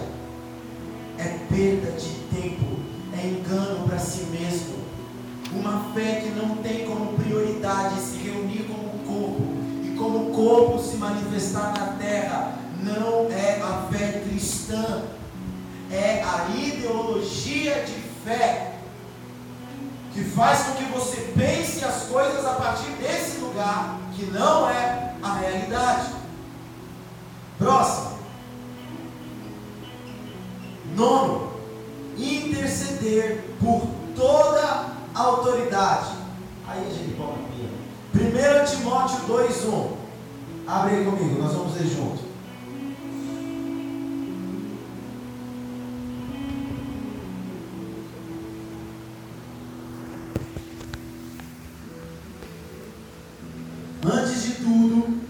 é 1.19 1.39
perda 1.49 1.93
de 1.93 2.11
tempo, 2.35 2.81
é 3.17 3.27
engano 3.27 3.87
para 3.87 3.99
si 3.99 4.25
mesmo. 4.25 4.77
Uma 5.53 5.93
fé 5.95 6.21
que 6.23 6.31
não 6.31 6.57
tem 6.57 6.85
como 6.87 7.15
prioridade 7.15 8.01
se 8.01 8.19
reunir 8.19 8.65
como 8.65 8.99
corpo 9.05 9.43
e 9.85 9.97
como 9.97 10.33
corpo 10.33 10.83
se 10.83 10.97
manifestar 10.97 11.73
na 11.79 11.87
terra, 11.99 12.59
não 12.83 13.31
é 13.31 13.61
a 13.63 13.89
fé 13.91 14.23
cristã, 14.29 15.05
é 15.91 16.23
a 16.23 16.49
ideologia 16.57 17.85
de 17.85 17.95
fé 18.25 18.73
que 20.13 20.25
faz 20.25 20.63
com 20.65 20.73
que 20.73 20.85
você 20.85 21.33
pense 21.37 21.85
as 21.85 22.05
coisas 22.05 22.45
a 22.45 22.55
partir 22.55 22.91
desse 22.93 23.39
lugar 23.39 23.99
que 24.15 24.25
não 24.27 24.69
é 24.69 25.15
a 25.23 25.35
realidade. 25.35 26.13
Próximo. 27.59 28.16
Nono, 30.97 31.53
interceder 32.17 33.45
por 33.61 33.87
toda 34.17 34.63
a 35.15 35.21
autoridade. 35.21 36.13
Aí, 36.67 36.91
gente, 36.91 37.15
põe 37.17 37.47
1 38.15 38.65
Timóteo 38.65 39.19
2,1. 39.29 39.91
Abre 40.67 40.97
aí 40.97 41.05
comigo, 41.05 41.43
nós 41.43 41.53
vamos 41.53 41.75
ler 41.75 41.87
junto. 41.87 42.25
Antes 54.03 54.43
de 54.43 54.53
tudo, 54.55 55.21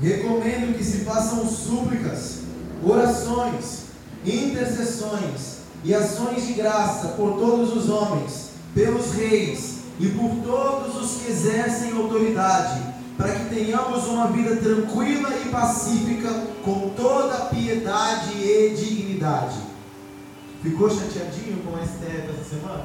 recomendo 0.00 0.76
que 0.76 0.84
se 0.84 1.04
façam 1.04 1.46
súplicas, 1.46 2.44
orações, 2.82 3.81
intercessões 4.24 5.62
e 5.84 5.94
ações 5.94 6.46
de 6.46 6.54
graça 6.54 7.08
por 7.08 7.38
todos 7.38 7.76
os 7.76 7.88
homens, 7.88 8.50
pelos 8.74 9.12
reis 9.12 9.80
e 9.98 10.08
por 10.08 10.30
todos 10.44 10.96
os 10.96 11.20
que 11.20 11.30
exercem 11.30 11.92
autoridade, 11.92 12.80
para 13.16 13.32
que 13.32 13.54
tenhamos 13.54 14.06
uma 14.06 14.28
vida 14.28 14.56
tranquila 14.56 15.30
e 15.44 15.48
pacífica, 15.48 16.46
com 16.64 16.90
toda 16.90 17.46
piedade 17.46 18.32
e 18.36 18.74
dignidade. 18.74 19.56
Ficou 20.62 20.88
chateadinho 20.88 21.62
com 21.64 21.76
a 21.76 21.84
STF 21.84 22.30
essa 22.30 22.56
semana? 22.56 22.84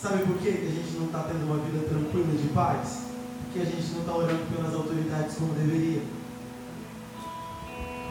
Sabe 0.00 0.24
por 0.24 0.38
quê 0.38 0.52
que 0.52 0.66
a 0.66 0.70
gente 0.70 0.96
não 0.98 1.06
está 1.06 1.20
tendo 1.20 1.44
uma 1.44 1.58
vida 1.58 1.86
tranquila 1.88 2.36
de 2.36 2.48
paz? 2.48 3.00
Porque 3.44 3.60
a 3.60 3.64
gente 3.64 3.92
não 3.92 4.00
está 4.00 4.14
orando 4.14 4.42
pelas 4.54 4.74
autoridades 4.74 5.36
como 5.36 5.52
deveria. 5.54 6.02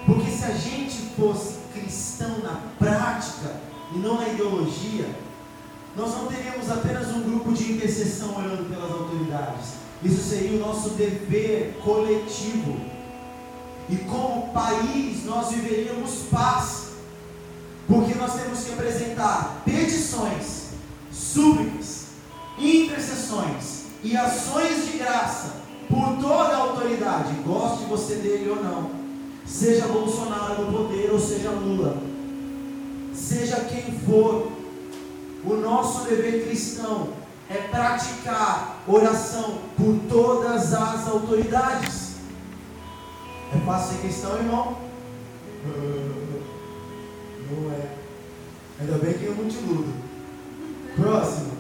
Porque 0.06 0.30
se 0.30 0.46
a 0.46 0.52
gente 0.52 0.96
fosse 1.16 1.65
cristão 1.80 2.40
na 2.40 2.60
prática 2.80 3.56
e 3.94 4.00
não 4.00 4.16
na 4.16 4.30
ideologia, 4.30 5.08
nós 5.96 6.12
não 6.12 6.28
teríamos 6.28 6.70
apenas 6.70 7.08
um 7.10 7.22
grupo 7.22 7.54
de 7.54 7.74
intercessão 7.74 8.36
orando 8.38 8.66
pelas 8.66 8.92
autoridades. 8.92 9.76
Isso 10.04 10.22
seria 10.22 10.58
o 10.58 10.60
nosso 10.60 10.90
dever 10.90 11.80
coletivo. 11.84 12.80
E 13.90 13.96
como 13.98 14.52
país 14.52 15.24
nós 15.26 15.50
viveríamos 15.52 16.24
paz. 16.32 16.86
Porque 17.88 18.16
nós 18.16 18.34
temos 18.34 18.64
que 18.64 18.74
apresentar 18.74 19.62
petições, 19.64 20.70
súplicas, 21.12 22.08
intercessões 22.58 23.84
e 24.04 24.18
ações 24.18 24.88
de 24.88 24.98
graça 24.98 25.66
por 25.88 26.18
toda 26.20 26.56
a 26.56 26.58
autoridade, 26.58 27.34
goste 27.46 27.86
você 27.86 28.16
dele 28.16 28.50
ou 28.50 28.64
não. 28.64 29.05
Seja 29.46 29.88
Bolsonaro 29.88 30.64
no 30.64 30.78
poder 30.78 31.12
ou 31.12 31.20
seja 31.20 31.52
Lula. 31.52 31.98
Seja 33.14 33.62
quem 33.62 34.00
for, 34.00 34.52
o 35.44 35.54
nosso 35.56 36.06
dever 36.10 36.46
cristão 36.48 37.10
é 37.50 37.56
praticar 37.70 38.84
oração 38.88 39.60
por 39.78 40.00
todas 40.10 40.74
as 40.74 41.08
autoridades. 41.08 42.16
É 43.56 43.66
fácil 43.66 43.96
ser 43.96 44.02
cristão, 44.02 44.36
irmão? 44.38 44.78
Não 47.52 47.72
é. 47.72 47.90
Ainda 48.82 48.98
bem 48.98 49.14
que 49.14 49.26
eu 49.26 49.36
não 49.36 49.48
te 49.48 49.58
iludo. 49.58 49.94
Próximo. 50.96 51.52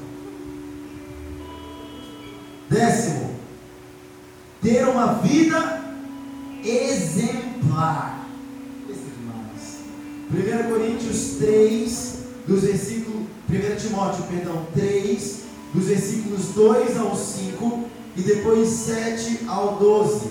Décimo. 2.70 3.36
Ter 4.62 4.88
uma 4.88 5.14
vida 5.14 5.84
exemplar. 6.64 7.45
Esse 8.90 9.00
é 9.00 9.14
demais. 9.20 10.68
1 10.68 10.70
Coríntios 10.70 11.38
3, 11.40 12.18
dos 12.48 12.62
versículos. 12.62 13.26
1 13.50 13.76
Timóteo, 13.78 14.24
perdão, 14.24 14.66
3, 14.74 15.40
dos 15.74 15.86
versículos 15.86 16.46
2 16.56 16.98
ao 16.98 17.16
5 17.16 17.84
e 18.18 18.22
depois 18.22 18.70
7 18.70 19.42
ao 19.48 19.76
12. 19.76 20.30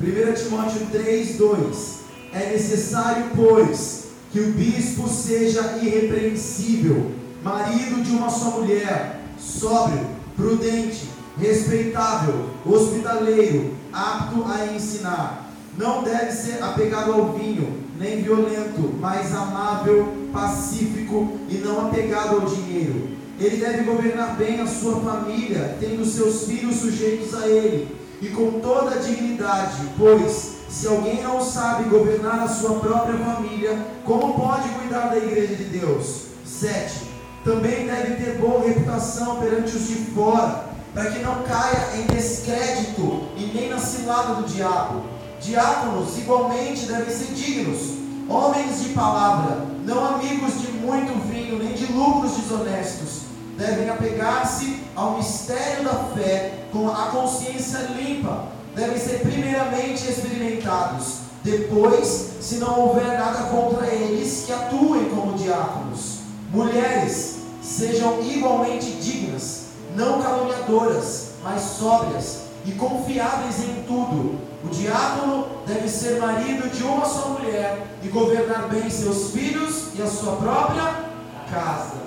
1 0.00 0.34
Timóteo 0.34 0.86
3, 0.90 1.36
2. 1.36 1.94
É 2.32 2.52
necessário, 2.52 3.30
pois, 3.36 4.04
que 4.32 4.40
o 4.40 4.52
bispo 4.52 5.08
seja 5.08 5.78
irrepreensível, 5.80 7.12
marido 7.42 8.02
de 8.02 8.10
uma 8.10 8.28
só 8.28 8.58
mulher, 8.58 9.20
sóbrio, 9.38 10.04
prudente, 10.36 11.08
respeitável, 11.38 12.50
hospitaleiro, 12.66 13.73
apto 13.94 14.44
a 14.46 14.66
ensinar. 14.74 15.50
Não 15.76 16.02
deve 16.02 16.32
ser 16.32 16.62
apegado 16.62 17.12
ao 17.12 17.32
vinho, 17.32 17.80
nem 17.98 18.22
violento, 18.22 18.94
mas 19.00 19.34
amável, 19.34 20.12
pacífico 20.32 21.38
e 21.48 21.54
não 21.58 21.86
apegado 21.86 22.36
ao 22.36 22.46
dinheiro. 22.46 23.10
Ele 23.38 23.56
deve 23.56 23.82
governar 23.82 24.36
bem 24.36 24.60
a 24.60 24.66
sua 24.66 25.00
família, 25.00 25.76
tendo 25.80 26.04
seus 26.04 26.44
filhos 26.44 26.76
sujeitos 26.76 27.34
a 27.34 27.48
ele, 27.48 27.96
e 28.20 28.28
com 28.28 28.60
toda 28.60 29.00
dignidade, 29.00 29.82
pois 29.98 30.54
se 30.68 30.86
alguém 30.86 31.22
não 31.22 31.40
sabe 31.40 31.88
governar 31.88 32.40
a 32.40 32.48
sua 32.48 32.78
própria 32.80 33.16
família, 33.18 33.78
como 34.04 34.34
pode 34.34 34.68
cuidar 34.70 35.08
da 35.08 35.16
igreja 35.16 35.54
de 35.56 35.64
Deus? 35.64 36.26
7. 36.44 37.14
Também 37.44 37.86
deve 37.86 38.24
ter 38.24 38.38
boa 38.38 38.66
reputação 38.66 39.36
perante 39.36 39.76
os 39.76 39.86
de 39.86 39.96
fora, 40.14 40.63
para 40.94 41.10
que 41.10 41.18
não 41.18 41.42
caia 41.42 41.96
em 41.96 42.06
descrédito 42.06 43.24
e 43.36 43.50
nem 43.52 43.68
na 43.68 43.78
cilada 43.78 44.36
do 44.36 44.44
diabo. 44.44 45.02
Diáconos 45.40 46.16
igualmente 46.16 46.86
devem 46.86 47.14
ser 47.14 47.34
dignos, 47.34 47.98
homens 48.28 48.82
de 48.82 48.90
palavra, 48.90 49.66
não 49.84 50.14
amigos 50.14 50.60
de 50.62 50.72
muito 50.72 51.28
vinho, 51.28 51.58
nem 51.58 51.74
de 51.74 51.92
lucros 51.92 52.36
desonestos. 52.36 53.24
Devem 53.58 53.90
apegar-se 53.90 54.80
ao 54.96 55.18
mistério 55.18 55.84
da 55.84 55.94
fé 56.14 56.64
com 56.72 56.88
a 56.88 57.06
consciência 57.08 57.78
limpa 57.96 58.54
devem 58.74 58.98
ser 58.98 59.20
primeiramente 59.20 60.08
experimentados. 60.08 61.18
Depois, 61.42 62.30
se 62.40 62.56
não 62.56 62.80
houver 62.80 63.18
nada 63.18 63.44
contra 63.44 63.86
eles, 63.86 64.44
que 64.46 64.52
atuem 64.52 65.10
como 65.10 65.36
diáconos. 65.38 66.18
Mulheres, 66.50 67.36
sejam 67.62 68.20
igualmente 68.22 68.90
dignas, 68.92 69.53
não 69.94 70.22
caluniadoras, 70.22 71.34
mas 71.42 71.60
sóbrias 71.62 72.44
e 72.64 72.72
confiáveis 72.72 73.60
em 73.60 73.84
tudo. 73.84 74.38
O 74.64 74.68
diácono 74.68 75.46
deve 75.66 75.88
ser 75.88 76.20
marido 76.20 76.68
de 76.70 76.82
uma 76.82 77.04
só 77.04 77.28
mulher 77.28 77.98
e 78.02 78.08
governar 78.08 78.68
bem 78.68 78.88
seus 78.90 79.30
filhos 79.30 79.94
e 79.94 80.02
a 80.02 80.06
sua 80.06 80.36
própria 80.36 81.04
casa. 81.50 82.02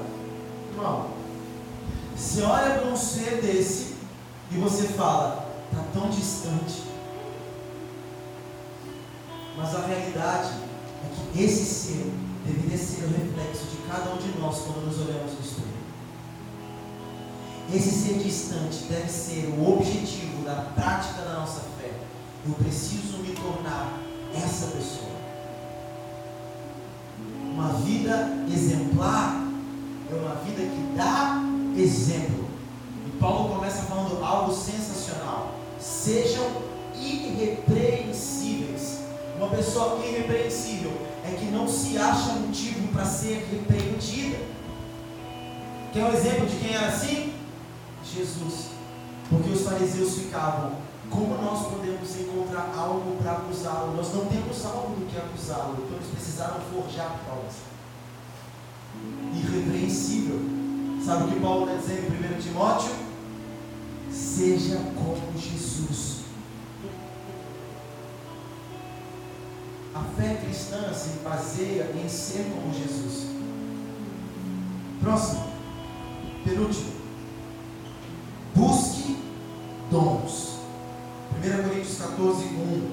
Irmão, 0.73 1.07
se 2.15 2.41
olha 2.41 2.79
para 2.79 2.89
um 2.89 2.97
ser 2.97 3.41
desse 3.41 3.95
e 4.51 4.57
você 4.57 4.87
fala, 4.87 5.47
está 5.71 5.83
tão 5.93 6.09
distante. 6.09 6.83
Mas 9.55 9.75
a 9.75 9.85
realidade 9.85 10.51
é 11.03 11.33
que 11.33 11.43
esse 11.43 11.65
ser 11.65 12.11
deveria 12.45 12.77
ser 12.77 13.03
o 13.03 13.07
reflexo 13.07 13.65
de 13.65 13.77
cada 13.89 14.11
um 14.11 14.17
de 14.17 14.37
nós 14.39 14.61
quando 14.61 14.85
nos 14.85 14.99
olhamos 14.99 15.33
no 15.33 15.39
espelho. 15.39 15.76
Esse 17.73 17.91
ser 17.91 18.19
distante 18.19 18.83
deve 18.89 19.09
ser 19.09 19.53
o 19.57 19.73
objetivo 19.73 20.43
da 20.45 20.67
prática 20.73 21.21
da 21.21 21.39
nossa 21.39 21.61
fé. 21.79 21.91
Eu 22.45 22.53
preciso 22.53 23.17
me 23.17 23.33
tornar 23.33 23.99
essa 24.33 24.67
pessoa. 24.67 25.17
Uma 27.51 27.73
vida 27.73 28.29
exemplar 28.53 29.43
é 30.09 30.15
uma 30.15 30.35
vida 30.35 30.61
que 30.61 30.95
dá 30.95 31.43
exemplo. 31.75 32.47
E 33.05 33.09
Paulo 33.19 33.55
começa 33.55 33.83
falando 33.83 34.23
algo 34.23 34.53
sensacional 34.53 35.57
sejam 35.79 36.45
irrepreensíveis. 36.95 38.99
Uma 39.37 39.49
pessoa 39.49 39.99
irrepreensível 40.05 40.93
é 41.25 41.31
que 41.31 41.45
não 41.45 41.67
se 41.67 41.97
acha 41.97 42.33
motivo 42.33 42.87
para 42.89 43.05
ser 43.05 43.47
repreendida. 43.51 44.37
Quer 45.93 46.05
um 46.05 46.13
exemplo 46.13 46.45
de 46.47 46.57
quem 46.57 46.75
era 46.75 46.87
assim? 46.87 47.16
Jesus. 48.27 48.67
Porque 49.29 49.49
os 49.49 49.61
fariseus 49.61 50.15
ficavam, 50.15 50.73
como 51.09 51.37
nós 51.41 51.67
podemos 51.67 52.15
encontrar 52.19 52.73
algo 52.77 53.17
para 53.21 53.33
acusá-lo? 53.33 53.95
Nós 53.95 54.13
não 54.13 54.25
temos 54.25 54.65
algo 54.65 54.95
do 54.95 55.05
que 55.09 55.17
acusá-lo, 55.17 55.77
então 55.83 55.97
eles 55.97 56.09
precisaram 56.11 56.59
forjar 56.73 57.19
provas. 57.25 57.55
Irrepreensível. 59.33 60.39
Sabe 61.03 61.23
o 61.23 61.27
que 61.27 61.39
Paulo 61.39 61.65
está 61.65 61.77
dizendo 61.77 62.13
em 62.13 62.37
1 62.37 62.41
Timóteo? 62.41 62.91
Seja 64.11 64.77
como 64.95 65.37
Jesus. 65.37 66.17
A 69.95 70.03
fé 70.19 70.41
cristã 70.43 70.93
se 70.93 71.19
baseia 71.23 71.91
em 71.95 72.09
ser 72.09 72.51
como 72.53 72.73
Jesus. 72.73 73.27
Próximo, 75.01 75.47
penúltimo. 76.43 77.06
Dons. 79.97 80.57
1 81.43 81.69
Coríntios 81.69 81.97
14, 81.97 82.45
1. 82.45 82.91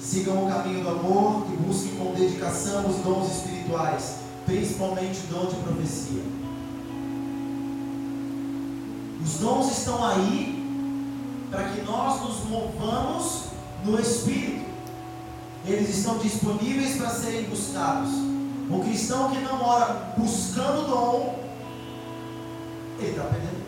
Sigam 0.00 0.46
o 0.46 0.48
caminho 0.48 0.82
do 0.82 0.88
amor 0.88 1.46
e 1.52 1.56
busquem 1.56 1.96
com 1.96 2.14
dedicação 2.14 2.86
os 2.86 2.96
dons 2.96 3.30
espirituais, 3.30 4.20
principalmente 4.46 5.20
o 5.20 5.34
dom 5.34 5.46
de 5.46 5.56
profecia. 5.56 6.22
Os 9.22 9.34
dons 9.34 9.78
estão 9.78 10.02
aí 10.02 10.64
para 11.50 11.64
que 11.64 11.82
nós 11.82 12.22
nos 12.22 12.44
movamos 12.48 13.44
no 13.84 14.00
Espírito. 14.00 14.64
Eles 15.66 15.94
estão 15.94 16.16
disponíveis 16.18 16.96
para 16.96 17.10
serem 17.10 17.44
buscados. 17.44 18.10
O 18.70 18.80
cristão 18.82 19.30
que 19.30 19.40
não 19.40 19.62
ora 19.62 20.14
buscando 20.16 20.88
dom, 20.88 21.38
ele 22.98 23.10
está 23.10 23.24
perdendo. 23.24 23.63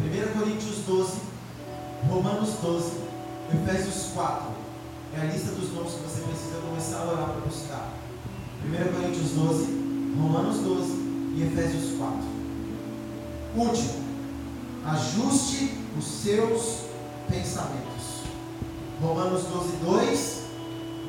1 0.00 0.38
Coríntios 0.38 0.76
12, 0.86 1.18
Romanos 2.08 2.50
12, 2.62 2.92
Efésios 3.52 4.12
4. 4.14 4.46
É 5.16 5.20
a 5.20 5.24
lista 5.24 5.50
dos 5.50 5.70
dons 5.70 5.94
que 5.94 6.02
você 6.02 6.20
precisa 6.20 6.60
começar 6.60 6.98
a 6.98 7.12
orar 7.12 7.30
para 7.30 7.40
buscar. 7.40 7.94
1 8.64 8.92
Coríntios 8.94 9.30
12, 9.32 10.14
Romanos 10.16 10.58
12 10.58 10.92
e 11.34 11.50
Efésios 11.50 11.98
4. 11.98 12.16
Último, 13.56 14.04
ajuste 14.86 15.74
os 15.98 16.04
seus 16.04 16.82
pensamentos. 17.28 18.22
Romanos 19.02 19.42
12, 19.46 19.76
2. 19.84 20.38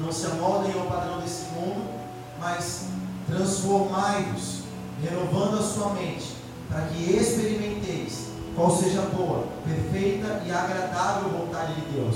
Não 0.01 0.11
se 0.11 0.25
amoldem 0.25 0.73
ao 0.73 0.87
padrão 0.87 1.19
desse 1.19 1.45
mundo, 1.51 1.83
mas 2.39 2.85
transformai-vos, 3.27 4.61
renovando 5.03 5.59
a 5.59 5.61
sua 5.61 5.93
mente, 5.93 6.33
para 6.69 6.87
que 6.87 7.11
experimenteis 7.11 8.28
qual 8.55 8.71
seja 8.71 9.01
a 9.01 9.15
boa, 9.15 9.47
perfeita 9.63 10.43
e 10.45 10.51
agradável 10.51 11.29
vontade 11.29 11.73
de 11.75 11.81
Deus. 11.93 12.15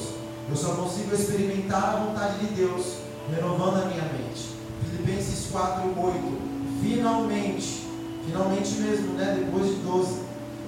Eu 0.50 0.56
só 0.56 0.76
consigo 0.76 1.14
experimentar 1.16 1.84
a 1.84 2.06
vontade 2.06 2.46
de 2.46 2.54
Deus 2.54 2.98
renovando 3.34 3.84
a 3.84 3.86
minha 3.86 4.04
mente. 4.04 4.50
Filipenses 4.90 5.48
4, 5.52 5.84
8. 5.98 6.54
Finalmente, 6.82 7.84
Finalmente 8.26 8.76
mesmo, 8.76 9.14
né? 9.14 9.38
Depois 9.38 9.68
de 9.68 9.76
12. 9.82 10.20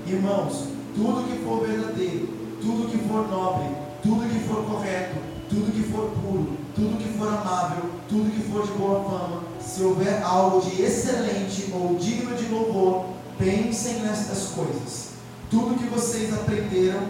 Irmãos, 0.07 0.67
tudo 0.93 1.27
que 1.27 1.43
for 1.43 1.65
verdadeiro, 1.65 2.27
tudo 2.61 2.89
que 2.89 2.97
for 3.07 3.27
nobre, 3.27 3.69
tudo 4.03 4.29
que 4.29 4.39
for 4.47 4.63
correto, 4.65 5.15
tudo 5.49 5.71
que 5.71 5.83
for 5.91 6.11
puro, 6.21 6.57
tudo 6.75 6.97
que 6.97 7.17
for 7.17 7.27
amável, 7.27 7.89
tudo 8.07 8.31
que 8.31 8.51
for 8.51 8.67
de 8.67 8.73
boa 8.73 9.03
fama, 9.03 9.43
se 9.59 9.83
houver 9.83 10.21
algo 10.21 10.61
de 10.61 10.81
excelente 10.81 11.71
ou 11.73 11.95
digno 11.95 12.35
de 12.35 12.45
louvor, 12.45 13.05
pensem 13.37 14.01
nestas 14.01 14.49
coisas. 14.49 15.14
Tudo 15.49 15.77
que 15.77 15.85
vocês 15.85 16.33
aprenderam, 16.33 17.07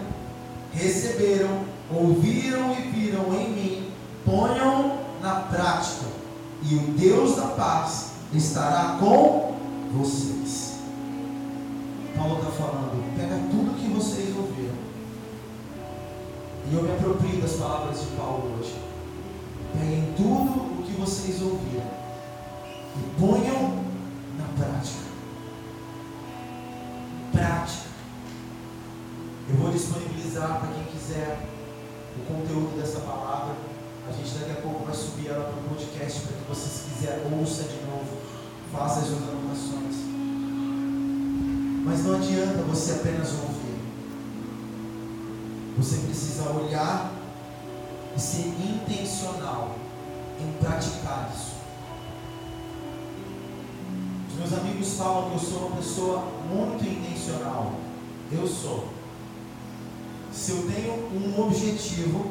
receberam, 0.72 1.64
ouviram 1.90 2.72
e 2.72 2.82
viram 2.90 3.34
em 3.34 3.50
mim, 3.50 3.90
ponham 4.24 4.98
na 5.22 5.36
prática, 5.36 6.06
e 6.62 6.74
o 6.74 6.80
Deus 6.98 7.36
da 7.36 7.46
paz 7.48 8.12
estará 8.32 8.96
com 9.00 9.54
vocês. 9.92 10.76
Paulo 12.16 12.38
está 12.38 12.50
falando, 12.52 13.16
pega 13.16 13.36
tudo 13.50 13.78
que 13.78 13.88
vocês 13.88 14.34
ouviram. 14.36 14.74
E 16.70 16.74
eu 16.74 16.82
me 16.82 16.92
aproprio 16.92 17.40
das 17.40 17.52
palavras 17.52 18.00
de 18.00 18.06
Paulo 18.16 18.58
hoje. 18.58 18.74
Peguem 19.72 20.14
tudo 20.16 20.80
o 20.80 20.82
que 20.84 20.92
vocês 21.00 21.40
ouviram 21.42 21.84
e 22.96 23.20
ponham 23.20 23.84
na 24.38 24.44
prática. 24.56 24.66
Prática. 24.66 25.05
Vou 29.66 29.74
disponibilizar 29.74 30.60
para 30.60 30.68
quem 30.68 30.84
quiser 30.84 31.44
o 32.16 32.32
conteúdo 32.32 32.80
dessa 32.80 33.00
palavra. 33.00 33.56
A 34.08 34.12
gente 34.12 34.38
daqui 34.38 34.52
a 34.52 34.62
pouco 34.62 34.84
vai 34.84 34.94
subir 34.94 35.28
ela 35.28 35.44
para 35.44 35.60
o 35.60 35.68
podcast 35.74 36.20
para 36.20 36.36
que 36.36 36.48
vocês 36.48 36.84
quiserem 36.88 37.38
ouça 37.38 37.64
de 37.64 37.84
novo 37.84 38.16
faça 38.72 39.00
as 39.00 39.06
anotações. 39.08 39.96
Mas 41.84 42.04
não 42.04 42.16
adianta 42.16 42.62
você 42.62 42.92
apenas 42.92 43.32
ouvir. 43.32 43.80
Você 45.78 45.96
precisa 45.98 46.50
olhar 46.50 47.12
e 48.16 48.20
ser 48.20 48.46
intencional 48.46 49.74
em 50.40 50.52
praticar 50.62 51.30
isso. 51.34 51.56
Os 54.30 54.38
meus 54.38 54.52
amigos 54.52 54.96
falam 54.96 55.30
que 55.30 55.34
eu 55.34 55.40
sou 55.40 55.66
uma 55.66 55.76
pessoa 55.76 56.24
muito 56.48 56.84
intencional. 56.84 57.72
eu 58.30 58.46
sou. 58.46 58.95
Se 60.46 60.52
eu 60.52 60.62
tenho 60.72 60.92
um 61.12 61.42
objetivo, 61.42 62.30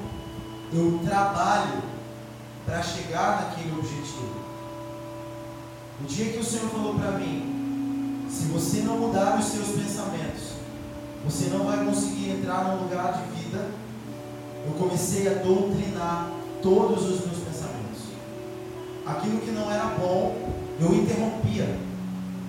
eu 0.72 1.02
trabalho 1.04 1.84
para 2.66 2.82
chegar 2.82 3.42
naquele 3.42 3.78
objetivo. 3.78 4.36
O 6.02 6.06
dia 6.06 6.32
que 6.32 6.38
o 6.38 6.44
Senhor 6.46 6.70
falou 6.70 6.96
para 6.96 7.12
mim, 7.20 8.26
se 8.30 8.46
você 8.46 8.84
não 8.84 9.00
mudar 9.00 9.38
os 9.38 9.44
seus 9.44 9.68
pensamentos, 9.68 10.54
você 11.26 11.48
não 11.48 11.66
vai 11.66 11.84
conseguir 11.84 12.30
entrar 12.30 12.64
num 12.64 12.84
lugar 12.84 13.22
de 13.22 13.38
vida. 13.38 13.70
Eu 14.66 14.72
comecei 14.76 15.28
a 15.28 15.44
doutrinar 15.44 16.32
todos 16.64 17.04
os 17.04 17.20
meus 17.20 17.40
pensamentos. 17.40 18.02
Aquilo 19.06 19.42
que 19.42 19.52
não 19.52 19.70
era 19.70 19.88
bom, 20.00 20.54
eu 20.80 20.96
interrompia. 20.96 21.78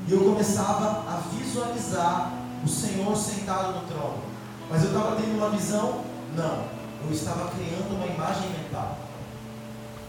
E 0.07 0.13
eu 0.13 0.21
começava 0.21 1.11
a 1.11 1.23
visualizar 1.37 2.35
o 2.65 2.69
Senhor 2.69 3.17
sentado 3.17 3.81
no 3.81 3.87
trono. 3.89 4.26
Mas 4.69 4.83
eu 4.83 4.89
estava 4.89 5.17
tendo 5.17 5.37
uma 5.37 5.51
visão? 5.51 6.05
Não. 6.37 6.65
Eu 7.05 7.13
estava 7.13 7.51
criando 7.51 7.95
uma 7.95 8.07
imagem 8.07 8.51
mental. 8.51 8.99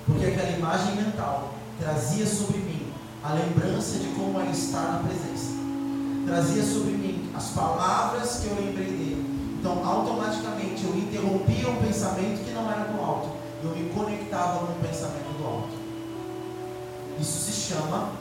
Porque 0.06 0.26
aquela 0.26 0.50
imagem 0.50 0.96
mental 0.96 1.54
trazia 1.80 2.26
sobre 2.26 2.58
mim 2.58 2.92
a 3.24 3.34
lembrança 3.34 4.00
de 4.00 4.08
como 4.10 4.40
é 4.42 4.50
estar 4.50 4.94
na 4.94 5.00
presença. 5.00 5.52
Trazia 6.26 6.64
sobre 6.64 6.92
mim 6.92 7.30
as 7.36 7.50
palavras 7.50 8.40
que 8.40 8.48
eu 8.48 8.56
lembrei 8.56 8.86
dele. 8.86 9.58
Então, 9.60 9.86
automaticamente, 9.86 10.86
eu 10.86 10.96
interrompia 10.98 11.70
um 11.70 11.82
pensamento 11.82 12.44
que 12.44 12.52
não 12.52 12.72
era 12.72 12.86
do 12.86 13.02
alto. 13.02 13.30
Eu 13.64 13.72
me 13.72 13.90
conectava 13.90 14.66
com 14.66 14.74
um 14.74 14.82
pensamento 14.82 15.38
do 15.38 15.46
alto. 15.46 15.70
Isso 17.20 17.40
se 17.40 17.52
chama, 17.52 18.12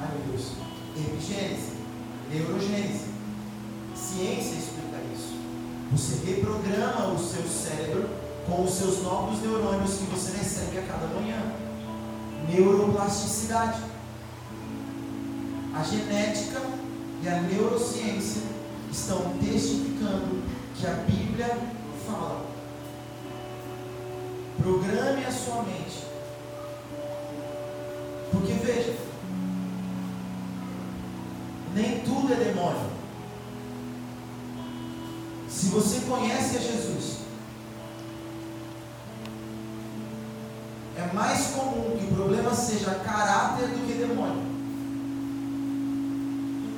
ai 0.00 0.08
meu 0.14 0.32
Deus, 0.32 0.52
epigênese, 0.96 1.72
neurogênese. 2.30 3.10
Ciência 3.94 4.56
explica 4.56 4.69
isso. 4.69 4.69
Você 5.92 6.24
reprograma 6.24 7.08
o 7.08 7.18
seu 7.18 7.42
cérebro 7.48 8.08
com 8.46 8.62
os 8.62 8.74
seus 8.74 9.02
novos 9.02 9.40
neurônios 9.40 9.94
que 9.94 10.04
você 10.04 10.36
recebe 10.36 10.78
a 10.78 10.82
cada 10.82 11.06
manhã. 11.08 11.36
Neuroplasticidade. 12.48 13.82
A 15.74 15.82
genética 15.82 16.60
e 17.22 17.28
a 17.28 17.40
neurociência 17.42 18.42
estão 18.90 19.36
testificando 19.38 20.42
que 20.76 20.86
a 20.86 20.92
Bíblia 20.92 21.58
fala. 22.06 22.46
Programe 24.62 25.24
a 25.24 25.32
sua 25.32 25.62
mente. 25.62 26.04
Porque 28.30 28.52
veja, 28.52 28.96
nem 31.74 32.00
tudo 32.00 32.32
é 32.32 32.36
demônio. 32.36 32.99
Se 35.60 35.66
você 35.66 36.00
conhece 36.08 36.56
a 36.56 36.60
Jesus, 36.60 37.18
é 40.96 41.12
mais 41.12 41.48
comum 41.48 41.98
que 41.98 42.06
o 42.06 42.16
problema 42.16 42.54
seja 42.54 42.94
caráter 42.94 43.68
do 43.68 43.86
que 43.86 43.92
demônio. 43.92 44.42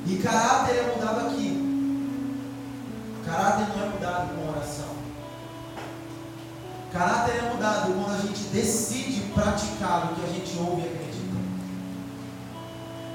E 0.05 0.17
caráter 0.17 0.79
é 0.79 0.97
mudado 0.97 1.29
aqui. 1.29 1.63
Caráter 3.25 3.69
não 3.69 3.85
é 3.85 3.89
mudado 3.89 4.35
com 4.35 4.49
oração. 4.49 4.97
Caráter 6.93 7.37
é 7.37 7.55
mudado 7.55 7.93
quando 7.93 8.17
a 8.17 8.21
gente 8.27 8.43
decide 8.49 9.21
praticar 9.33 10.11
o 10.11 10.17
que 10.17 10.25
a 10.25 10.29
gente 10.29 10.59
ouve 10.59 10.83
e 10.83 10.87
acredita. 10.87 11.37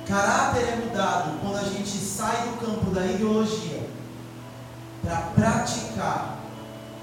Caráter 0.08 0.64
é 0.64 0.76
mudado 0.78 1.42
quando 1.42 1.58
a 1.58 1.64
gente 1.66 1.90
sai 1.90 2.48
do 2.48 2.58
campo 2.58 2.90
da 2.92 3.06
ideologia 3.06 3.97
para 5.08 5.22
praticar 5.34 6.38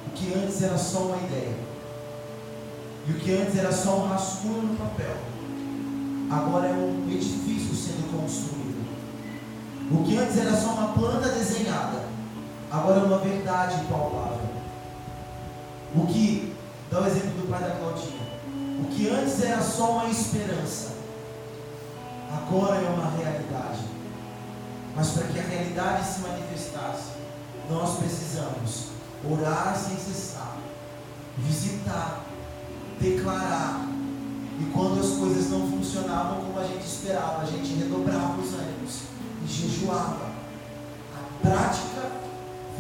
o 0.07 0.11
que 0.11 0.35
antes 0.35 0.63
era 0.63 0.77
só 0.77 0.99
uma 0.99 1.17
ideia. 1.17 1.57
E 3.09 3.13
o 3.13 3.15
que 3.15 3.33
antes 3.35 3.57
era 3.57 3.73
só 3.73 3.97
um 3.97 4.09
rascunho 4.09 4.63
no 4.63 4.77
papel, 4.77 5.17
agora 6.31 6.69
é 6.69 6.73
um 6.73 7.07
edifício 7.11 7.75
sendo 7.75 8.11
construído. 8.13 8.85
O 9.91 10.05
que 10.05 10.19
antes 10.19 10.37
era 10.37 10.55
só 10.55 10.73
uma 10.73 10.93
planta 10.93 11.31
desenhada, 11.31 12.05
agora 12.71 13.01
é 13.01 13.05
uma 13.05 13.19
verdade 13.19 13.85
palpável. 13.87 14.49
O 15.95 16.07
que, 16.07 16.55
dá 16.91 17.01
o 17.01 17.07
exemplo 17.07 17.43
do 17.43 17.51
pai 17.51 17.61
da 17.63 17.77
Claudinha, 17.77 18.21
o 18.83 18.85
que 18.87 19.09
antes 19.09 19.43
era 19.43 19.63
só 19.63 19.93
uma 19.93 20.11
esperança, 20.11 20.93
agora 22.31 22.77
é 22.77 22.89
uma 22.89 23.11
realidade. 23.11 23.81
Mas 24.97 25.11
para 25.11 25.27
que 25.27 25.39
a 25.39 25.43
realidade 25.43 26.07
se 26.07 26.21
manifestasse, 26.21 27.14
nós 27.71 27.99
precisamos 27.99 28.89
orar 29.31 29.77
sem 29.77 29.97
cessar, 29.97 30.57
visitar, 31.39 32.25
declarar. 33.01 33.89
E 34.61 34.65
quando 34.73 35.01
as 35.01 35.19
coisas 35.19 35.51
não 35.51 35.69
funcionavam 35.69 36.45
como 36.45 36.59
a 36.61 36.65
gente 36.65 36.87
esperava, 36.87 37.43
a 37.43 37.47
gente 37.47 37.75
redobrava 37.75 38.41
os 38.41 38.55
ânimos 38.55 39.01
e 39.43 39.47
jejuava. 39.47 40.31
A 41.15 41.47
prática 41.47 42.13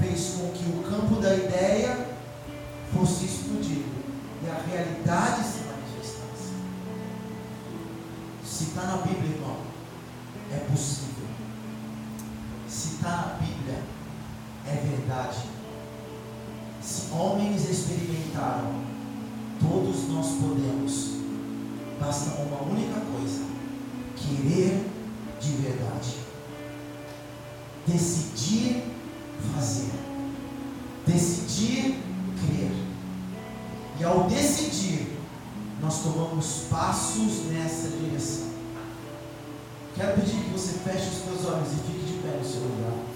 fez 0.01 0.35
com 0.35 0.51
que 0.51 0.64
o 0.70 0.82
campo 0.82 1.20
da 1.20 1.35
ideia 1.35 2.09
fosse 2.93 3.24
explodido 3.24 3.93
e 4.45 4.49
a 4.49 4.55
realidade 4.55 5.43
se 5.43 5.64
manifestasse. 5.64 6.53
Se 8.45 8.64
está 8.64 8.82
na 8.82 8.97
Bíblia, 8.99 9.35
irmão, 9.35 9.57
é 10.53 10.59
possível. 10.70 11.26
Se 12.68 12.95
está 12.95 13.11
na 13.11 13.47
Bíblia, 13.47 13.82
é 14.66 14.74
verdade. 14.76 15.38
Se 16.80 17.12
homens 17.12 17.68
experimentaram, 17.68 18.72
todos 19.60 20.08
nós 20.08 20.26
podemos. 20.40 21.14
Basta 22.00 22.42
uma 22.42 22.62
única 22.62 23.00
coisa: 23.00 23.44
querer 24.16 24.86
de 25.40 25.52
verdade. 25.62 26.16
Decidir 27.86 28.84
fazer. 29.54 29.90
Decidir 31.06 31.98
crer. 32.40 32.72
E 34.00 34.04
ao 34.04 34.24
decidir, 34.24 35.18
nós 35.80 36.02
tomamos 36.02 36.64
passos 36.70 37.44
nessa 37.50 37.88
direção. 37.88 38.48
Quero 39.94 40.20
pedir 40.20 40.42
que 40.42 40.50
você 40.50 40.78
feche 40.78 41.08
os 41.08 41.22
seus 41.22 41.52
olhos 41.52 41.68
e 41.72 41.76
fique 41.86 42.06
de 42.06 42.14
pé 42.14 42.36
no 42.36 42.44
seu 42.44 42.62
lugar. 42.62 43.13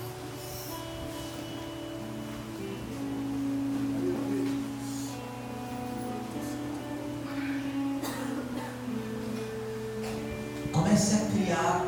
Criar 11.48 11.86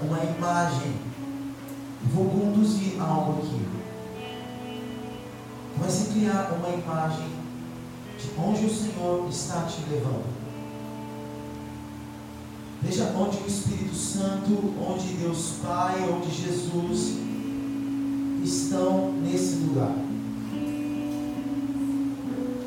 uma 0.00 0.18
imagem. 0.24 0.94
Vou 2.14 2.30
conduzir 2.30 2.98
algo 2.98 3.42
aqui. 3.42 3.60
Comece 5.76 6.02
a 6.02 6.12
criar 6.12 6.52
uma 6.58 6.68
imagem 6.70 7.28
de 8.18 8.40
onde 8.40 8.64
o 8.64 8.74
Senhor 8.74 9.28
está 9.28 9.64
te 9.64 9.82
levando. 9.90 10.40
Veja 12.80 13.12
onde 13.14 13.36
o 13.36 13.46
Espírito 13.46 13.94
Santo, 13.94 14.74
onde 14.80 15.08
Deus 15.18 15.56
Pai, 15.62 15.96
onde 16.10 16.30
Jesus 16.30 17.18
estão 18.42 19.12
nesse 19.12 19.56
lugar. 19.56 19.94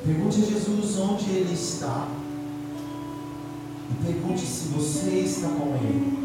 Pergunte 0.05 0.43
a 0.43 0.45
Jesus 0.45 0.99
onde 0.99 1.31
Ele 1.31 1.53
está. 1.53 2.07
E 3.93 4.05
pergunte 4.05 4.41
se 4.41 4.69
você 4.69 5.09
está 5.19 5.49
com 5.49 5.75
Ele. 5.75 6.23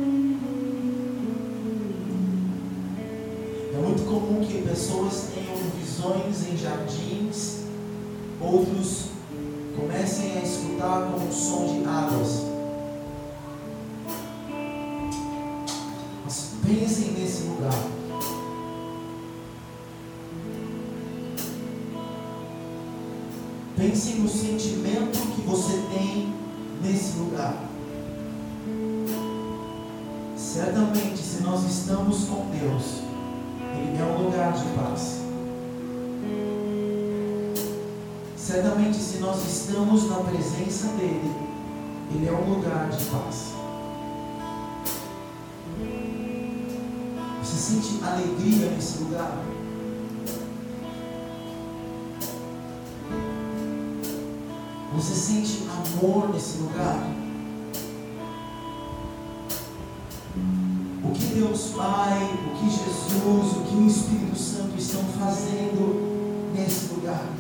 É 3.75 3.79
muito 3.81 4.05
comum 4.07 4.45
que 4.45 4.63
pessoas 4.63 5.29
tenham 5.35 5.55
visões 5.79 6.49
em 6.49 6.57
jardins, 6.57 7.59
outros 8.41 9.09
comecem 9.77 10.39
a 10.39 10.43
escutar 10.43 11.11
como 11.13 11.29
um 11.29 11.33
som 11.33 11.67
de 11.67 11.85
águas. 11.85 12.43
Mas 16.25 16.55
pensem 16.67 17.13
nesse 17.13 17.43
lugar. 17.43 17.99
Pensem 23.77 24.17
no 24.17 24.29
sentimento 24.29 25.19
que 25.37 25.43
você 25.43 25.75
tem 25.95 26.38
nesse 26.83 27.19
lugar. 27.19 27.55
Certamente, 30.37 31.19
se 31.19 31.43
nós 31.43 31.65
estamos 31.65 32.25
com 32.25 32.47
Deus, 32.51 33.03
Ele 33.77 33.99
é 33.99 34.05
um 34.05 34.25
lugar 34.25 34.53
de 34.53 34.65
paz. 34.71 35.19
Certamente, 38.37 38.97
se 38.97 39.19
nós 39.19 39.45
estamos 39.47 40.09
na 40.09 40.17
presença 40.17 40.89
dEle, 40.99 41.33
Ele 42.15 42.29
é 42.29 42.33
um 42.33 42.55
lugar 42.55 42.89
de 42.89 43.05
paz. 43.05 43.53
Você 47.43 47.57
sente 47.57 48.03
alegria 48.05 48.71
nesse 48.71 49.03
lugar? 49.03 49.58
Você 54.99 55.15
sente 55.15 55.63
amor 55.71 56.31
nesse 56.31 56.59
lugar? 56.59 56.99
O 61.05 61.13
que 61.13 61.35
Deus 61.37 61.71
Pai, 61.77 62.19
o 62.25 62.59
que 62.59 62.69
Jesus, 62.69 63.57
o 63.59 63.63
que 63.63 63.77
o 63.77 63.87
Espírito 63.87 64.37
Santo 64.37 64.77
estão 64.77 65.05
fazendo 65.21 66.53
nesse 66.53 66.93
lugar? 66.95 67.38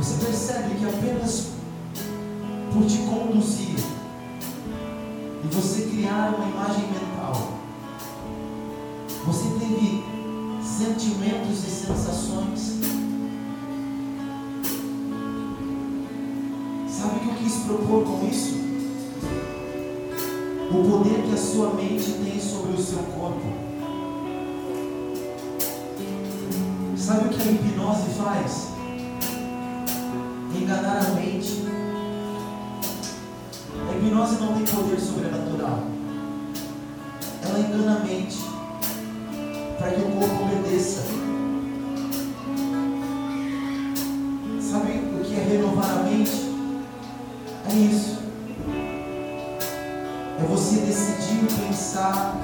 Você 0.00 0.24
percebe 0.24 0.76
que 0.76 0.86
apenas 0.86 1.48
por 2.72 2.86
te 2.86 2.96
conduzir 3.00 3.76
e 5.44 5.54
você 5.54 5.82
criar 5.90 6.34
uma 6.34 6.48
imagem 6.48 6.86
mental, 6.86 7.52
você 9.26 9.44
teve 9.58 10.02
sentimentos 10.64 11.58
e 11.64 11.70
sensações. 11.70 12.80
Sabe 16.88 17.16
o 17.16 17.20
que 17.20 17.28
eu 17.28 17.34
quis 17.34 17.56
propor 17.64 18.02
com 18.04 18.26
isso? 18.26 18.54
O 20.70 20.90
poder 20.90 21.24
que 21.26 21.34
a 21.34 21.36
sua 21.36 21.74
mente 21.74 22.12
tem 22.12 22.40
sobre 22.40 22.72
o 22.72 22.82
seu 22.82 23.00
corpo. 23.00 23.52
Sabe 26.96 27.26
o 27.26 27.28
que 27.28 27.42
a 27.42 27.52
hipnose 27.52 28.08
faz? 28.16 28.69
Poder 34.80 34.98
sobrenatural. 34.98 35.82
Ela 37.42 37.58
engana 37.60 37.96
a 37.96 38.00
mente 38.00 38.38
para 39.78 39.90
que 39.90 40.00
o 40.00 40.10
corpo 40.12 40.44
obedeça. 40.44 41.02
Sabe 44.60 44.92
o 44.92 45.24
que 45.24 45.34
é 45.34 45.42
renovar 45.42 45.98
a 45.98 46.02
mente? 46.04 46.50
É 47.70 47.74
isso. 47.74 48.20
É 50.38 50.44
você 50.48 50.76
decidir 50.80 51.46
pensar 51.66 52.34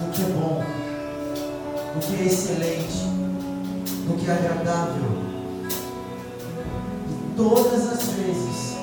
no 0.00 0.10
que 0.12 0.22
é 0.22 0.26
bom, 0.26 0.64
no 1.94 2.00
que 2.00 2.22
é 2.22 2.24
excelente, 2.24 3.04
no 4.06 4.16
que 4.16 4.30
é 4.30 4.32
agradável. 4.32 5.10
E 7.10 7.36
todas 7.36 7.92
as 7.92 8.02
vezes 8.12 8.79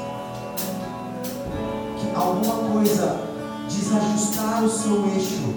coisa 2.78 3.20
desajustar 3.68 4.64
o 4.64 4.70
seu 4.70 5.10
eixo, 5.16 5.52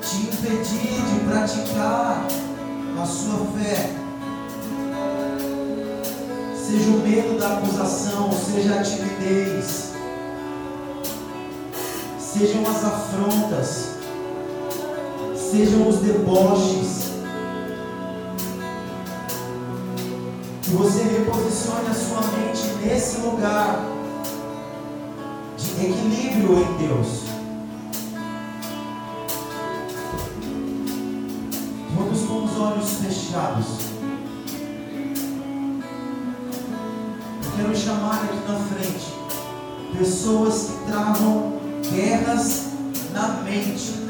te 0.00 0.22
impedir 0.22 1.02
de 1.02 1.20
praticar 1.28 2.26
a 2.98 3.06
sua 3.06 3.44
fé, 3.58 3.90
seja 6.56 6.90
o 6.90 6.98
medo 7.00 7.38
da 7.38 7.58
acusação, 7.58 8.30
seja 8.32 8.80
a 8.80 8.82
timidez, 8.82 9.92
sejam 12.18 12.62
as 12.62 12.82
afrontas, 12.82 13.96
sejam 15.36 15.86
os 15.86 15.96
deboches, 15.96 17.10
que 20.62 20.70
você 20.70 21.02
reposicione 21.02 21.88
a 21.90 21.94
sua 21.94 22.22
mente 22.32 22.66
nesse 22.82 23.20
lugar 23.20 23.99
equilíbrio 25.84 26.58
em 26.58 26.86
Deus. 26.86 27.24
Todos 31.96 32.20
com 32.22 32.44
os 32.44 32.58
olhos 32.58 32.92
fechados. 32.94 33.66
Eu 37.44 37.50
quero 37.56 37.76
chamar 37.76 38.24
aqui 38.24 38.38
na 38.46 38.58
frente 38.58 39.20
pessoas 39.96 40.70
que 40.70 40.90
travam 40.90 41.60
guerras 41.90 42.70
na 43.12 43.28
mente. 43.42 44.00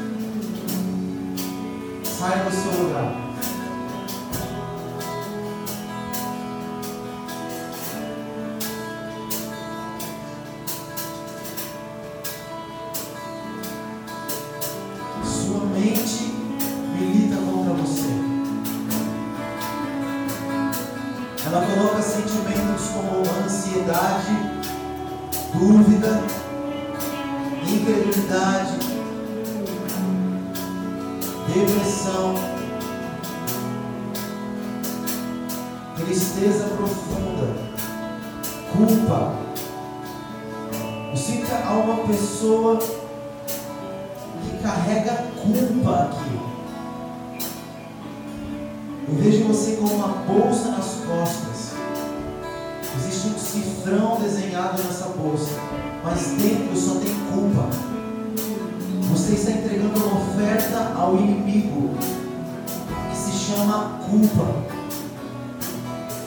Saia 2.03 2.43
do 2.43 2.51
seu 2.51 2.83
lugar. 2.83 3.10
Dúvida, 25.53 26.23
incredulidade, 27.67 28.79
depressão, 31.53 32.35
tristeza 35.97 36.65
profunda, 36.75 37.55
culpa. 38.71 39.33
Eu 41.11 41.17
sinto 41.17 41.45
que 41.45 41.51
há 41.51 41.71
uma 41.71 42.07
pessoa 42.07 42.79
mas 56.03 56.21
dentro 56.41 56.75
só 56.75 56.95
tem 56.95 57.13
culpa. 57.31 57.69
Você 59.11 59.33
está 59.33 59.51
entregando 59.51 59.99
uma 59.99 60.21
oferta 60.21 60.93
ao 60.97 61.17
inimigo 61.17 61.89
que 63.09 63.17
se 63.17 63.31
chama 63.31 63.99
culpa. 64.09 64.47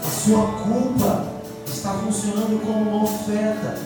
A 0.07 0.11
sua 0.11 0.47
culpa 0.47 1.27
está 1.67 1.91
funcionando 1.95 2.65
como 2.65 2.91
uma 2.91 3.05
oferta. 3.05 3.79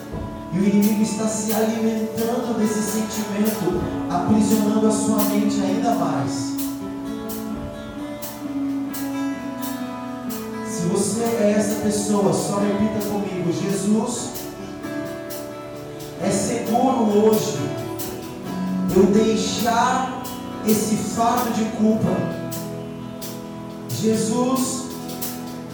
E 0.53 0.59
o 0.59 0.65
inimigo 0.65 1.03
está 1.03 1.27
se 1.27 1.53
alimentando 1.53 2.59
desse 2.59 2.81
sentimento, 2.81 3.83
aprisionando 4.11 4.87
a 4.87 4.91
sua 4.91 5.23
mente 5.25 5.61
ainda 5.61 5.95
mais. 5.95 6.57
Se 10.67 10.87
você 10.87 11.23
é 11.23 11.55
essa 11.57 11.81
pessoa, 11.83 12.33
só 12.33 12.61
repita 12.61 13.07
comigo: 13.11 13.53
Jesus, 13.53 14.38
seguro 16.99 17.29
hoje 17.29 17.59
eu 18.97 19.07
deixar 19.07 20.23
esse 20.67 20.97
fardo 20.97 21.53
de 21.53 21.65
culpa. 21.77 22.09
Jesus, 23.91 24.87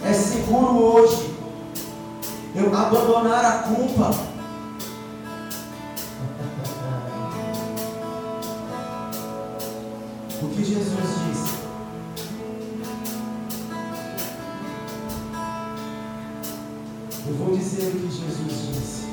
é 0.03 0.13
seguro 0.13 0.77
hoje 0.77 1.33
eu 2.53 2.75
abandonar 2.75 3.45
a 3.45 3.51
culpa. 3.63 4.11
O 10.41 10.49
que 10.49 10.63
Jesus 10.63 10.91
disse? 11.27 11.55
Eu 17.25 17.33
vou 17.35 17.55
dizer 17.55 17.87
o 17.87 17.99
que 17.99 18.11
Jesus 18.11 18.67
disse. 18.73 19.04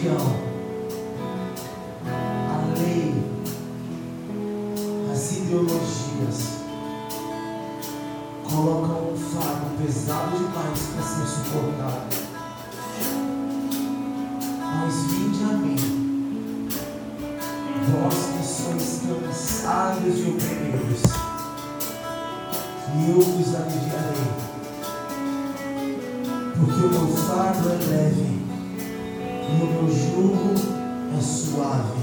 A 0.00 0.12
lei, 2.78 3.12
as 5.12 5.32
ideologias. 5.32 6.38
Colocam 8.48 9.12
um 9.12 9.16
fardo 9.16 9.66
pesado 9.82 10.36
demais 10.36 10.80
para 10.94 11.02
ser 11.02 11.26
suportado. 11.26 12.14
Mas 14.60 14.94
vinde 15.10 15.42
a 15.42 15.46
mim, 15.56 16.68
vós 17.90 18.18
que 18.36 18.42
sois 18.46 19.02
cansados 19.02 20.16
e 20.16 20.30
oprimidos, 20.30 21.02
e 22.94 23.10
eu 23.10 23.18
os 23.18 23.54
aliviarei. 23.56 24.30
Porque 26.56 26.80
o 26.86 26.88
meu 26.88 27.08
fardo 27.16 27.68
é 27.68 27.70
leve 27.90 28.27
e 29.48 29.62
o 29.62 29.66
meu 29.66 29.88
jugo 29.90 30.54
é 31.16 31.20
suave. 31.20 31.98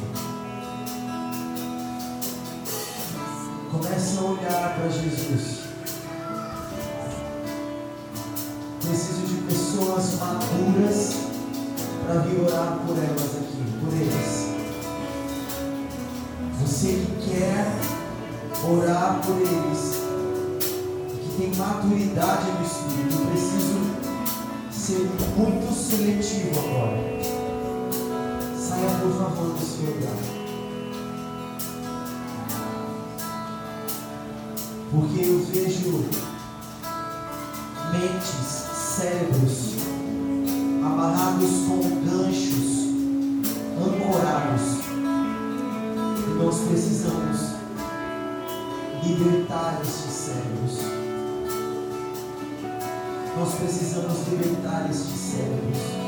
Comece 3.72 4.18
a 4.18 4.22
olhar 4.22 4.76
para 4.76 4.90
Jesus. 4.90 5.60
Preciso 8.82 9.28
de 9.28 9.36
pessoas 9.44 10.20
maduras 10.20 11.16
para 12.06 12.20
vir 12.22 12.42
orar 12.42 12.80
por 12.86 12.98
elas 12.98 13.36
aqui, 13.36 13.64
por 13.84 13.94
eles. 13.94 14.46
Você 16.62 16.88
que 16.88 17.30
quer 17.30 17.68
orar 18.64 19.22
por 19.24 19.36
eles, 19.36 20.02
que 21.22 21.38
tem 21.38 21.56
maturidade 21.56 22.52
no 22.52 22.66
Espírito, 22.66 23.18
preciso 23.32 24.06
ser 24.72 25.10
muito 25.38 25.74
seletivo 25.74 26.60
agora. 26.60 27.05
Saia, 28.76 28.90
por 29.00 29.12
favor, 29.14 29.54
do 29.54 29.66
seu 29.66 29.86
lugar. 29.86 30.18
Porque 34.92 35.22
eu 35.22 35.40
vejo 35.46 36.04
mentes, 37.94 38.36
cérebros 38.98 39.76
amarrados 40.86 41.52
com 41.70 41.80
ganchos, 42.04 42.90
ancorados. 43.80 44.66
E 46.28 46.44
nós 46.44 46.60
precisamos 46.68 47.40
libertar 49.04 49.80
estes 49.82 50.12
cérebros. 50.12 50.80
Nós 53.38 53.54
precisamos 53.56 54.28
libertar 54.28 54.90
estes 54.90 55.18
cérebros. 55.18 56.05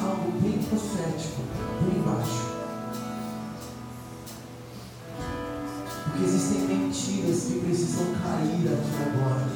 Algo 0.00 0.32
bem 0.40 0.58
profético 0.58 1.42
por 1.78 1.96
embaixo. 1.96 2.48
Porque 6.04 6.24
existem 6.24 6.62
mentiras 6.62 7.44
que 7.44 7.60
precisam 7.60 8.06
cair 8.20 8.66
aqui 8.66 8.96
agora. 9.06 9.47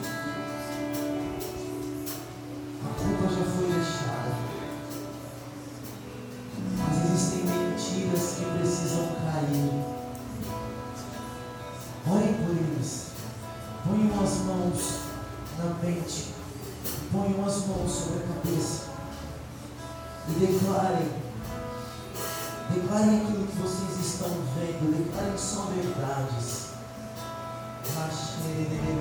Yeah. 28.70 28.91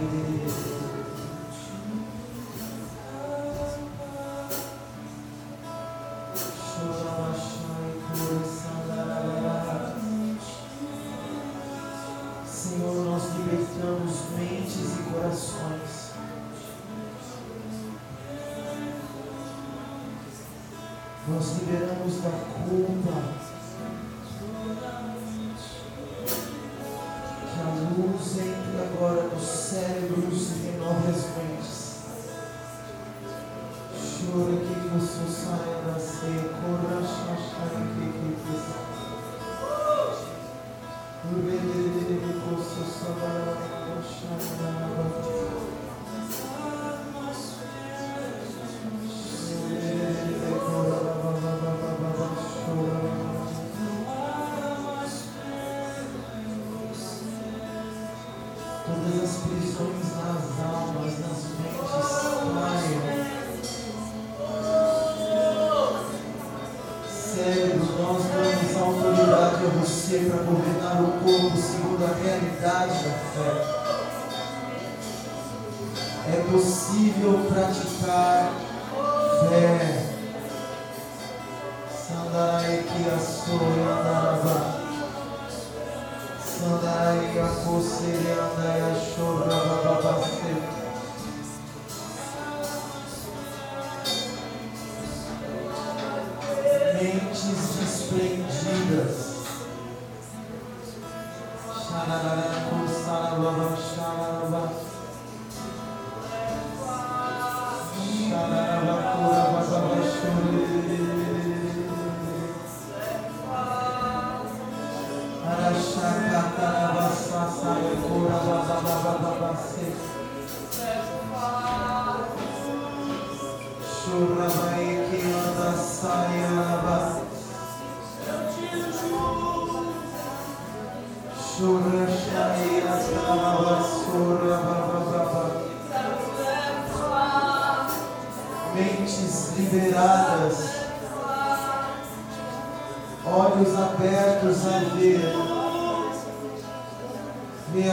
De 147.71 147.89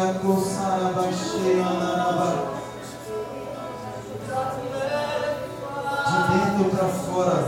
dentro 6.33 6.65
para 6.77 6.89
fora. 6.89 7.39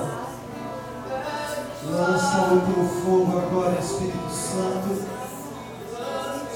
Lança 1.82 2.52
o 2.52 2.60
teu 2.60 2.84
fogo 3.02 3.36
agora, 3.36 3.80
Espírito 3.80 4.30
Santo, 4.30 4.90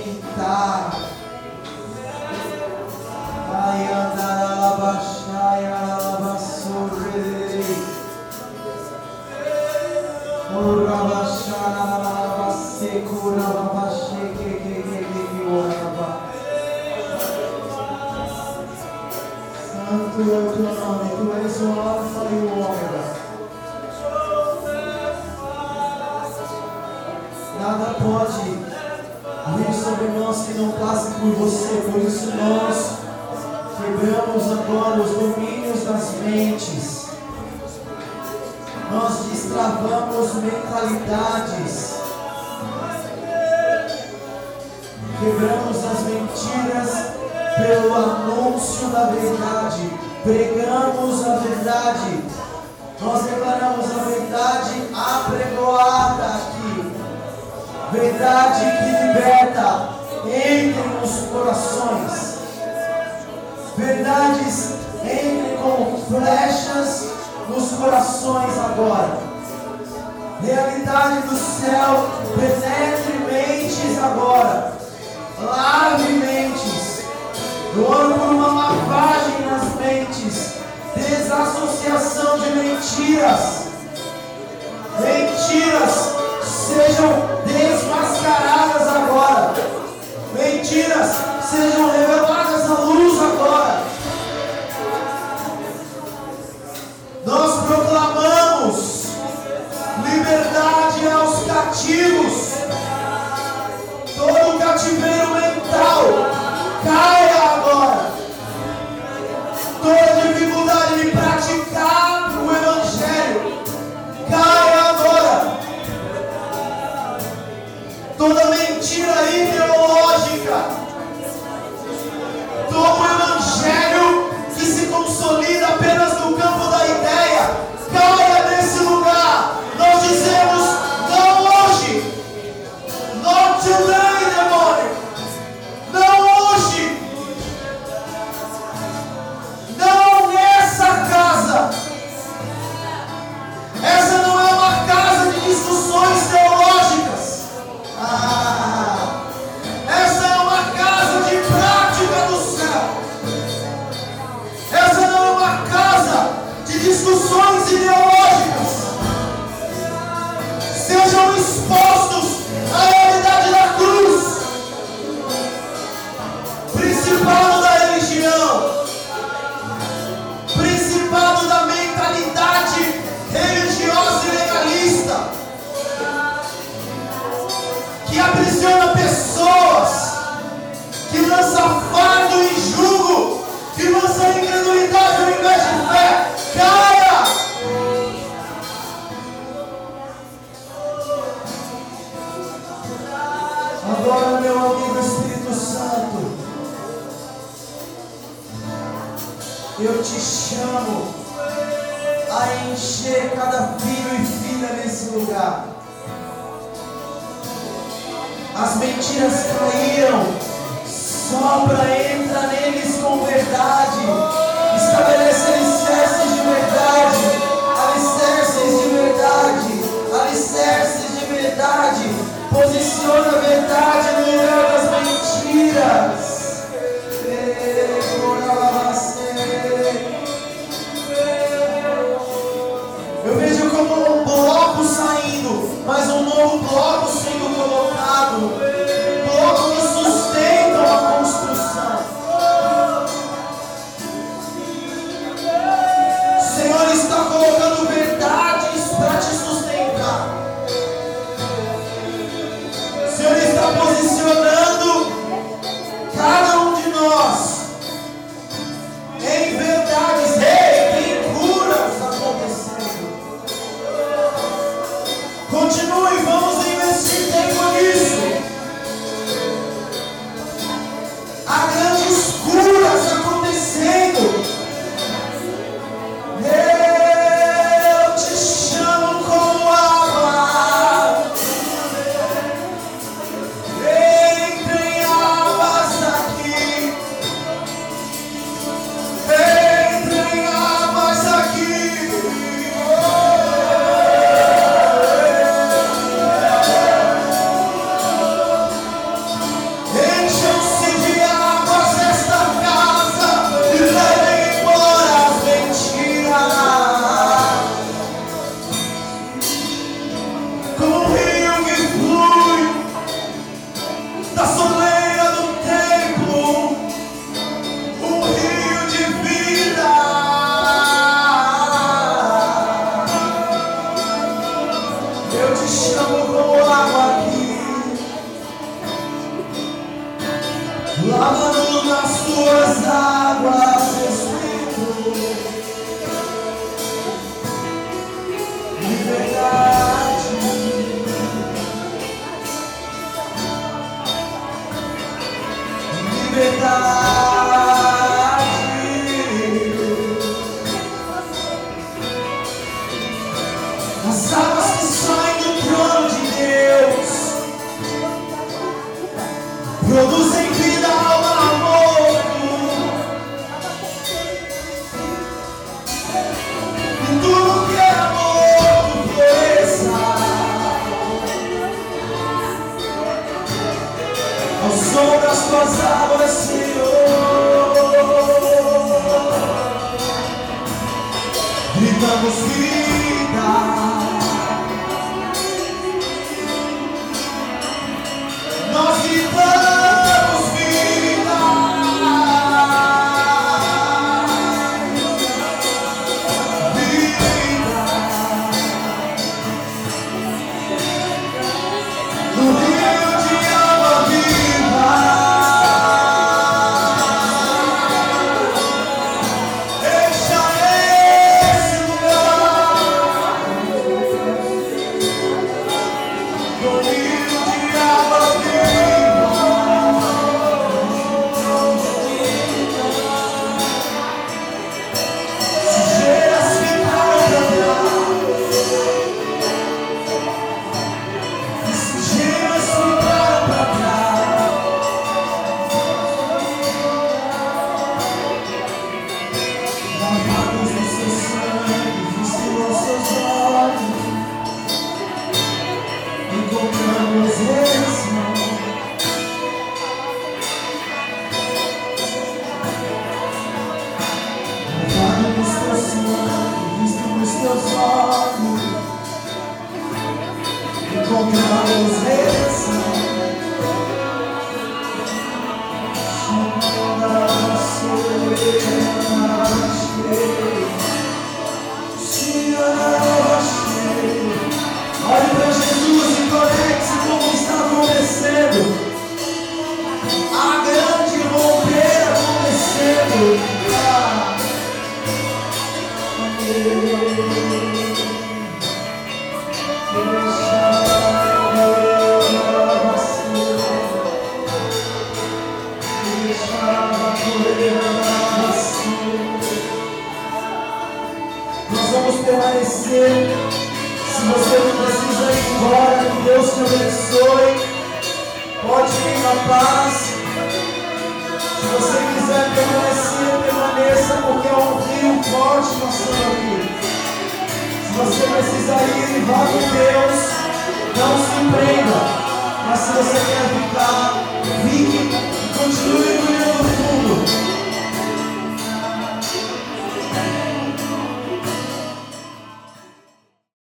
Colocado. 238.41 238.70